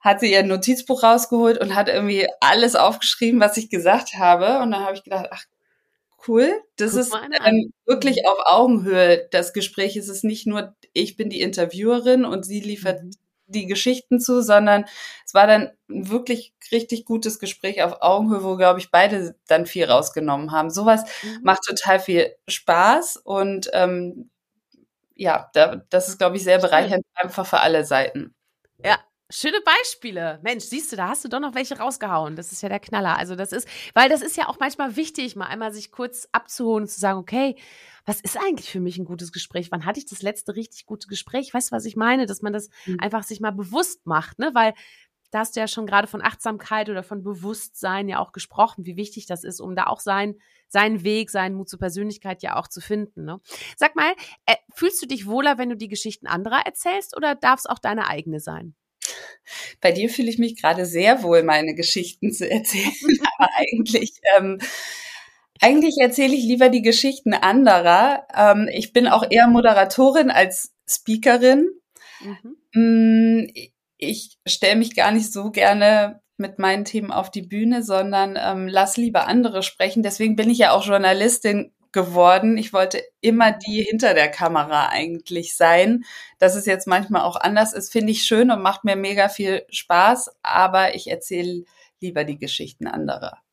hat 0.00 0.20
sie 0.20 0.32
ihr 0.32 0.42
Notizbuch 0.42 1.02
rausgeholt 1.02 1.58
und 1.58 1.74
hat 1.74 1.88
irgendwie 1.88 2.26
alles 2.40 2.74
aufgeschrieben, 2.74 3.40
was 3.40 3.56
ich 3.56 3.70
gesagt 3.70 4.14
habe 4.14 4.60
und 4.60 4.70
dann 4.70 4.84
habe 4.84 4.94
ich 4.94 5.04
gedacht, 5.04 5.28
ach 5.30 5.44
cool, 6.26 6.50
das 6.76 6.92
Guck 6.92 7.00
ist 7.00 7.16
ähm, 7.44 7.72
wirklich 7.84 8.22
mhm. 8.22 8.30
auf 8.30 8.38
Augenhöhe 8.46 9.28
das 9.30 9.52
Gespräch. 9.52 9.96
Es 9.96 10.08
ist 10.08 10.24
nicht 10.24 10.46
nur 10.46 10.74
ich 10.94 11.16
bin 11.16 11.28
die 11.28 11.42
Interviewerin 11.42 12.24
und 12.24 12.44
sie 12.44 12.60
liefert 12.60 13.02
mhm 13.02 13.10
die 13.46 13.66
Geschichten 13.66 14.20
zu, 14.20 14.42
sondern 14.42 14.84
es 15.24 15.34
war 15.34 15.46
dann 15.46 15.70
wirklich 15.88 16.54
richtig 16.72 17.04
gutes 17.04 17.38
Gespräch 17.38 17.82
auf 17.82 18.00
Augenhöhe, 18.00 18.42
wo, 18.42 18.56
glaube 18.56 18.80
ich, 18.80 18.90
beide 18.90 19.36
dann 19.48 19.66
viel 19.66 19.84
rausgenommen 19.84 20.52
haben. 20.52 20.70
Sowas 20.70 21.04
mhm. 21.22 21.40
macht 21.42 21.62
total 21.64 22.00
viel 22.00 22.34
Spaß 22.48 23.18
und 23.18 23.70
ähm, 23.72 24.30
ja, 25.14 25.50
da, 25.54 25.76
das 25.90 26.08
ist, 26.08 26.18
glaube 26.18 26.36
ich, 26.36 26.44
sehr 26.44 26.58
bereichernd 26.58 27.04
einfach 27.14 27.46
für 27.46 27.60
alle 27.60 27.84
Seiten. 27.84 28.34
Ja, 28.84 28.98
Schöne 29.30 29.58
Beispiele. 29.64 30.38
Mensch, 30.42 30.64
siehst 30.64 30.92
du, 30.92 30.96
da 30.96 31.08
hast 31.08 31.24
du 31.24 31.28
doch 31.28 31.40
noch 31.40 31.54
welche 31.54 31.78
rausgehauen. 31.78 32.36
Das 32.36 32.52
ist 32.52 32.62
ja 32.62 32.68
der 32.68 32.78
Knaller. 32.78 33.16
Also 33.16 33.36
das 33.36 33.52
ist, 33.52 33.66
weil 33.94 34.10
das 34.10 34.20
ist 34.20 34.36
ja 34.36 34.48
auch 34.48 34.58
manchmal 34.60 34.96
wichtig, 34.96 35.34
mal 35.34 35.46
einmal 35.46 35.72
sich 35.72 35.90
kurz 35.90 36.28
abzuholen 36.32 36.84
und 36.84 36.88
zu 36.88 37.00
sagen, 37.00 37.18
okay, 37.18 37.56
was 38.04 38.20
ist 38.20 38.36
eigentlich 38.36 38.70
für 38.70 38.80
mich 38.80 38.98
ein 38.98 39.06
gutes 39.06 39.32
Gespräch? 39.32 39.72
Wann 39.72 39.86
hatte 39.86 39.98
ich 39.98 40.04
das 40.04 40.20
letzte 40.20 40.56
richtig 40.56 40.84
gute 40.84 41.08
Gespräch? 41.08 41.54
Weißt 41.54 41.70
du, 41.72 41.76
was 41.76 41.86
ich 41.86 41.96
meine? 41.96 42.26
Dass 42.26 42.42
man 42.42 42.52
das 42.52 42.68
mhm. 42.84 43.00
einfach 43.00 43.22
sich 43.22 43.40
mal 43.40 43.52
bewusst 43.52 44.06
macht, 44.06 44.38
ne? 44.38 44.50
Weil 44.52 44.74
da 45.30 45.40
hast 45.40 45.56
du 45.56 45.60
ja 45.60 45.66
schon 45.66 45.86
gerade 45.86 46.06
von 46.06 46.22
Achtsamkeit 46.22 46.90
oder 46.90 47.02
von 47.02 47.24
Bewusstsein 47.24 48.08
ja 48.08 48.20
auch 48.20 48.30
gesprochen, 48.30 48.86
wie 48.86 48.96
wichtig 48.96 49.26
das 49.26 49.42
ist, 49.42 49.58
um 49.58 49.74
da 49.74 49.86
auch 49.86 49.98
sein, 49.98 50.36
seinen 50.68 51.02
Weg, 51.02 51.30
seinen 51.30 51.56
Mut 51.56 51.68
zur 51.68 51.80
Persönlichkeit 51.80 52.42
ja 52.44 52.54
auch 52.54 52.68
zu 52.68 52.80
finden. 52.80 53.24
Ne? 53.24 53.40
Sag 53.76 53.96
mal, 53.96 54.12
äh, 54.46 54.54
fühlst 54.72 55.02
du 55.02 55.06
dich 55.06 55.26
wohler, 55.26 55.58
wenn 55.58 55.70
du 55.70 55.76
die 55.76 55.88
Geschichten 55.88 56.28
anderer 56.28 56.64
erzählst 56.64 57.16
oder 57.16 57.34
darf 57.34 57.58
es 57.58 57.66
auch 57.66 57.80
deine 57.80 58.06
eigene 58.06 58.38
sein? 58.38 58.76
Bei 59.80 59.92
dir 59.92 60.08
fühle 60.08 60.30
ich 60.30 60.38
mich 60.38 60.60
gerade 60.60 60.86
sehr 60.86 61.22
wohl, 61.22 61.42
meine 61.42 61.74
Geschichten 61.74 62.32
zu 62.32 62.48
erzählen. 62.50 62.92
Aber 63.38 63.48
eigentlich, 63.56 64.12
ähm, 64.36 64.58
eigentlich 65.60 65.96
erzähle 66.00 66.34
ich 66.34 66.44
lieber 66.44 66.68
die 66.68 66.82
Geschichten 66.82 67.34
anderer. 67.34 68.26
Ähm, 68.34 68.68
ich 68.72 68.92
bin 68.92 69.06
auch 69.06 69.24
eher 69.28 69.46
Moderatorin 69.48 70.30
als 70.30 70.72
Speakerin. 70.88 71.68
Mhm. 72.20 72.56
Mm, 72.74 73.50
ich 73.98 74.38
stelle 74.46 74.76
mich 74.76 74.94
gar 74.94 75.12
nicht 75.12 75.32
so 75.32 75.50
gerne 75.50 76.20
mit 76.36 76.58
meinen 76.58 76.84
Themen 76.84 77.12
auf 77.12 77.30
die 77.30 77.42
Bühne, 77.42 77.82
sondern 77.82 78.38
ähm, 78.40 78.66
lass 78.68 78.96
lieber 78.96 79.28
andere 79.28 79.62
sprechen. 79.62 80.02
Deswegen 80.02 80.36
bin 80.36 80.50
ich 80.50 80.58
ja 80.58 80.72
auch 80.72 80.84
Journalistin 80.84 81.72
geworden. 81.94 82.58
Ich 82.58 82.74
wollte 82.74 83.02
immer 83.22 83.52
die 83.52 83.82
hinter 83.82 84.12
der 84.12 84.30
Kamera 84.30 84.88
eigentlich 84.90 85.56
sein. 85.56 86.04
Dass 86.38 86.54
es 86.54 86.66
jetzt 86.66 86.86
manchmal 86.86 87.22
auch 87.22 87.36
anders 87.36 87.72
ist, 87.72 87.90
finde 87.90 88.12
ich 88.12 88.24
schön 88.24 88.50
und 88.50 88.60
macht 88.60 88.84
mir 88.84 88.96
mega 88.96 89.30
viel 89.30 89.64
Spaß, 89.70 90.36
aber 90.42 90.94
ich 90.94 91.10
erzähle 91.10 91.64
lieber 92.00 92.24
die 92.24 92.38
Geschichten 92.38 92.86
anderer. 92.86 93.43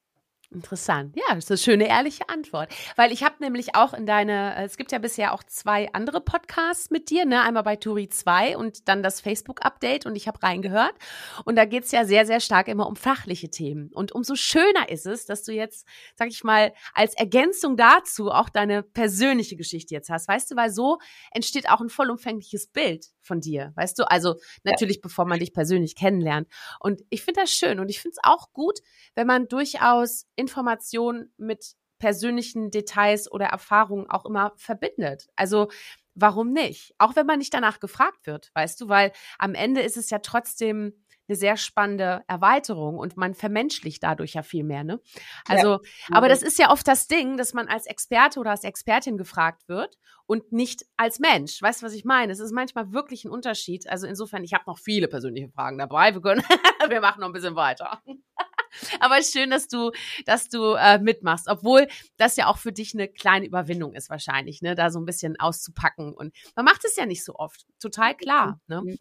Interessant. 0.54 1.16
Ja, 1.16 1.34
das 1.34 1.46
ist 1.46 1.52
eine 1.52 1.58
schöne, 1.60 1.88
ehrliche 1.88 2.28
Antwort. 2.28 2.74
Weil 2.98 3.14
ich 3.14 3.24
habe 3.24 3.36
nämlich 3.40 3.74
auch 3.74 3.94
in 3.94 4.06
deine, 4.06 4.58
äh, 4.58 4.66
es 4.66 4.76
gibt 4.76 4.92
ja 4.92 5.00
bisher 5.00 5.34
auch 5.34 5.44
zwei 5.44 5.88
andere 5.94 6.20
Podcasts 6.20 6.90
mit 6.90 7.10
dir, 7.10 7.26
ne? 7.26 7.42
Einmal 7.42 7.64
bei 7.64 7.78
Turi 7.78 8.10
2 8.10 8.58
und 8.58 8.90
dann 8.90 9.02
das 9.02 9.22
Facebook-Update 9.22 10.06
und 10.06 10.18
ich 10.18 10.28
habe 10.28 10.44
reingehört. 10.44 10.94
Und 11.46 11.56
da 11.56 11.64
geht's 11.64 11.94
ja 11.94 12.04
sehr, 12.04 12.26
sehr 12.26 12.42
stark 12.42 12.68
immer 12.68 12.88
um 12.88 12.98
fachliche 12.98 13.50
Themen. 13.50 13.92
Und 13.94 14.12
umso 14.12 14.36
schöner 14.36 14.90
ist 14.90 15.06
es, 15.06 15.26
dass 15.26 15.44
du 15.44 15.54
jetzt, 15.54 15.88
sag 16.16 16.28
ich 16.28 16.44
mal, 16.44 16.74
als 16.94 17.14
Ergänzung 17.14 17.78
dazu 17.78 18.30
auch 18.30 18.50
deine 18.50 18.84
persönliche 18.84 19.56
Geschichte 19.56 19.94
jetzt 19.94 20.10
hast. 20.10 20.28
Weißt 20.28 20.52
du, 20.52 20.58
weil 20.58 20.70
so 20.70 20.98
entsteht 21.32 21.70
auch 21.70 21.80
ein 21.80 21.90
vollumfängliches 21.90 22.68
Bild 22.68 23.06
von 23.22 23.40
dir. 23.40 23.72
Weißt 23.76 23.98
du, 23.98 24.04
also 24.04 24.36
natürlich, 24.64 24.98
ja. 24.98 25.02
bevor 25.04 25.26
man 25.26 25.40
dich 25.40 25.54
persönlich 25.54 25.96
kennenlernt. 25.96 26.50
Und 26.82 27.02
ich 27.10 27.24
finde 27.24 27.40
das 27.40 27.52
schön 27.52 27.80
und 27.80 27.88
ich 27.88 28.02
finde 28.02 28.16
es 28.18 28.30
auch 28.30 28.52
gut, 28.52 28.80
wenn 29.16 29.28
man 29.28 29.48
durchaus 29.48 30.26
Informationen 30.42 31.34
mit 31.38 31.76
persönlichen 32.00 32.72
Details 32.72 33.32
oder 33.32 33.46
Erfahrungen 33.46 34.10
auch 34.10 34.26
immer 34.26 34.54
verbindet. 34.58 35.28
Also 35.36 35.70
warum 36.16 36.52
nicht? 36.52 36.94
Auch 36.98 37.16
wenn 37.16 37.28
man 37.28 37.40
nicht 37.40 37.54
danach 37.54 37.80
gefragt 37.80 38.26
wird, 38.26 38.52
weißt 38.56 38.82
du, 38.82 38.90
weil 38.90 39.12
am 39.38 39.54
Ende 39.54 39.82
ist 39.82 39.98
es 39.98 40.10
ja 40.10 40.20
trotzdem 40.20 40.94
eine 41.30 41.38
sehr 41.38 41.56
spannende 41.56 42.24
Erweiterung 42.28 42.98
und 42.98 43.16
man 43.16 43.34
vermenschlicht 43.34 44.04
dadurch 44.04 44.34
ja 44.34 44.44
viel 44.44 44.64
mehr, 44.64 44.84
ne? 44.84 45.00
Also, 45.48 45.74
ja. 45.74 45.80
aber 46.12 46.28
das 46.28 46.42
ist 46.42 46.60
ja 46.60 46.72
oft 46.72 46.86
das 46.88 47.08
Ding, 47.08 47.38
dass 47.38 47.54
man 47.54 47.68
als 47.68 47.86
Experte 47.86 48.40
oder 48.40 48.52
als 48.52 48.66
Expertin 48.66 49.18
gefragt 49.18 49.70
wird 49.70 49.98
und 50.26 50.52
nicht 50.52 50.86
als 50.98 51.20
Mensch. 51.20 51.62
Weißt 51.62 51.82
du, 51.82 51.86
was 51.86 51.94
ich 51.94 52.04
meine? 52.04 52.34
Es 52.34 52.40
ist 52.40 52.52
manchmal 52.52 52.92
wirklich 52.92 53.24
ein 53.24 53.32
Unterschied. 53.32 53.88
Also 53.90 54.08
insofern, 54.08 54.44
ich 54.44 54.54
habe 54.54 54.66
noch 54.68 54.78
viele 54.78 55.08
persönliche 55.08 55.50
Fragen 55.50 55.78
dabei. 55.78 56.14
Wir 56.14 56.22
können, 56.22 56.42
wir 56.90 57.00
machen 57.00 57.22
noch 57.22 57.28
ein 57.28 57.34
bisschen 57.34 57.56
weiter. 57.56 58.02
Aber 59.00 59.22
schön, 59.22 59.50
dass 59.50 59.68
du, 59.68 59.92
dass 60.26 60.50
du 60.50 60.74
äh, 60.74 61.00
mitmachst, 61.00 61.48
obwohl 61.48 61.88
das 62.18 62.36
ja 62.36 62.48
auch 62.48 62.58
für 62.58 62.72
dich 62.72 62.94
eine 62.94 63.08
kleine 63.08 63.46
Überwindung 63.46 63.94
ist 63.94 64.10
wahrscheinlich, 64.10 64.62
ne, 64.62 64.76
da 64.76 64.90
so 64.90 65.00
ein 65.00 65.06
bisschen 65.06 65.40
auszupacken. 65.40 66.14
Und 66.14 66.36
man 66.56 66.66
macht 66.66 66.86
es 66.86 66.96
ja 66.96 67.06
nicht 67.06 67.24
so 67.24 67.36
oft. 67.36 67.66
Total 67.80 68.16
klar. 68.16 68.60
Ne? 68.68 68.98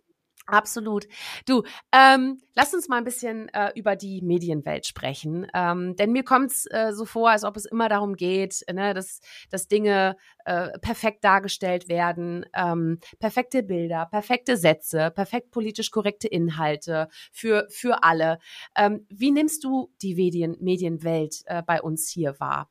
Absolut. 0.51 1.07
Du, 1.47 1.63
ähm, 1.93 2.41
lass 2.57 2.75
uns 2.75 2.89
mal 2.89 2.97
ein 2.97 3.05
bisschen 3.05 3.49
äh, 3.51 3.71
über 3.77 3.95
die 3.95 4.21
Medienwelt 4.21 4.85
sprechen. 4.85 5.47
Ähm, 5.55 5.95
denn 5.95 6.11
mir 6.11 6.25
kommt 6.25 6.51
es 6.51 6.67
äh, 6.67 6.93
so 6.93 7.05
vor, 7.05 7.31
als 7.31 7.45
ob 7.45 7.57
es 7.57 7.67
immer 7.67 7.89
darum 7.89 8.17
geht, 8.17 8.65
ne, 8.73 8.93
dass, 8.93 9.21
dass 9.51 9.69
Dinge 9.69 10.17
äh, 10.45 10.77
perfekt 10.81 11.23
dargestellt 11.25 11.89
werden, 11.89 12.45
ähm, 12.55 12.99
perfekte 13.21 13.63
Bilder, 13.63 14.07
perfekte 14.07 14.57
Sätze, 14.57 15.13
perfekt 15.13 15.53
politisch 15.53 15.91
korrekte 15.93 16.27
Inhalte 16.27 17.09
für, 17.33 17.67
für 17.71 18.03
alle. 18.03 18.39
Ähm, 18.77 19.07
wie 19.09 19.31
nimmst 19.31 19.63
du 19.63 19.93
die 20.03 20.17
Medien, 20.17 20.57
Medienwelt 20.61 21.43
äh, 21.47 21.63
bei 21.63 21.81
uns 21.81 22.09
hier 22.09 22.39
wahr? 22.41 22.69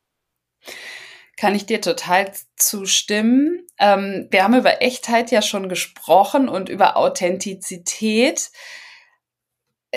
Kann 1.40 1.56
ich 1.56 1.66
dir 1.66 1.80
total 1.80 2.34
zustimmen. 2.58 3.66
Ähm, 3.80 4.28
wir 4.30 4.44
haben 4.44 4.56
über 4.56 4.82
Echtheit 4.82 5.32
ja 5.32 5.42
schon 5.42 5.70
gesprochen 5.70 6.50
und 6.50 6.68
über 6.68 6.98
Authentizität 6.98 8.52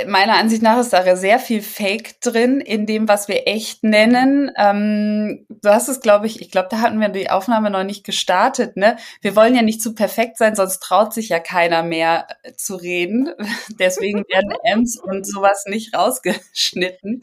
meiner 0.06 0.36
Ansicht 0.36 0.62
nach 0.62 0.78
ist 0.78 0.92
da 0.92 1.16
sehr 1.16 1.38
viel 1.38 1.60
Fake 1.60 2.20
drin 2.20 2.60
in 2.60 2.86
dem, 2.86 3.08
was 3.08 3.28
wir 3.28 3.46
echt 3.46 3.84
nennen. 3.84 4.50
Ähm, 4.56 5.46
du 5.48 5.68
hast 5.68 5.88
es, 5.88 6.00
glaube 6.00 6.26
ich, 6.26 6.40
ich 6.40 6.50
glaube, 6.50 6.68
da 6.70 6.80
hatten 6.80 6.98
wir 6.98 7.10
die 7.10 7.28
Aufnahme 7.28 7.70
noch 7.70 7.84
nicht 7.84 8.04
gestartet. 8.04 8.76
Ne, 8.76 8.96
wir 9.20 9.36
wollen 9.36 9.54
ja 9.54 9.62
nicht 9.62 9.82
zu 9.82 9.94
perfekt 9.94 10.38
sein, 10.38 10.56
sonst 10.56 10.80
traut 10.80 11.12
sich 11.12 11.28
ja 11.28 11.40
keiner 11.40 11.82
mehr 11.82 12.26
äh, 12.42 12.54
zu 12.54 12.76
reden. 12.76 13.30
Deswegen 13.78 14.24
werden 14.28 14.54
M's 14.64 14.98
und 14.98 15.26
sowas 15.26 15.64
nicht 15.66 15.94
rausgeschnitten. 15.94 17.22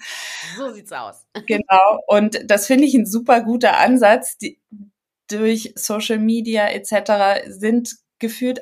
So 0.58 0.72
sieht's 0.72 0.92
aus. 0.92 1.26
Genau. 1.48 2.00
Und 2.08 2.40
das 2.46 2.68
finde 2.68 2.86
ich 2.86 2.94
ein 2.94 3.06
super 3.06 3.42
guter 3.42 3.78
Ansatz. 3.80 4.38
Die, 4.38 4.60
durch 5.28 5.74
Social 5.76 6.20
Media 6.20 6.68
etc. 6.68 7.48
sind 7.48 7.96
gefühlt 8.20 8.60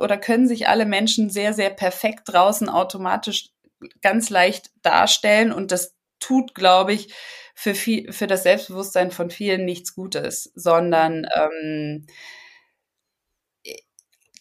oder 0.00 0.18
können 0.18 0.48
sich 0.48 0.68
alle 0.68 0.86
Menschen 0.86 1.30
sehr, 1.30 1.52
sehr 1.52 1.70
perfekt 1.70 2.22
draußen 2.26 2.68
automatisch 2.68 3.50
ganz 4.02 4.30
leicht 4.30 4.70
darstellen 4.82 5.52
und 5.52 5.72
das 5.72 5.94
tut, 6.18 6.54
glaube 6.54 6.92
ich, 6.92 7.14
für 7.54 7.74
viel, 7.74 8.12
für 8.12 8.26
das 8.26 8.42
Selbstbewusstsein 8.42 9.10
von 9.10 9.30
vielen 9.30 9.64
nichts 9.64 9.94
Gutes, 9.94 10.52
sondern 10.54 11.26
ähm, 11.34 12.06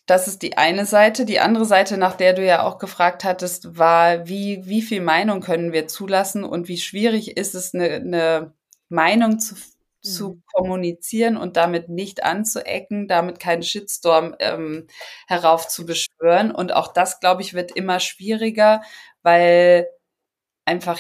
das 0.06 0.28
ist 0.28 0.42
die 0.42 0.58
eine 0.58 0.86
Seite. 0.86 1.26
Die 1.26 1.40
andere 1.40 1.66
Seite, 1.66 1.98
nach 1.98 2.16
der 2.16 2.34
du 2.34 2.44
ja 2.44 2.64
auch 2.64 2.80
gefragt 2.80 3.24
hattest, 3.24 3.78
war, 3.78 4.28
wie, 4.28 4.66
wie 4.66 4.82
viel 4.82 5.02
Meinung 5.02 5.42
können 5.42 5.72
wir 5.72 5.88
zulassen 5.88 6.44
und 6.44 6.68
wie 6.68 6.78
schwierig 6.78 7.38
ist 7.38 7.54
es, 7.54 7.74
eine, 7.74 7.96
eine 7.96 8.54
Meinung 8.90 9.40
zu 9.40 9.56
zu 10.02 10.30
mhm. 10.30 10.44
kommunizieren 10.54 11.38
und 11.38 11.58
damit 11.58 11.90
nicht 11.90 12.24
anzuecken, 12.24 13.08
damit 13.08 13.40
keinen 13.40 13.64
Shitstorm 13.64 14.36
ähm, 14.40 14.88
heraufzubeschwören. 15.28 16.52
Und 16.52 16.74
auch 16.74 16.94
das, 16.94 17.20
glaube 17.20 17.42
ich, 17.42 17.54
wird 17.54 17.72
immer 17.72 18.00
schwieriger, 18.00 18.82
weil 19.22 19.88
einfach 20.66 21.00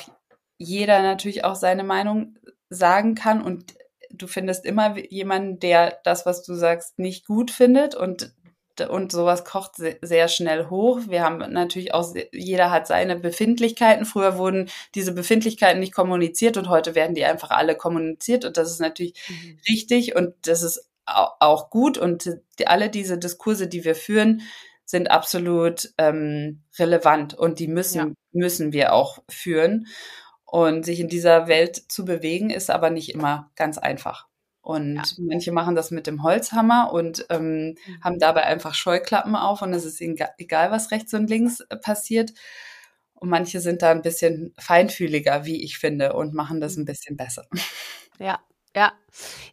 jeder 0.58 1.02
natürlich 1.02 1.46
auch 1.46 1.56
seine 1.56 1.84
Meinung 1.84 2.38
sagen 2.70 3.16
kann 3.16 3.42
und 3.42 3.74
du 4.12 4.28
findest 4.28 4.66
immer 4.66 4.98
jemanden, 4.98 5.60
der 5.60 6.00
das, 6.04 6.26
was 6.26 6.44
du 6.44 6.54
sagst, 6.56 7.00
nicht 7.00 7.26
gut 7.26 7.52
findet 7.52 7.96
und 7.96 8.34
und 8.82 9.12
sowas 9.12 9.44
kocht 9.44 9.74
sehr 10.02 10.28
schnell 10.28 10.70
hoch. 10.70 11.00
Wir 11.08 11.24
haben 11.24 11.38
natürlich 11.52 11.94
auch, 11.94 12.14
jeder 12.32 12.72
hat 12.72 12.88
seine 12.88 13.16
Befindlichkeiten. 13.16 14.06
Früher 14.06 14.38
wurden 14.38 14.70
diese 14.96 15.14
Befindlichkeiten 15.14 15.80
nicht 15.80 15.94
kommuniziert 15.94 16.58
und 16.58 16.70
heute 16.70 16.96
werden 16.96 17.16
die 17.16 17.26
einfach 17.26 17.50
alle 17.50 17.76
kommuniziert 17.76 18.46
und 18.46 18.58
das 18.58 18.72
ist 18.72 18.80
natürlich 18.80 19.16
mhm. 19.28 19.60
richtig 19.68 20.16
und 20.16 20.34
das 20.44 20.64
ist 20.64 20.90
auch 21.06 21.70
gut 21.70 21.98
und 21.98 22.38
alle 22.66 22.90
diese 22.90 23.18
Diskurse, 23.18 23.68
die 23.68 23.84
wir 23.84 23.96
führen, 23.96 24.44
sind 24.86 25.12
absolut 25.12 25.94
ähm, 25.98 26.64
relevant 26.78 27.34
und 27.34 27.60
die 27.60 27.68
müssen, 27.68 27.98
ja. 27.98 28.12
müssen 28.32 28.74
wir 28.74 28.94
auch 28.94 29.20
führen. 29.30 29.88
Und 30.52 30.84
sich 30.84 31.00
in 31.00 31.10
dieser 31.10 31.48
Welt 31.48 31.92
zu 31.92 32.06
bewegen, 32.06 32.50
ist 32.50 32.72
aber 32.72 32.90
nicht 32.90 33.14
immer 33.14 33.52
ganz 33.56 33.78
einfach. 33.78 34.29
Und 34.62 34.96
ja. 34.96 35.04
manche 35.20 35.52
machen 35.52 35.76
das 35.76 35.90
mit 35.90 36.06
dem 36.06 36.22
Holzhammer 36.22 36.92
und 36.92 37.26
ähm, 37.30 37.70
mhm. 37.70 38.04
haben 38.04 38.20
dabei 38.20 38.44
einfach 38.44 38.74
Scheuklappen 38.74 39.36
auf 39.36 39.62
und 39.62 39.74
es 39.74 39.86
ist 39.86 40.02
ihnen 40.02 40.18
egal, 40.38 40.70
was 40.72 40.92
rechts 40.92 41.14
und 41.14 41.30
links 41.30 41.62
äh, 41.62 41.78
passiert. 41.78 42.34
Und 43.14 43.30
manche 43.30 43.62
sind 43.62 43.82
da 43.82 43.92
ein 43.92 44.02
bisschen 44.02 44.54
feinfühliger, 44.58 45.46
wie 45.46 45.64
ich 45.64 45.78
finde, 45.78 46.14
und 46.14 46.34
machen 46.34 46.62
das 46.62 46.78
ein 46.78 46.82
mhm. 46.82 46.86
bisschen 46.86 47.18
besser. 47.18 47.48
Ja, 48.22 48.38
ja. 48.76 48.92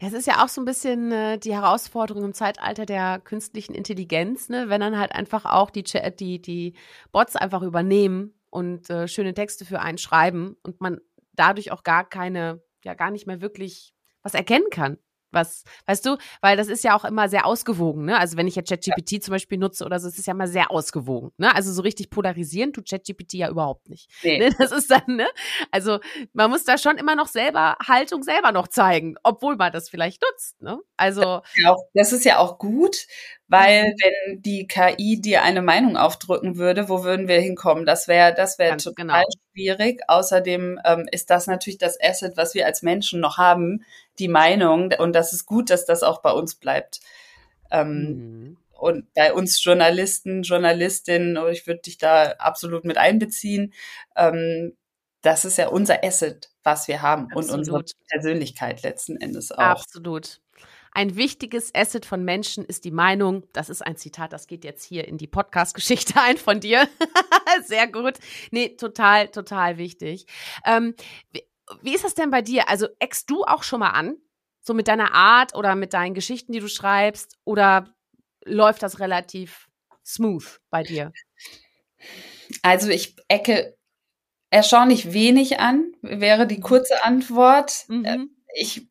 Es 0.01 0.13
ist 0.13 0.27
ja 0.27 0.45
auch 0.45 0.49
so 0.49 0.61
ein 0.61 0.65
bisschen 0.65 1.13
äh, 1.13 1.39
die 1.39 1.55
Herausforderung 1.55 2.25
im 2.25 2.35
Zeitalter 2.35 2.85
der 2.85 3.21
künstlichen 3.21 3.75
Intelligenz, 3.75 4.49
ne? 4.49 4.69
wenn 4.69 4.81
dann 4.81 4.99
halt 4.99 5.13
einfach 5.13 5.45
auch 5.45 5.71
die, 5.71 5.85
die, 5.85 6.43
die 6.43 6.75
Bots 7.13 7.37
einfach 7.37 7.63
übernehmen 7.63 8.35
und 8.51 8.91
äh, 8.91 9.09
schöne 9.09 9.35
Texte 9.35 9.65
für 9.65 9.81
einen 9.81 9.99
schreiben 9.99 10.57
und 10.63 10.81
man 10.81 11.01
dadurch 11.33 11.73
auch 11.73 11.83
gar 11.83 12.09
keine, 12.09 12.63
ja 12.85 12.95
gar 12.95 13.11
nicht 13.11 13.27
mehr 13.27 13.41
wirklich 13.41 13.95
was 14.27 14.35
erkennen 14.35 14.69
kann 14.71 14.99
was, 15.37 15.65
weißt 15.87 16.05
du, 16.07 16.17
weil 16.41 16.57
das 16.57 16.67
ist 16.67 16.83
ja 16.83 16.97
auch 16.97 17.05
immer 17.05 17.29
sehr 17.29 17.47
ausgewogen, 17.47 18.05
ne? 18.05 18.19
Also 18.19 18.37
wenn 18.37 18.49
ich 18.49 18.57
jetzt 18.57 18.69
ChatGPT 18.69 19.13
ja. 19.13 19.21
zum 19.21 19.33
Beispiel 19.33 19.59
nutze 19.59 19.85
oder 19.85 20.01
so, 20.01 20.09
es 20.09 20.19
ist 20.19 20.27
ja 20.27 20.33
immer 20.33 20.49
sehr 20.49 20.71
ausgewogen, 20.71 21.31
ne? 21.37 21.55
Also 21.55 21.73
so 21.73 21.83
richtig 21.83 22.11
polarisieren 22.11 22.73
tut 22.73 22.89
ChatGPT 22.89 23.35
ja 23.35 23.49
überhaupt 23.49 23.89
nicht. 23.89 24.11
Nee. 24.23 24.39
Ne? 24.39 24.51
Das 24.59 24.73
ist 24.73 24.91
dann, 24.91 25.05
ne? 25.07 25.29
Also 25.71 26.01
man 26.33 26.51
muss 26.51 26.65
da 26.65 26.79
schon 26.79 26.97
immer 26.97 27.15
noch 27.15 27.29
selber 27.29 27.77
Haltung 27.87 28.23
selber 28.23 28.51
noch 28.51 28.69
zeigen, 28.69 29.17
obwohl 29.23 29.57
man 29.57 29.71
das 29.73 29.89
vielleicht 29.89 30.23
nutzt, 30.23 30.61
ne? 30.63 30.81
Also. 30.97 31.43
Das 31.95 32.13
ist 32.13 32.25
ja 32.25 32.39
auch 32.39 32.59
gut, 32.59 33.07
weil 33.49 33.85
mhm. 33.85 33.95
wenn 34.03 34.43
die 34.43 34.67
KI 34.67 35.21
dir 35.21 35.43
eine 35.43 35.63
Meinung 35.63 35.97
aufdrücken 35.97 36.57
würde, 36.57 36.89
wo 36.89 37.05
würden 37.05 37.29
wir 37.29 37.41
hinkommen? 37.41 37.87
Das 37.87 38.09
wäre 38.09 38.35
das 38.35 38.59
wäre 38.59 38.77
total 38.77 38.95
genau. 38.95 39.23
schwierig. 39.53 40.03
Außerdem 40.09 40.81
ähm, 40.85 41.09
ist 41.11 41.31
das 41.31 41.47
natürlich 41.47 41.79
das 41.79 41.99
Asset, 42.01 42.37
was 42.37 42.55
wir 42.55 42.67
als 42.67 42.83
Menschen 42.83 43.21
noch 43.21 43.39
haben, 43.39 43.85
die 44.19 44.29
Meinung. 44.29 44.93
Und 44.99 45.15
das 45.15 45.33
ist 45.33 45.47
gut, 45.47 45.71
dass 45.71 45.87
das 45.87 46.03
auch 46.03 46.23
bei 46.23 46.33
uns 46.33 46.57
bleibt. 46.57 47.01
Ähm, 47.71 47.99
mhm. 47.99 48.57
Und 48.73 49.13
bei 49.15 49.33
uns 49.33 49.63
Journalisten, 49.63 50.43
Journalistinnen, 50.43 51.39
ich 51.51 51.67
würde 51.67 51.81
dich 51.81 51.99
da 51.99 52.33
absolut 52.39 52.85
mit 52.85 52.99
einbeziehen, 52.99 53.73
ähm, 54.17 54.77
das 55.23 55.45
ist 55.45 55.59
ja 55.59 55.69
unser 55.69 56.05
Asset, 56.05 56.51
was 56.63 56.87
wir 56.87 57.03
haben 57.03 57.25
Absolut. 57.33 57.51
und 57.51 57.59
unsere 57.59 57.85
Persönlichkeit 58.09 58.83
letzten 58.83 59.17
Endes 59.17 59.51
auch. 59.51 59.59
Absolut. 59.59 60.41
Ein 60.97 61.15
wichtiges 61.15 61.75
Asset 61.75 62.07
von 62.07 62.25
Menschen 62.25 62.65
ist 62.65 62.87
die 62.87 62.91
Meinung. 62.91 63.47
Das 63.53 63.69
ist 63.69 63.83
ein 63.83 63.99
Zitat, 63.99 64.33
das 64.33 64.47
geht 64.47 64.65
jetzt 64.65 64.83
hier 64.83 65.07
in 65.07 65.19
die 65.19 65.27
Podcast-Geschichte 65.27 66.15
ein 66.23 66.39
von 66.39 66.59
dir. 66.59 66.89
Sehr 67.67 67.87
gut. 67.87 68.15
Nee, 68.51 68.77
total, 68.77 69.29
total 69.29 69.77
wichtig. 69.77 70.25
Ähm, 70.65 70.95
wie, 71.33 71.43
wie 71.83 71.95
ist 71.95 72.05
das 72.05 72.15
denn 72.15 72.31
bei 72.31 72.41
dir? 72.41 72.71
Also 72.71 72.89
eckst 72.99 73.29
du 73.29 73.45
auch 73.45 73.63
schon 73.63 73.81
mal 73.81 73.91
an? 73.91 74.17
So 74.63 74.73
mit 74.73 74.89
deiner 74.89 75.13
Art 75.13 75.55
oder 75.55 75.75
mit 75.75 75.93
deinen 75.93 76.15
Geschichten, 76.15 76.53
die 76.53 76.61
du 76.61 76.69
schreibst? 76.69 77.37
Oder 77.45 77.95
läuft 78.47 78.83
das 78.83 78.99
relativ 78.99 79.69
smooth 80.03 80.63
bei 80.71 80.83
dir? 80.83 81.13
Also 82.63 82.89
ich 82.89 83.17
ecke 83.29 83.77
erstaunlich 84.49 85.13
wenig 85.13 85.61
an, 85.61 85.93
wäre 86.01 86.47
die 86.47 86.61
kurze 86.61 87.05
Antwort. 87.05 87.85
Mhm. 87.89 88.31
Ich 88.55 88.89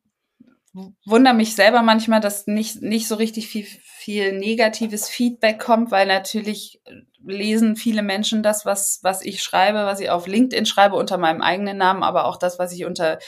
wundere 1.04 1.34
mich 1.34 1.54
selber 1.54 1.82
manchmal, 1.82 2.20
dass 2.20 2.46
nicht, 2.46 2.82
nicht 2.82 3.08
so 3.08 3.14
richtig 3.14 3.48
viel, 3.48 3.64
viel 3.64 4.32
negatives 4.32 5.08
Feedback 5.08 5.58
kommt, 5.58 5.90
weil 5.90 6.06
natürlich 6.06 6.80
lesen 7.24 7.76
viele 7.76 8.02
Menschen 8.02 8.42
das, 8.42 8.64
was, 8.64 9.00
was 9.02 9.22
ich 9.22 9.42
schreibe, 9.42 9.78
was 9.86 10.00
ich 10.00 10.10
auf 10.10 10.26
LinkedIn 10.26 10.66
schreibe 10.66 10.96
unter 10.96 11.18
meinem 11.18 11.42
eigenen 11.42 11.76
Namen, 11.76 12.02
aber 12.02 12.26
auch 12.26 12.36
das, 12.36 12.58
was 12.58 12.72
ich 12.72 12.84
unter 12.84 13.18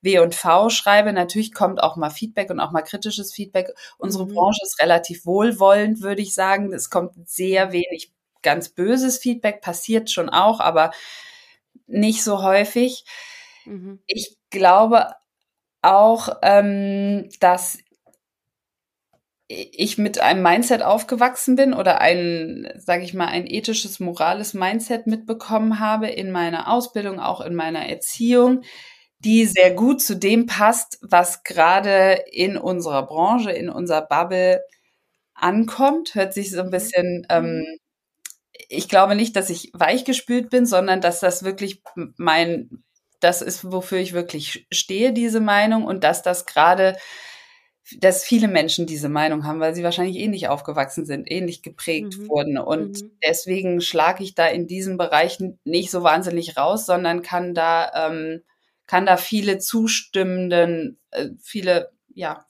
W 0.00 0.20
und 0.20 0.34
V 0.34 0.70
schreibe. 0.70 1.12
Natürlich 1.12 1.52
kommt 1.52 1.82
auch 1.82 1.96
mal 1.96 2.10
Feedback 2.10 2.50
und 2.50 2.60
auch 2.60 2.70
mal 2.70 2.82
kritisches 2.82 3.32
Feedback. 3.32 3.74
Unsere 3.98 4.26
mhm. 4.26 4.34
Branche 4.34 4.60
ist 4.62 4.80
relativ 4.80 5.26
wohlwollend, 5.26 6.02
würde 6.02 6.22
ich 6.22 6.34
sagen. 6.34 6.72
Es 6.72 6.90
kommt 6.90 7.14
sehr 7.28 7.72
wenig 7.72 8.12
ganz 8.42 8.68
böses 8.68 9.18
Feedback, 9.18 9.60
passiert 9.60 10.10
schon 10.10 10.28
auch, 10.28 10.60
aber 10.60 10.92
nicht 11.86 12.22
so 12.22 12.42
häufig. 12.42 13.04
Mhm. 13.64 14.00
Ich 14.06 14.36
glaube 14.50 15.14
auch, 15.82 16.28
ähm, 16.42 17.28
dass 17.40 17.78
ich 19.48 19.96
mit 19.96 20.20
einem 20.20 20.42
Mindset 20.42 20.82
aufgewachsen 20.82 21.56
bin 21.56 21.72
oder 21.72 22.00
ein, 22.02 22.70
sage 22.76 23.02
ich 23.02 23.14
mal, 23.14 23.28
ein 23.28 23.46
ethisches, 23.46 23.98
morales 23.98 24.52
Mindset 24.52 25.06
mitbekommen 25.06 25.80
habe 25.80 26.08
in 26.08 26.30
meiner 26.30 26.70
Ausbildung, 26.70 27.18
auch 27.18 27.40
in 27.40 27.54
meiner 27.54 27.88
Erziehung, 27.88 28.62
die 29.20 29.46
sehr 29.46 29.72
gut 29.72 30.02
zu 30.02 30.16
dem 30.16 30.46
passt, 30.46 30.98
was 31.00 31.42
gerade 31.44 32.24
in 32.30 32.58
unserer 32.58 33.06
Branche, 33.06 33.50
in 33.50 33.70
unserer 33.70 34.02
Bubble 34.02 34.60
ankommt. 35.34 36.14
Hört 36.14 36.34
sich 36.34 36.50
so 36.50 36.60
ein 36.60 36.66
mhm. 36.66 36.70
bisschen, 36.70 37.26
ähm, 37.30 37.64
ich 38.68 38.88
glaube 38.88 39.14
nicht, 39.14 39.34
dass 39.34 39.48
ich 39.48 39.70
weichgespült 39.72 40.50
bin, 40.50 40.66
sondern 40.66 41.00
dass 41.00 41.20
das 41.20 41.42
wirklich 41.42 41.82
mein 42.16 42.84
das 43.20 43.42
ist, 43.42 43.70
wofür 43.70 43.98
ich 43.98 44.12
wirklich 44.12 44.66
stehe, 44.70 45.12
diese 45.12 45.40
Meinung 45.40 45.84
und 45.84 46.04
dass 46.04 46.22
das 46.22 46.46
gerade, 46.46 46.96
dass 47.98 48.24
viele 48.24 48.48
Menschen 48.48 48.86
diese 48.86 49.08
Meinung 49.08 49.44
haben, 49.44 49.60
weil 49.60 49.74
sie 49.74 49.82
wahrscheinlich 49.82 50.16
ähnlich 50.16 50.48
aufgewachsen 50.48 51.04
sind, 51.04 51.30
ähnlich 51.30 51.62
geprägt 51.62 52.18
mhm. 52.18 52.28
wurden. 52.28 52.58
Und 52.58 53.02
mhm. 53.02 53.18
deswegen 53.26 53.80
schlage 53.80 54.22
ich 54.22 54.34
da 54.34 54.46
in 54.46 54.66
diesem 54.66 54.96
Bereich 54.96 55.38
nicht 55.64 55.90
so 55.90 56.02
wahnsinnig 56.02 56.56
raus, 56.56 56.86
sondern 56.86 57.22
kann 57.22 57.54
da, 57.54 58.08
ähm, 58.08 58.42
kann 58.86 59.06
da 59.06 59.16
viele 59.16 59.58
zustimmenden, 59.58 60.98
äh, 61.10 61.28
viele, 61.40 61.90
ja, 62.14 62.44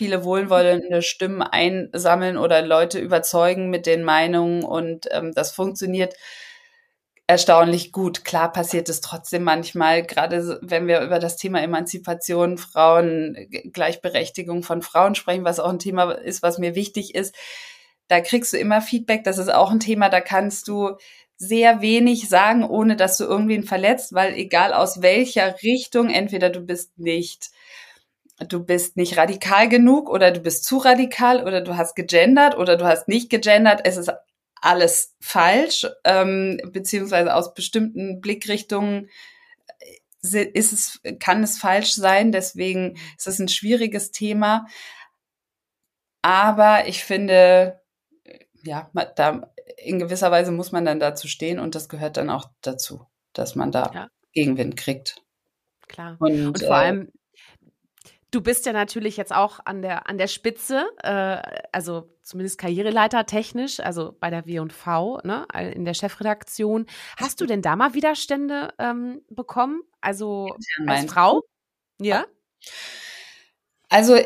viele 0.00 0.24
wohlwollende 0.24 1.02
Stimmen 1.02 1.42
einsammeln 1.42 2.38
oder 2.38 2.62
Leute 2.62 2.98
überzeugen 2.98 3.68
mit 3.68 3.84
den 3.84 4.02
Meinungen 4.02 4.64
und 4.64 5.08
ähm, 5.10 5.32
das 5.34 5.52
funktioniert 5.52 6.14
erstaunlich 7.30 7.92
gut. 7.92 8.24
Klar 8.24 8.52
passiert 8.52 8.88
es 8.88 9.00
trotzdem 9.00 9.44
manchmal, 9.44 10.02
gerade 10.02 10.58
wenn 10.62 10.88
wir 10.88 11.00
über 11.00 11.20
das 11.20 11.36
Thema 11.36 11.62
Emanzipation, 11.62 12.58
Frauen, 12.58 13.36
Gleichberechtigung 13.72 14.64
von 14.64 14.82
Frauen 14.82 15.14
sprechen, 15.14 15.44
was 15.44 15.60
auch 15.60 15.70
ein 15.70 15.78
Thema 15.78 16.10
ist, 16.10 16.42
was 16.42 16.58
mir 16.58 16.74
wichtig 16.74 17.14
ist. 17.14 17.36
Da 18.08 18.20
kriegst 18.20 18.52
du 18.52 18.58
immer 18.58 18.82
Feedback. 18.82 19.22
Das 19.22 19.38
ist 19.38 19.48
auch 19.48 19.70
ein 19.70 19.78
Thema, 19.78 20.08
da 20.08 20.20
kannst 20.20 20.66
du 20.66 20.96
sehr 21.36 21.80
wenig 21.80 22.28
sagen, 22.28 22.64
ohne 22.64 22.96
dass 22.96 23.16
du 23.16 23.24
irgendwen 23.24 23.62
verletzt, 23.62 24.12
weil 24.12 24.34
egal 24.34 24.74
aus 24.74 25.00
welcher 25.00 25.62
Richtung, 25.62 26.10
entweder 26.10 26.50
du 26.50 26.60
bist 26.60 26.98
nicht 26.98 27.50
du 28.48 28.64
bist 28.64 28.96
nicht 28.96 29.18
radikal 29.18 29.68
genug 29.68 30.08
oder 30.08 30.30
du 30.30 30.40
bist 30.40 30.64
zu 30.64 30.78
radikal 30.78 31.44
oder 31.44 31.60
du 31.60 31.76
hast 31.76 31.94
gegendert 31.94 32.56
oder 32.56 32.76
du 32.76 32.86
hast 32.86 33.06
nicht 33.06 33.28
gegendert. 33.30 33.82
Es 33.84 33.98
ist 33.98 34.10
alles 34.60 35.16
falsch, 35.20 35.86
ähm, 36.04 36.60
beziehungsweise 36.72 37.34
aus 37.34 37.54
bestimmten 37.54 38.20
Blickrichtungen 38.20 39.08
äh, 40.22 40.44
ist 40.44 40.72
es, 40.72 41.00
kann 41.18 41.42
es 41.42 41.58
falsch 41.58 41.94
sein. 41.94 42.32
Deswegen 42.32 42.96
ist 43.16 43.26
es 43.26 43.38
ein 43.38 43.48
schwieriges 43.48 44.10
Thema. 44.10 44.66
Aber 46.22 46.86
ich 46.86 47.04
finde, 47.04 47.80
ja, 48.62 48.90
da 49.16 49.50
in 49.78 49.98
gewisser 49.98 50.30
Weise 50.30 50.52
muss 50.52 50.72
man 50.72 50.84
dann 50.84 51.00
dazu 51.00 51.28
stehen 51.28 51.58
und 51.58 51.74
das 51.74 51.88
gehört 51.88 52.18
dann 52.18 52.28
auch 52.28 52.50
dazu, 52.60 53.06
dass 53.32 53.54
man 53.54 53.72
da 53.72 53.90
ja. 53.94 54.08
Gegenwind 54.32 54.76
kriegt. 54.76 55.22
Klar. 55.88 56.16
Und, 56.20 56.48
und 56.48 56.58
vor 56.58 56.76
äh, 56.76 56.80
allem, 56.80 57.12
Du 58.30 58.40
bist 58.40 58.64
ja 58.64 58.72
natürlich 58.72 59.16
jetzt 59.16 59.34
auch 59.34 59.58
an 59.64 59.82
der, 59.82 60.08
an 60.08 60.16
der 60.16 60.28
Spitze, 60.28 60.86
äh, 61.02 61.42
also 61.72 62.16
zumindest 62.30 62.58
Karriereleiter 62.58 63.26
technisch, 63.26 63.80
also 63.80 64.16
bei 64.18 64.30
der 64.30 64.46
W&V, 64.46 65.20
ne, 65.24 65.46
in 65.74 65.84
der 65.84 65.94
Chefredaktion. 65.94 66.86
Hast 67.18 67.40
du 67.40 67.46
denn 67.46 67.60
da 67.60 67.76
mal 67.76 67.94
Widerstände 67.94 68.72
ähm, 68.78 69.22
bekommen? 69.28 69.82
Also 70.00 70.56
als 70.86 71.10
Frau? 71.12 71.42
Ja. 72.00 72.24
Also 73.88 74.16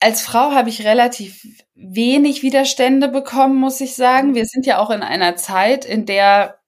als 0.00 0.22
Frau 0.22 0.50
habe 0.50 0.68
ich 0.68 0.84
relativ 0.84 1.46
wenig 1.74 2.42
Widerstände 2.42 3.08
bekommen, 3.08 3.56
muss 3.56 3.80
ich 3.80 3.94
sagen. 3.94 4.30
Mhm. 4.30 4.34
Wir 4.34 4.46
sind 4.46 4.66
ja 4.66 4.78
auch 4.78 4.90
in 4.90 5.02
einer 5.02 5.36
Zeit, 5.36 5.84
in 5.84 6.04
der 6.04 6.58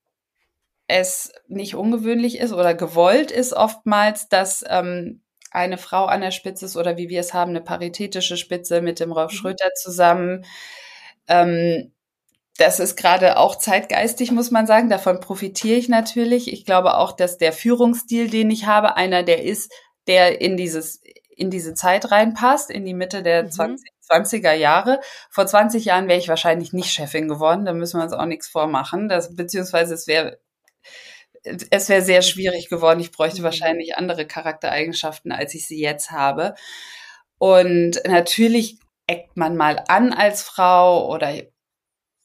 es 0.86 1.32
nicht 1.48 1.74
ungewöhnlich 1.74 2.38
ist 2.38 2.52
oder 2.52 2.74
gewollt 2.74 3.30
ist 3.32 3.52
oftmals, 3.52 4.28
dass 4.28 4.64
ähm, 4.68 5.22
eine 5.50 5.78
Frau 5.78 6.04
an 6.04 6.20
der 6.20 6.30
Spitze 6.30 6.66
ist 6.66 6.76
oder 6.76 6.96
wie 6.96 7.08
wir 7.08 7.20
es 7.20 7.34
haben, 7.34 7.50
eine 7.50 7.62
paritätische 7.62 8.36
Spitze 8.36 8.82
mit 8.82 9.00
dem 9.00 9.12
Rolf 9.12 9.32
mhm. 9.32 9.36
Schröter 9.36 9.72
zusammen. 9.74 10.44
Ähm, 11.28 11.92
das 12.56 12.78
ist 12.78 12.96
gerade 12.96 13.36
auch 13.36 13.56
zeitgeistig, 13.56 14.30
muss 14.30 14.50
man 14.50 14.66
sagen. 14.66 14.88
Davon 14.88 15.20
profitiere 15.20 15.76
ich 15.76 15.88
natürlich. 15.88 16.52
Ich 16.52 16.64
glaube 16.64 16.96
auch, 16.96 17.12
dass 17.12 17.36
der 17.36 17.52
Führungsstil, 17.52 18.30
den 18.30 18.50
ich 18.50 18.66
habe, 18.66 18.96
einer 18.96 19.24
der 19.24 19.42
ist, 19.42 19.72
der 20.06 20.40
in 20.40 20.56
dieses, 20.56 21.00
in 21.36 21.50
diese 21.50 21.74
Zeit 21.74 22.12
reinpasst, 22.12 22.70
in 22.70 22.84
die 22.84 22.94
Mitte 22.94 23.22
der 23.22 23.44
mhm. 23.44 23.50
20, 23.50 23.90
20er 24.08 24.52
Jahre. 24.52 25.00
Vor 25.30 25.46
20 25.46 25.84
Jahren 25.86 26.06
wäre 26.06 26.18
ich 26.18 26.28
wahrscheinlich 26.28 26.72
nicht 26.72 26.92
Chefin 26.92 27.28
geworden. 27.28 27.64
Da 27.64 27.72
müssen 27.72 27.98
wir 27.98 28.04
uns 28.04 28.12
auch 28.12 28.26
nichts 28.26 28.46
vormachen. 28.46 29.08
Das, 29.08 29.34
beziehungsweise 29.34 29.94
es 29.94 30.06
wäre 30.06 30.38
es 31.70 31.90
wäre 31.90 32.00
sehr 32.00 32.22
schwierig 32.22 32.68
geworden. 32.68 33.00
Ich 33.00 33.12
bräuchte 33.12 33.40
mhm. 33.40 33.44
wahrscheinlich 33.44 33.96
andere 33.96 34.26
Charaktereigenschaften, 34.26 35.32
als 35.32 35.54
ich 35.54 35.66
sie 35.66 35.80
jetzt 35.80 36.10
habe. 36.10 36.54
Und 37.38 38.00
natürlich 38.06 38.78
eckt 39.06 39.36
man 39.36 39.56
mal 39.56 39.84
an 39.88 40.12
als 40.12 40.42
Frau 40.42 41.10
oder 41.12 41.32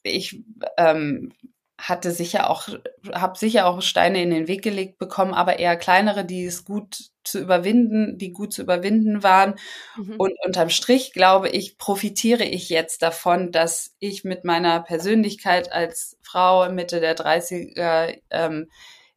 ich 0.02 0.42
ähm, 0.76 1.32
hatte 1.80 2.10
sicher 2.10 2.50
auch, 2.50 2.68
habe 3.12 3.38
sicher 3.38 3.66
auch 3.66 3.80
Steine 3.80 4.22
in 4.22 4.30
den 4.30 4.48
Weg 4.48 4.62
gelegt 4.62 4.98
bekommen, 4.98 5.32
aber 5.32 5.58
eher 5.58 5.76
kleinere, 5.76 6.24
die 6.24 6.44
es 6.44 6.64
gut 6.64 7.10
zu 7.24 7.38
überwinden, 7.38 8.18
die 8.18 8.32
gut 8.32 8.52
zu 8.52 8.62
überwinden 8.62 9.22
waren. 9.22 9.54
Mhm. 9.96 10.16
Und 10.16 10.32
unterm 10.44 10.68
Strich, 10.68 11.12
glaube 11.12 11.48
ich, 11.48 11.78
profitiere 11.78 12.44
ich 12.44 12.68
jetzt 12.68 13.02
davon, 13.02 13.50
dass 13.50 13.94
ich 13.98 14.24
mit 14.24 14.44
meiner 14.44 14.80
Persönlichkeit 14.80 15.72
als 15.72 16.18
Frau 16.22 16.70
Mitte 16.70 17.00
der 17.00 17.16
30er 17.16 18.20
ähm, 18.30 18.70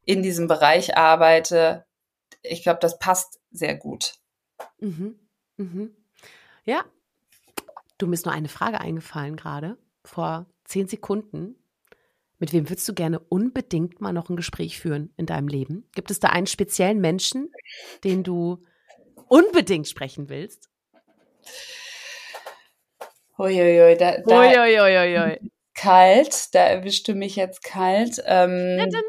in 0.05 0.23
diesem 0.23 0.47
Bereich 0.47 0.97
arbeite. 0.97 1.85
Ich 2.41 2.63
glaube, 2.63 2.79
das 2.79 2.97
passt 2.97 3.41
sehr 3.51 3.75
gut. 3.75 4.15
Mhm. 4.79 5.19
Mhm. 5.57 5.95
Ja, 6.65 6.85
du 7.97 8.07
mir 8.07 8.13
ist 8.13 8.25
nur 8.25 8.33
eine 8.33 8.49
Frage 8.49 8.79
eingefallen 8.81 9.35
gerade 9.35 9.77
vor 10.03 10.47
zehn 10.65 10.87
Sekunden. 10.87 11.55
Mit 12.39 12.51
wem 12.51 12.69
würdest 12.69 12.87
du 12.89 12.93
gerne 12.93 13.19
unbedingt 13.19 14.01
mal 14.01 14.11
noch 14.11 14.29
ein 14.29 14.35
Gespräch 14.35 14.79
führen 14.79 15.13
in 15.17 15.25
deinem 15.25 15.47
Leben? 15.47 15.87
Gibt 15.95 16.11
es 16.11 16.19
da 16.19 16.29
einen 16.29 16.47
speziellen 16.47 16.99
Menschen, 16.99 17.51
den 18.03 18.23
du 18.23 18.61
unbedingt 19.27 19.87
sprechen 19.87 20.29
willst? 20.29 20.69
Uiuiui, 23.37 23.97
da, 23.97 24.17
da 24.25 24.39
Uiuiui. 24.41 25.39
kalt, 25.73 26.53
da 26.53 26.65
erwischte 26.67 27.15
mich 27.15 27.35
jetzt 27.35 27.63
kalt. 27.63 28.21
Ähm, 28.25 28.75
Na, 28.77 28.85
na, 28.85 29.01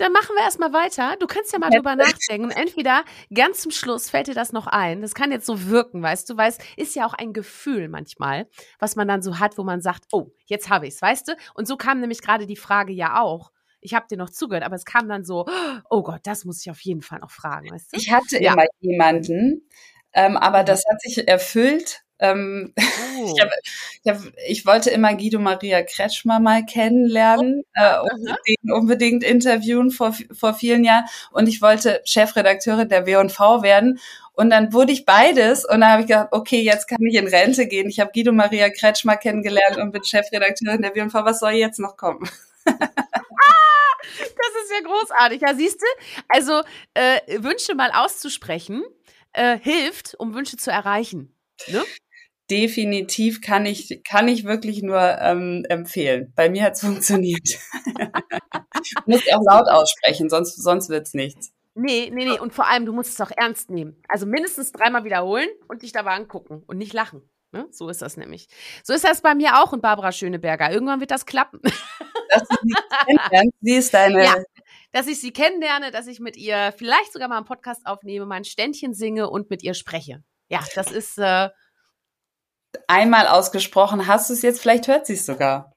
dann, 0.00 0.12
machen 0.12 0.34
wir 0.34 0.42
erstmal 0.42 0.72
weiter. 0.72 1.16
Du 1.18 1.26
kannst 1.26 1.52
ja 1.52 1.58
mal 1.58 1.70
drüber 1.70 1.96
nachdenken. 1.96 2.50
Entweder 2.50 3.04
ganz 3.32 3.60
zum 3.60 3.70
Schluss 3.70 4.10
fällt 4.10 4.28
dir 4.28 4.34
das 4.34 4.52
noch 4.52 4.66
ein. 4.66 5.02
Das 5.02 5.14
kann 5.14 5.32
jetzt 5.32 5.46
so 5.46 5.68
wirken, 5.68 6.02
weißt 6.02 6.28
du, 6.30 6.36
weil 6.36 6.50
es 6.50 6.58
ist 6.76 6.94
ja 6.94 7.06
auch 7.06 7.14
ein 7.14 7.32
Gefühl 7.32 7.88
manchmal, 7.88 8.48
was 8.78 8.96
man 8.96 9.08
dann 9.08 9.22
so 9.22 9.38
hat, 9.38 9.58
wo 9.58 9.64
man 9.64 9.80
sagt, 9.80 10.04
oh, 10.12 10.32
jetzt 10.46 10.68
habe 10.68 10.86
ich's, 10.86 11.00
weißt 11.02 11.28
du? 11.28 11.36
Und 11.54 11.66
so 11.66 11.76
kam 11.76 12.00
nämlich 12.00 12.22
gerade 12.22 12.46
die 12.46 12.56
Frage 12.56 12.92
ja 12.92 13.20
auch. 13.20 13.52
Ich 13.80 13.94
habe 13.94 14.06
dir 14.10 14.16
noch 14.16 14.30
zugehört, 14.30 14.64
aber 14.64 14.76
es 14.76 14.84
kam 14.84 15.08
dann 15.08 15.24
so, 15.24 15.46
oh 15.88 16.02
Gott, 16.02 16.20
das 16.24 16.44
muss 16.44 16.60
ich 16.60 16.70
auf 16.70 16.80
jeden 16.80 17.02
Fall 17.02 17.20
noch 17.20 17.30
fragen, 17.30 17.70
weißt 17.70 17.92
du? 17.92 17.96
Ich 17.96 18.12
hatte 18.12 18.42
ja. 18.42 18.52
immer 18.52 18.66
jemanden, 18.80 19.68
ähm, 20.12 20.36
aber 20.36 20.64
das 20.64 20.82
hat 20.90 21.00
sich 21.00 21.26
erfüllt 21.28 22.02
ähm, 22.20 22.74
oh. 22.78 23.34
ich, 23.34 23.42
hab, 23.42 23.50
ich, 24.02 24.12
hab, 24.12 24.32
ich, 24.46 24.66
wollte 24.66 24.90
immer 24.90 25.14
Guido 25.14 25.38
Maria 25.38 25.82
Kretschmer 25.82 26.38
mal 26.38 26.64
kennenlernen 26.64 27.64
oh. 27.76 27.80
äh, 27.80 28.00
und 28.00 28.36
den 28.46 28.72
unbedingt 28.72 29.24
interviewen 29.24 29.90
vor, 29.90 30.14
vor 30.32 30.54
vielen 30.54 30.84
Jahren. 30.84 31.06
Und 31.32 31.48
ich 31.48 31.62
wollte 31.62 32.02
Chefredakteurin 32.04 32.88
der 32.88 33.06
W&V 33.06 33.62
werden. 33.62 33.98
Und 34.32 34.50
dann 34.50 34.72
wurde 34.72 34.92
ich 34.92 35.04
beides 35.04 35.64
und 35.64 35.80
dann 35.80 35.90
habe 35.90 36.02
ich 36.02 36.08
gedacht, 36.08 36.28
okay, 36.30 36.60
jetzt 36.62 36.88
kann 36.88 37.02
ich 37.02 37.16
in 37.16 37.26
Rente 37.26 37.66
gehen. 37.66 37.88
Ich 37.88 38.00
habe 38.00 38.12
Guido 38.12 38.32
Maria 38.32 38.70
Kretschmer 38.70 39.16
kennengelernt 39.16 39.76
und 39.76 39.92
bin 39.92 40.04
Chefredakteurin 40.04 40.82
der 40.82 40.94
W&V. 40.94 41.24
Was 41.24 41.40
soll 41.40 41.52
jetzt 41.52 41.78
noch 41.78 41.96
kommen? 41.96 42.28
Ah, 43.42 44.02
das 44.18 44.64
ist 44.64 44.72
ja 44.72 44.80
großartig. 44.84 45.40
Ja, 45.40 45.54
siehst 45.54 45.80
du? 45.80 45.86
Also 46.28 46.60
äh, 46.94 47.20
Wünsche 47.42 47.74
mal 47.74 47.90
auszusprechen 47.90 48.82
äh, 49.32 49.58
hilft, 49.58 50.14
um 50.18 50.34
Wünsche 50.34 50.56
zu 50.56 50.70
erreichen. 50.70 51.34
Ne? 51.68 51.82
Definitiv 52.50 53.40
kann 53.40 53.66
ich, 53.66 54.02
kann 54.04 54.28
ich 54.28 54.44
wirklich 54.44 54.82
nur 54.82 55.00
ähm, 55.00 55.64
empfehlen. 55.68 56.32
Bei 56.34 56.50
mir 56.50 56.64
hat 56.64 56.74
es 56.74 56.80
funktioniert. 56.84 57.48
Muss 59.06 59.24
ich 59.24 59.34
auch 59.34 59.42
laut 59.42 59.68
aussprechen, 59.68 60.28
sonst, 60.28 60.56
sonst 60.56 60.88
wird's 60.88 61.14
nichts. 61.14 61.52
Nee, 61.74 62.10
nee, 62.12 62.24
nee. 62.24 62.38
Und 62.38 62.52
vor 62.52 62.66
allem, 62.66 62.84
du 62.84 62.92
musst 62.92 63.10
es 63.10 63.20
auch 63.20 63.30
ernst 63.34 63.70
nehmen. 63.70 64.02
Also 64.08 64.26
mindestens 64.26 64.72
dreimal 64.72 65.04
wiederholen 65.04 65.48
und 65.68 65.82
dich 65.82 65.92
dabei 65.92 66.12
angucken 66.12 66.62
und 66.66 66.78
nicht 66.78 66.92
lachen. 66.92 67.22
Ne? 67.52 67.66
So 67.70 67.88
ist 67.88 68.02
das 68.02 68.16
nämlich. 68.16 68.48
So 68.84 68.92
ist 68.92 69.04
das 69.04 69.22
bei 69.22 69.34
mir 69.34 69.60
auch 69.62 69.72
und 69.72 69.82
Barbara 69.82 70.12
Schöneberger. 70.12 70.70
Irgendwann 70.70 71.00
wird 71.00 71.10
das 71.10 71.26
klappen. 71.26 71.60
Dass 71.62 72.46
du 72.46 72.56
sie 72.62 72.74
kennenlernst, 73.06 73.56
sie 73.60 73.74
ist 73.74 73.94
deine. 73.94 74.24
Ja, 74.24 74.34
dass 74.92 75.06
ich 75.06 75.20
sie 75.20 75.32
kennenlerne, 75.32 75.90
dass 75.90 76.06
ich 76.06 76.20
mit 76.20 76.36
ihr 76.36 76.72
vielleicht 76.76 77.12
sogar 77.12 77.28
mal 77.28 77.36
einen 77.36 77.46
Podcast 77.46 77.86
aufnehme, 77.86 78.26
mein 78.26 78.44
Ständchen 78.44 78.94
singe 78.94 79.28
und 79.30 79.50
mit 79.50 79.62
ihr 79.62 79.74
spreche. 79.74 80.22
Ja, 80.48 80.60
das 80.74 80.90
ist, 80.90 81.18
äh, 81.18 81.48
einmal 82.88 83.26
ausgesprochen 83.26 84.06
hast 84.06 84.30
du 84.30 84.34
es 84.34 84.42
jetzt, 84.42 84.60
vielleicht 84.60 84.88
hört 84.88 85.06
sie 85.06 85.14
es 85.14 85.26
sogar. 85.26 85.72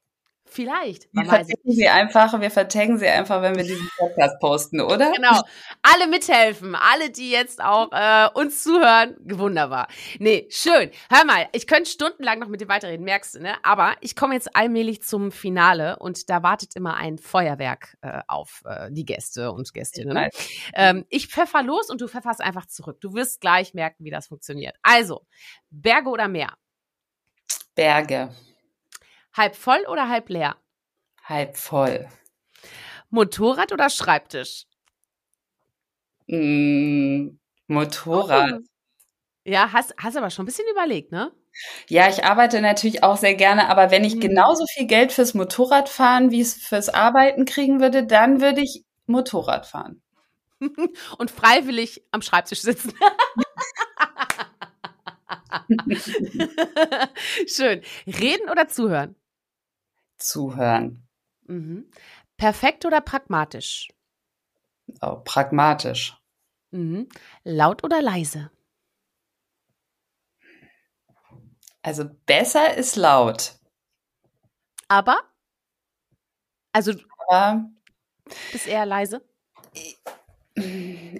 Vielleicht. 0.53 1.07
Wir 1.13 1.25
vertaggen 1.25 1.71
sie 1.71 1.87
einfach, 1.87 2.39
wir 2.39 2.51
vertaggen 2.51 2.99
sie 2.99 3.07
einfach, 3.07 3.41
wenn 3.41 3.55
wir 3.55 3.63
diesen 3.63 3.89
Podcast 3.97 4.39
posten, 4.39 4.81
oder? 4.81 5.11
Genau. 5.11 5.41
Alle 5.81 6.07
mithelfen, 6.07 6.75
alle, 6.75 7.09
die 7.09 7.31
jetzt 7.31 7.59
auch 7.59 7.91
äh, 7.91 8.29
uns 8.35 8.61
zuhören, 8.61 9.15
wunderbar. 9.23 9.87
Nee, 10.19 10.47
schön. 10.51 10.91
Hör 11.09 11.25
mal, 11.25 11.47
ich 11.53 11.65
könnte 11.65 11.89
stundenlang 11.89 12.37
noch 12.37 12.49
mit 12.49 12.61
dir 12.61 12.67
weiterreden, 12.67 13.03
merkst 13.03 13.33
du, 13.33 13.39
ne? 13.39 13.55
Aber 13.63 13.95
ich 14.01 14.15
komme 14.15 14.35
jetzt 14.35 14.55
allmählich 14.55 15.01
zum 15.01 15.31
Finale 15.31 15.97
und 15.97 16.29
da 16.29 16.43
wartet 16.43 16.75
immer 16.75 16.97
ein 16.97 17.17
Feuerwerk 17.17 17.97
äh, 18.01 18.21
auf 18.27 18.61
äh, 18.65 18.91
die 18.91 19.05
Gäste 19.05 19.51
und 19.51 19.73
Gästinnen. 19.73 20.29
Ich, 20.31 20.71
ähm, 20.75 21.03
ich 21.09 21.29
pfeffer 21.29 21.63
los 21.63 21.89
und 21.89 21.99
du 21.99 22.07
pfefferst 22.07 22.41
einfach 22.41 22.67
zurück. 22.67 23.01
Du 23.01 23.15
wirst 23.15 23.41
gleich 23.41 23.73
merken, 23.73 24.05
wie 24.05 24.11
das 24.11 24.27
funktioniert. 24.27 24.75
Also, 24.83 25.25
Berge 25.71 26.09
oder 26.09 26.27
Meer? 26.27 26.53
Berge. 27.75 28.33
Halb 29.33 29.55
voll 29.55 29.83
oder 29.87 30.09
halb 30.09 30.29
leer? 30.29 30.55
Halb 31.23 31.57
voll. 31.57 32.07
Motorrad 33.09 33.71
oder 33.71 33.89
Schreibtisch? 33.89 34.65
Mm, 36.27 37.37
Motorrad. 37.67 38.53
Oh. 38.53 38.59
Ja, 39.45 39.71
hast, 39.73 39.93
hast 39.97 40.17
aber 40.17 40.29
schon 40.29 40.43
ein 40.43 40.45
bisschen 40.47 40.69
überlegt, 40.71 41.11
ne? 41.11 41.31
Ja, 41.87 42.09
ich 42.09 42.23
arbeite 42.23 42.61
natürlich 42.61 43.03
auch 43.03 43.17
sehr 43.17 43.35
gerne, 43.35 43.69
aber 43.69 43.91
wenn 43.91 44.03
ich 44.03 44.15
mhm. 44.15 44.21
genauso 44.21 44.65
viel 44.65 44.87
Geld 44.87 45.11
fürs 45.11 45.33
Motorradfahren 45.33 46.31
wie 46.31 46.41
es 46.41 46.55
fürs 46.55 46.89
Arbeiten 46.89 47.45
kriegen 47.45 47.79
würde, 47.79 48.05
dann 48.05 48.41
würde 48.41 48.61
ich 48.61 48.83
Motorrad 49.05 49.65
fahren. 49.65 50.01
Und 51.17 51.29
freiwillig 51.29 52.03
am 52.11 52.21
Schreibtisch 52.21 52.61
sitzen. 52.61 52.93
Schön. 57.47 57.81
Reden 58.07 58.49
oder 58.49 58.67
zuhören? 58.67 59.15
Zuhören. 60.17 61.07
Mhm. 61.47 61.89
Perfekt 62.37 62.85
oder 62.85 63.01
pragmatisch? 63.01 63.89
Oh, 65.01 65.17
pragmatisch. 65.23 66.17
Mhm. 66.71 67.07
Laut 67.43 67.83
oder 67.83 68.01
leise? 68.01 68.51
Also 71.81 72.05
besser 72.25 72.75
ist 72.77 72.95
laut. 72.95 73.55
Aber? 74.87 75.17
Also 76.71 76.93
Aber, 77.27 77.69
bist 78.51 78.67
eher 78.67 78.85
leise? 78.85 79.21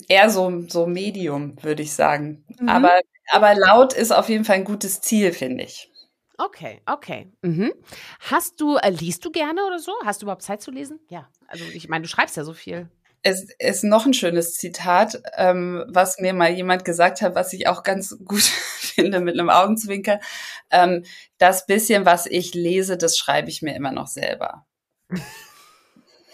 Eher 0.08 0.30
so, 0.30 0.62
so 0.68 0.88
Medium, 0.88 1.62
würde 1.64 1.84
ich 1.84 1.94
sagen. 1.94 2.46
Mhm. 2.60 2.70
Aber, 2.70 3.02
aber 3.34 3.56
laut 3.56 3.94
ist 3.94 4.12
auf 4.12 4.30
jeden 4.30 4.46
Fall 4.46 4.58
ein 4.58 4.64
gutes 4.64 5.02
Ziel, 5.02 5.34
finde 5.34 5.64
ich. 5.64 5.92
Okay, 6.38 6.82
okay. 6.86 7.32
Mhm. 7.42 7.74
Hast 8.20 8.62
du, 8.62 8.78
äh, 8.78 8.90
liest 8.90 9.26
du 9.26 9.32
gerne 9.32 9.66
oder 9.66 9.80
so? 9.80 9.92
Hast 10.04 10.22
du 10.22 10.26
überhaupt 10.26 10.42
Zeit 10.42 10.62
zu 10.62 10.72
lesen? 10.72 11.00
Ja, 11.10 11.30
also 11.48 11.64
ich 11.74 11.90
meine, 11.90 12.04
du 12.04 12.08
schreibst 12.08 12.38
ja 12.38 12.44
so 12.44 12.54
viel. 12.54 12.90
Es 13.22 13.48
ist 13.58 13.84
noch 13.84 14.06
ein 14.06 14.14
schönes 14.14 14.56
Zitat, 14.56 15.22
ähm, 15.38 15.84
was 15.88 16.20
mir 16.20 16.34
mal 16.34 16.52
jemand 16.52 16.84
gesagt 16.86 17.22
hat, 17.22 17.36
was 17.36 17.54
ich 17.54 17.68
auch 17.68 17.84
ganz 17.84 18.18
gut 18.26 18.42
finde 18.78 19.20
mit 19.20 19.40
einem 19.40 19.50
Augenzwinker. 19.50 20.20
Ähm, 20.70 21.04
das 21.38 21.66
bisschen, 21.66 22.06
was 22.06 22.26
ich 22.26 22.54
lese, 22.54 22.98
das 22.98 23.18
schreibe 23.18 23.50
ich 23.50 23.62
mir 23.62 23.76
immer 23.76 23.92
noch 23.92 24.08
selber. 24.08 24.66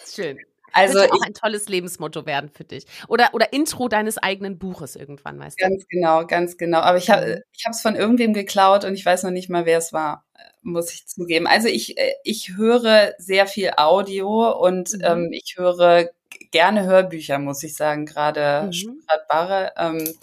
Schön. 0.06 0.40
Also 0.74 1.00
auch 1.00 1.22
ein 1.22 1.34
tolles 1.34 1.70
Lebensmotto 1.70 2.26
werden 2.26 2.50
für 2.50 2.64
dich. 2.64 2.86
Oder, 3.08 3.30
oder 3.34 3.54
Intro 3.54 3.88
deines 3.88 4.18
eigenen 4.18 4.58
Buches 4.58 4.96
irgendwann, 4.96 5.38
meist. 5.38 5.58
Ganz 5.58 5.86
genau, 5.88 6.26
ganz 6.26 6.58
genau. 6.58 6.80
Aber 6.80 6.98
ich 6.98 7.10
habe 7.10 7.44
ich 7.52 7.66
es 7.70 7.82
von 7.82 7.96
irgendwem 7.96 8.34
geklaut 8.34 8.86
und 8.86 8.94
ich 8.94 9.06
weiß 9.06 9.24
noch 9.24 9.32
nicht 9.32 9.50
mal, 9.50 9.66
wer 9.66 9.78
es 9.78 9.94
war, 9.94 10.26
muss 10.62 10.94
ich 10.94 11.08
zugeben. 11.08 11.48
Also 11.48 11.68
ich, 11.68 11.98
äh, 11.98 12.14
ich 12.24 12.56
höre 12.56 13.14
sehr 13.18 13.48
viel 13.48 13.72
Audio 13.78 14.52
und 14.52 14.94
mhm. 14.94 15.02
ähm, 15.04 15.30
ich 15.32 15.56
höre 15.58 16.10
gerne 16.52 16.84
Hörbücher, 16.84 17.40
muss 17.40 17.64
ich 17.64 17.76
sagen, 17.76 18.06
gerade 18.06 18.68
mhm. 18.68 18.74
Stuttgart 18.74 19.74
Ähm, 19.78 20.16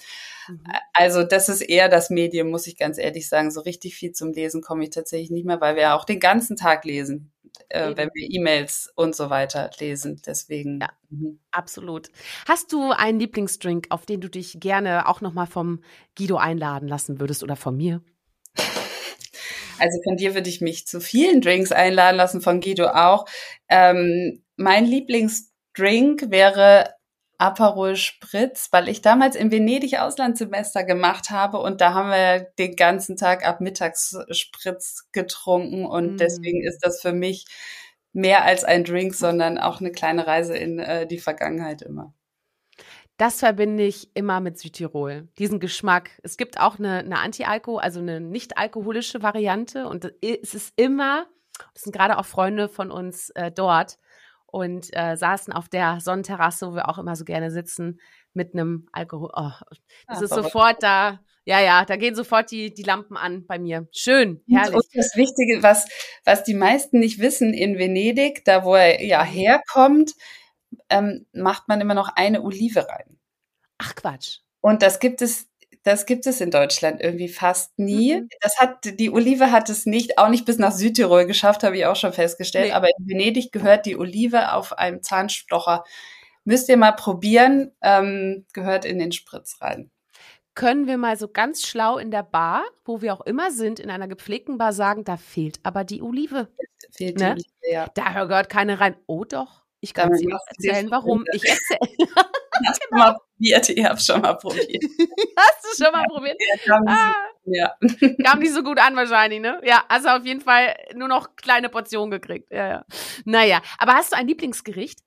mhm. 0.48 0.60
Also 0.92 1.22
das 1.22 1.48
ist 1.48 1.62
eher 1.62 1.88
das 1.88 2.10
Medium, 2.10 2.50
muss 2.50 2.66
ich 2.66 2.76
ganz 2.76 2.98
ehrlich 2.98 3.28
sagen. 3.28 3.50
So 3.50 3.60
richtig 3.60 3.96
viel 3.96 4.12
zum 4.12 4.32
Lesen 4.32 4.62
komme 4.62 4.84
ich 4.84 4.90
tatsächlich 4.90 5.30
nicht 5.30 5.46
mehr, 5.46 5.60
weil 5.60 5.74
wir 5.76 5.82
ja 5.82 5.96
auch 5.96 6.04
den 6.04 6.20
ganzen 6.20 6.56
Tag 6.56 6.84
lesen 6.84 7.32
äh, 7.68 7.96
wenn 7.96 8.10
wir 8.14 8.28
E-Mails 8.30 8.92
und 8.94 9.14
so 9.14 9.30
weiter 9.30 9.70
lesen. 9.78 10.20
Deswegen. 10.26 10.80
Ja, 10.80 10.90
mhm. 11.10 11.40
absolut. 11.50 12.08
Hast 12.48 12.72
du 12.72 12.90
einen 12.90 13.18
Lieblingsdrink, 13.20 13.86
auf 13.90 14.06
den 14.06 14.20
du 14.20 14.28
dich 14.28 14.58
gerne 14.60 15.08
auch 15.08 15.20
nochmal 15.20 15.46
vom 15.46 15.82
Guido 16.16 16.36
einladen 16.36 16.88
lassen 16.88 17.20
würdest 17.20 17.42
oder 17.42 17.56
von 17.56 17.76
mir? 17.76 18.02
Also 19.78 20.00
von 20.04 20.16
dir 20.16 20.34
würde 20.34 20.48
ich 20.48 20.62
mich 20.62 20.86
zu 20.86 21.02
vielen 21.02 21.42
Drinks 21.42 21.70
einladen 21.70 22.16
lassen, 22.16 22.40
von 22.40 22.62
Guido 22.62 22.88
auch. 22.88 23.26
Ähm, 23.68 24.42
mein 24.56 24.86
Lieblingsdrink 24.86 26.30
wäre 26.30 26.95
Aperol 27.38 27.96
Spritz, 27.96 28.68
weil 28.72 28.88
ich 28.88 29.02
damals 29.02 29.36
in 29.36 29.50
Venedig 29.50 29.98
Auslandssemester 29.98 30.84
gemacht 30.84 31.30
habe 31.30 31.58
und 31.58 31.80
da 31.80 31.92
haben 31.92 32.10
wir 32.10 32.50
den 32.58 32.76
ganzen 32.76 33.16
Tag 33.16 33.46
ab 33.46 33.60
mittags 33.60 34.16
Spritz 34.30 35.08
getrunken 35.12 35.84
und 35.84 36.14
mm. 36.14 36.16
deswegen 36.16 36.62
ist 36.62 36.80
das 36.80 37.00
für 37.00 37.12
mich 37.12 37.46
mehr 38.12 38.44
als 38.44 38.64
ein 38.64 38.84
Drink, 38.84 39.14
sondern 39.14 39.58
auch 39.58 39.80
eine 39.80 39.92
kleine 39.92 40.26
Reise 40.26 40.56
in 40.56 40.78
äh, 40.78 41.06
die 41.06 41.18
Vergangenheit 41.18 41.82
immer. 41.82 42.14
Das 43.18 43.38
verbinde 43.40 43.84
ich 43.84 44.14
immer 44.14 44.40
mit 44.40 44.58
Südtirol. 44.58 45.28
Diesen 45.38 45.58
Geschmack. 45.60 46.10
Es 46.22 46.36
gibt 46.36 46.60
auch 46.60 46.78
eine, 46.78 46.98
eine 46.98 47.18
Anti-Alko, 47.18 47.78
also 47.78 48.00
eine 48.00 48.20
nicht 48.20 48.58
alkoholische 48.58 49.22
Variante 49.22 49.88
und 49.88 50.12
es 50.22 50.54
ist 50.54 50.72
immer, 50.76 51.26
das 51.72 51.82
sind 51.82 51.94
gerade 51.94 52.18
auch 52.18 52.26
Freunde 52.26 52.68
von 52.68 52.90
uns 52.90 53.30
äh, 53.30 53.50
dort, 53.50 53.98
und 54.46 54.88
äh, 54.92 55.16
saßen 55.16 55.52
auf 55.52 55.68
der 55.68 56.00
Sonnenterrasse, 56.00 56.68
wo 56.68 56.74
wir 56.74 56.88
auch 56.88 56.98
immer 56.98 57.16
so 57.16 57.24
gerne 57.24 57.50
sitzen, 57.50 58.00
mit 58.32 58.54
einem 58.54 58.88
Alkohol. 58.92 59.30
Oh, 59.34 59.50
das 60.06 60.20
ah, 60.20 60.24
ist 60.24 60.34
sofort 60.34 60.82
da. 60.82 61.20
Ja, 61.44 61.60
ja, 61.60 61.84
da 61.84 61.96
gehen 61.96 62.16
sofort 62.16 62.50
die, 62.50 62.74
die 62.74 62.82
Lampen 62.82 63.16
an 63.16 63.46
bei 63.46 63.58
mir. 63.58 63.86
Schön, 63.92 64.42
herrlich. 64.48 64.74
Und 64.74 64.84
das 64.94 65.14
Wichtige, 65.14 65.62
was, 65.62 65.86
was 66.24 66.42
die 66.42 66.54
meisten 66.54 66.98
nicht 66.98 67.20
wissen, 67.20 67.54
in 67.54 67.78
Venedig, 67.78 68.44
da 68.44 68.64
wo 68.64 68.74
er 68.74 69.04
ja 69.04 69.22
mhm. 69.22 69.28
herkommt, 69.28 70.12
ähm, 70.90 71.26
macht 71.32 71.68
man 71.68 71.80
immer 71.80 71.94
noch 71.94 72.10
eine 72.16 72.42
Olive 72.42 72.88
rein. 72.88 73.18
Ach 73.78 73.94
Quatsch. 73.94 74.38
Und 74.60 74.82
das 74.82 74.98
gibt 74.98 75.22
es 75.22 75.48
das 75.86 76.04
gibt 76.04 76.26
es 76.26 76.40
in 76.40 76.50
Deutschland 76.50 77.00
irgendwie 77.00 77.28
fast 77.28 77.78
nie. 77.78 78.16
Mhm. 78.16 78.28
Das 78.40 78.58
hat, 78.58 78.98
die 78.98 79.08
Olive 79.08 79.52
hat 79.52 79.70
es 79.70 79.86
nicht, 79.86 80.18
auch 80.18 80.28
nicht 80.28 80.44
bis 80.44 80.58
nach 80.58 80.72
Südtirol 80.72 81.26
geschafft, 81.26 81.62
habe 81.62 81.76
ich 81.78 81.86
auch 81.86 81.94
schon 81.94 82.12
festgestellt. 82.12 82.66
Nee. 82.66 82.72
Aber 82.72 82.88
in 82.88 83.08
Venedig 83.08 83.52
gehört 83.52 83.86
die 83.86 83.96
Olive 83.96 84.52
auf 84.52 84.76
einem 84.76 85.00
Zahnstocher. 85.04 85.84
Müsst 86.44 86.68
ihr 86.68 86.76
mal 86.76 86.90
probieren, 86.90 87.70
ähm, 87.82 88.46
gehört 88.52 88.84
in 88.84 88.98
den 88.98 89.12
Spritz 89.12 89.58
rein. 89.60 89.92
Können 90.56 90.88
wir 90.88 90.98
mal 90.98 91.16
so 91.16 91.28
ganz 91.28 91.64
schlau 91.64 91.98
in 91.98 92.10
der 92.10 92.24
Bar, 92.24 92.64
wo 92.84 93.00
wir 93.00 93.14
auch 93.14 93.20
immer 93.20 93.52
sind, 93.52 93.78
in 93.78 93.88
einer 93.88 94.08
gepflegten 94.08 94.58
Bar 94.58 94.72
sagen, 94.72 95.04
da 95.04 95.16
fehlt 95.16 95.60
aber 95.62 95.84
die 95.84 96.02
Olive. 96.02 96.48
Fehlt 96.90 97.20
ne? 97.20 97.36
die 97.36 97.44
Olive, 97.44 97.72
ja. 97.72 97.86
Da 97.94 98.24
gehört 98.24 98.48
keine 98.48 98.80
rein. 98.80 98.96
Oh 99.06 99.24
doch, 99.24 99.62
ich 99.80 99.94
kann 99.94 100.12
es 100.12 100.20
dir 100.20 100.36
erzählen, 100.48 100.90
warum. 100.90 101.24
Ich 101.32 101.44
erzähle. 101.44 101.96
Hast 102.66 102.80
du 102.82 102.96
mal 102.96 103.16
probiert? 103.16 103.68
Ich 103.68 103.84
habe 103.84 104.00
schon 104.00 104.20
mal 104.20 104.34
probiert. 104.34 104.84
Hast 105.36 105.64
du 105.64 105.84
schon 105.84 105.92
mal 105.92 106.04
probiert? 106.08 106.36
Ja, 106.64 106.80
ah. 106.86 107.12
ja. 107.44 107.74
Kam 108.24 108.38
nicht 108.38 108.52
so 108.52 108.62
gut 108.62 108.78
an 108.78 108.96
wahrscheinlich, 108.96 109.40
ne? 109.40 109.60
Ja, 109.64 109.84
also 109.88 110.08
auf 110.08 110.24
jeden 110.24 110.40
Fall 110.40 110.76
nur 110.94 111.08
noch 111.08 111.36
kleine 111.36 111.68
Portionen 111.68 112.10
gekriegt. 112.10 112.50
Ja, 112.50 112.68
ja. 112.68 112.84
Naja, 113.24 113.62
aber 113.78 113.94
hast 113.94 114.12
du 114.12 114.16
ein 114.16 114.28
Lieblingsgericht? 114.28 115.00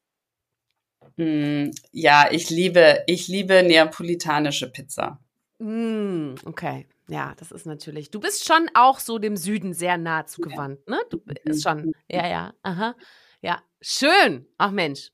Mm, 1.18 1.72
ja, 1.92 2.28
ich 2.32 2.50
liebe, 2.50 3.04
ich 3.08 3.28
liebe 3.28 3.64
neapolitanische 3.64 4.72
Pizza. 4.72 5.20
Mm, 5.60 6.36
okay. 6.46 6.88
Ja, 7.10 7.34
das 7.38 7.52
ist 7.52 7.66
natürlich. 7.66 8.12
Du 8.12 8.20
bist 8.20 8.46
schon 8.46 8.70
auch 8.76 9.00
so 9.00 9.18
dem 9.18 9.36
Süden 9.36 9.74
sehr 9.74 9.98
nah 9.98 10.26
zugewandt, 10.26 10.80
ja. 10.88 10.96
ne? 10.96 11.02
Du 11.10 11.20
bist 11.20 11.64
schon. 11.64 11.92
Ja, 12.08 12.28
ja. 12.28 12.54
Aha. 12.62 12.96
Ja, 13.42 13.62
schön. 13.82 14.48
Ach 14.58 14.72
Mensch. 14.72 15.12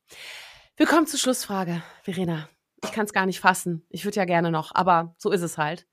Wir 0.77 0.87
kommen 0.87 1.07
zur 1.07 1.19
Schlussfrage, 1.19 1.81
Verena. 2.03 2.49
Ich 2.83 2.91
kann 2.91 3.05
es 3.05 3.13
gar 3.13 3.25
nicht 3.25 3.39
fassen. 3.39 3.85
Ich 3.89 4.03
würde 4.03 4.17
ja 4.17 4.25
gerne 4.25 4.51
noch, 4.51 4.75
aber 4.75 5.15
so 5.17 5.31
ist 5.31 5.41
es 5.41 5.57
halt. 5.57 5.87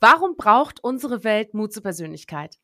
Warum 0.00 0.36
braucht 0.36 0.82
unsere 0.82 1.22
Welt 1.22 1.52
Mut 1.52 1.74
zur 1.74 1.82
Persönlichkeit? 1.82 2.58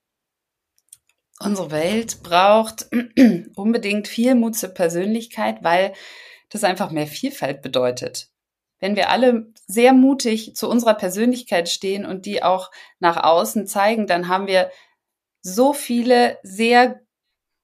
Unsere 1.41 1.71
Welt 1.71 2.23
braucht 2.23 2.89
unbedingt 3.55 4.09
viel 4.09 4.35
Mut 4.35 4.57
zur 4.57 4.71
Persönlichkeit, 4.71 5.62
weil 5.62 5.93
das 6.49 6.64
einfach 6.64 6.91
mehr 6.91 7.07
Vielfalt 7.07 7.61
bedeutet. 7.61 8.31
Wenn 8.81 8.97
wir 8.97 9.11
alle 9.11 9.53
sehr 9.66 9.93
mutig 9.93 10.57
zu 10.57 10.71
unserer 10.71 10.95
Persönlichkeit 10.95 11.69
stehen 11.69 12.07
und 12.07 12.25
die 12.25 12.43
auch 12.43 12.71
nach 12.99 13.23
außen 13.23 13.66
zeigen, 13.66 14.07
dann 14.07 14.29
haben 14.29 14.47
wir 14.47 14.71
so 15.43 15.75
viele 15.75 16.39
sehr 16.43 17.03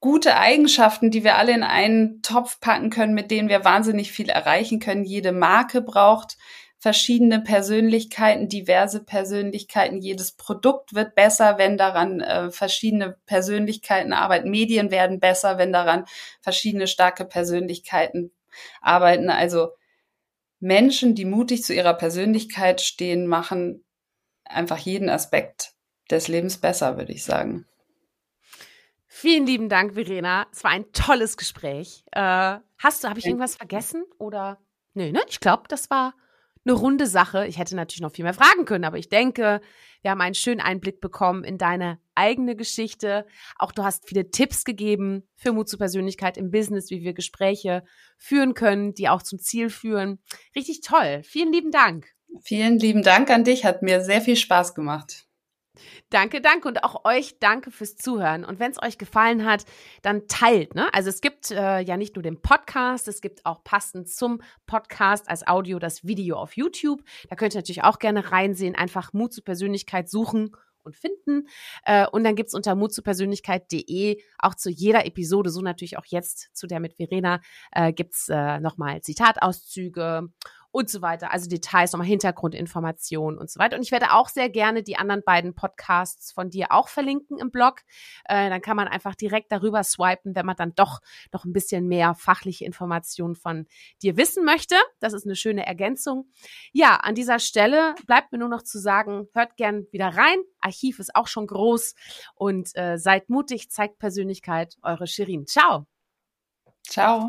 gute 0.04 0.36
Eigenschaften, 0.36 1.10
die 1.10 1.24
wir 1.24 1.38
alle 1.38 1.54
in 1.54 1.62
einen 1.62 2.20
Topf 2.20 2.60
packen 2.60 2.90
können, 2.90 3.14
mit 3.14 3.30
denen 3.30 3.48
wir 3.48 3.64
wahnsinnig 3.64 4.12
viel 4.12 4.28
erreichen 4.28 4.78
können. 4.78 5.02
Jede 5.02 5.32
Marke 5.32 5.80
braucht 5.80 6.36
verschiedene 6.78 7.40
Persönlichkeiten, 7.40 8.50
diverse 8.50 9.02
Persönlichkeiten. 9.02 10.02
Jedes 10.02 10.32
Produkt 10.32 10.94
wird 10.94 11.14
besser, 11.14 11.56
wenn 11.56 11.78
daran 11.78 12.20
äh, 12.20 12.50
verschiedene 12.50 13.16
Persönlichkeiten 13.24 14.12
arbeiten. 14.12 14.50
Medien 14.50 14.90
werden 14.90 15.20
besser, 15.20 15.56
wenn 15.56 15.72
daran 15.72 16.04
verschiedene 16.42 16.86
starke 16.86 17.24
Persönlichkeiten 17.24 18.30
arbeiten. 18.82 19.30
Also 19.30 19.68
Menschen, 20.60 21.14
die 21.14 21.24
mutig 21.24 21.64
zu 21.64 21.72
ihrer 21.72 21.94
Persönlichkeit 21.94 22.82
stehen, 22.82 23.26
machen 23.26 23.82
einfach 24.44 24.76
jeden 24.76 25.08
Aspekt 25.08 25.72
des 26.10 26.28
Lebens 26.28 26.58
besser, 26.58 26.98
würde 26.98 27.12
ich 27.14 27.24
sagen. 27.24 27.64
Vielen 29.24 29.46
lieben 29.46 29.70
Dank, 29.70 29.94
Verena. 29.94 30.46
Es 30.52 30.64
war 30.64 30.72
ein 30.72 30.92
tolles 30.92 31.38
Gespräch. 31.38 32.04
Äh, 32.12 32.58
hast 32.76 33.02
du, 33.02 33.08
habe 33.08 33.18
ich 33.18 33.24
irgendwas 33.24 33.56
vergessen? 33.56 34.04
Oder? 34.18 34.58
Nö, 34.92 35.12
ne? 35.12 35.22
Ich 35.30 35.40
glaube, 35.40 35.62
das 35.66 35.88
war 35.88 36.12
eine 36.66 36.74
runde 36.74 37.06
Sache. 37.06 37.46
Ich 37.46 37.56
hätte 37.56 37.74
natürlich 37.74 38.02
noch 38.02 38.12
viel 38.12 38.24
mehr 38.24 38.34
fragen 38.34 38.66
können, 38.66 38.84
aber 38.84 38.98
ich 38.98 39.08
denke, 39.08 39.62
wir 40.02 40.10
haben 40.10 40.20
einen 40.20 40.34
schönen 40.34 40.60
Einblick 40.60 41.00
bekommen 41.00 41.42
in 41.42 41.56
deine 41.56 41.98
eigene 42.14 42.54
Geschichte. 42.54 43.24
Auch 43.58 43.72
du 43.72 43.82
hast 43.82 44.06
viele 44.06 44.30
Tipps 44.30 44.62
gegeben 44.66 45.26
für 45.36 45.52
Mut 45.52 45.70
zur 45.70 45.78
Persönlichkeit 45.78 46.36
im 46.36 46.50
Business, 46.50 46.90
wie 46.90 47.00
wir 47.00 47.14
Gespräche 47.14 47.82
führen 48.18 48.52
können, 48.52 48.92
die 48.92 49.08
auch 49.08 49.22
zum 49.22 49.38
Ziel 49.38 49.70
führen. 49.70 50.18
Richtig 50.54 50.82
toll. 50.82 51.22
Vielen 51.24 51.50
lieben 51.50 51.70
Dank. 51.70 52.08
Vielen 52.42 52.78
lieben 52.78 53.02
Dank 53.02 53.30
an 53.30 53.44
dich. 53.44 53.64
Hat 53.64 53.80
mir 53.80 54.02
sehr 54.02 54.20
viel 54.20 54.36
Spaß 54.36 54.74
gemacht. 54.74 55.23
Danke, 56.10 56.40
danke 56.40 56.68
und 56.68 56.84
auch 56.84 57.04
euch 57.04 57.38
danke 57.40 57.70
fürs 57.70 57.96
Zuhören. 57.96 58.44
Und 58.44 58.60
wenn 58.60 58.70
es 58.70 58.82
euch 58.82 58.98
gefallen 58.98 59.44
hat, 59.44 59.64
dann 60.02 60.28
teilt. 60.28 60.74
Ne? 60.74 60.92
Also 60.94 61.08
es 61.08 61.20
gibt 61.20 61.50
äh, 61.50 61.80
ja 61.80 61.96
nicht 61.96 62.14
nur 62.14 62.22
den 62.22 62.40
Podcast, 62.40 63.08
es 63.08 63.20
gibt 63.20 63.44
auch 63.44 63.64
passend 63.64 64.08
zum 64.08 64.40
Podcast 64.66 65.28
als 65.28 65.46
Audio 65.46 65.78
das 65.78 66.04
Video 66.04 66.36
auf 66.36 66.56
YouTube. 66.56 67.02
Da 67.28 67.36
könnt 67.36 67.54
ihr 67.54 67.58
natürlich 67.58 67.82
auch 67.82 67.98
gerne 67.98 68.30
reinsehen. 68.30 68.74
Einfach 68.74 69.12
Mut 69.12 69.32
zur 69.32 69.44
Persönlichkeit 69.44 70.08
suchen 70.08 70.52
und 70.84 70.96
finden. 70.96 71.48
Äh, 71.84 72.06
und 72.06 72.24
dann 72.24 72.36
gibt's 72.36 72.54
unter 72.54 72.74
mutzupersönlichkeit.de 72.74 74.20
auch 74.38 74.54
zu 74.54 74.70
jeder 74.70 75.06
Episode, 75.06 75.50
so 75.50 75.60
natürlich 75.60 75.98
auch 75.98 76.06
jetzt 76.06 76.54
zu 76.54 76.66
der 76.66 76.80
mit 76.80 76.94
Verena, 76.94 77.40
äh, 77.72 77.92
gibt's 77.92 78.28
äh, 78.28 78.60
nochmal 78.60 79.00
Zitatauszüge 79.00 80.28
und 80.74 80.90
so 80.90 81.02
weiter. 81.02 81.32
Also 81.32 81.48
Details, 81.48 81.92
nochmal 81.92 82.08
Hintergrundinformationen 82.08 83.38
und 83.38 83.48
so 83.48 83.60
weiter. 83.60 83.76
Und 83.76 83.84
ich 83.84 83.92
werde 83.92 84.12
auch 84.12 84.28
sehr 84.28 84.50
gerne 84.50 84.82
die 84.82 84.96
anderen 84.96 85.22
beiden 85.22 85.54
Podcasts 85.54 86.32
von 86.32 86.50
dir 86.50 86.72
auch 86.72 86.88
verlinken 86.88 87.38
im 87.38 87.52
Blog. 87.52 87.82
Äh, 88.24 88.50
dann 88.50 88.60
kann 88.60 88.76
man 88.76 88.88
einfach 88.88 89.14
direkt 89.14 89.52
darüber 89.52 89.84
swipen, 89.84 90.34
wenn 90.34 90.44
man 90.44 90.56
dann 90.56 90.74
doch 90.74 90.98
noch 91.32 91.44
ein 91.44 91.52
bisschen 91.52 91.86
mehr 91.86 92.16
fachliche 92.16 92.64
Informationen 92.64 93.36
von 93.36 93.68
dir 94.02 94.16
wissen 94.16 94.44
möchte. 94.44 94.74
Das 94.98 95.12
ist 95.12 95.26
eine 95.26 95.36
schöne 95.36 95.64
Ergänzung. 95.64 96.28
Ja, 96.72 96.96
an 96.96 97.14
dieser 97.14 97.38
Stelle 97.38 97.94
bleibt 98.08 98.32
mir 98.32 98.38
nur 98.38 98.48
noch 98.48 98.62
zu 98.62 98.80
sagen, 98.80 99.28
hört 99.32 99.56
gern 99.56 99.86
wieder 99.92 100.08
rein. 100.08 100.38
Archiv 100.60 100.98
ist 100.98 101.14
auch 101.14 101.28
schon 101.28 101.46
groß 101.46 101.94
und 102.34 102.74
äh, 102.74 102.98
seid 102.98 103.30
mutig, 103.30 103.70
zeigt 103.70 104.00
Persönlichkeit. 104.00 104.76
Eure 104.82 105.06
Shirin. 105.06 105.46
Ciao. 105.46 105.86
Ciao. 106.82 107.28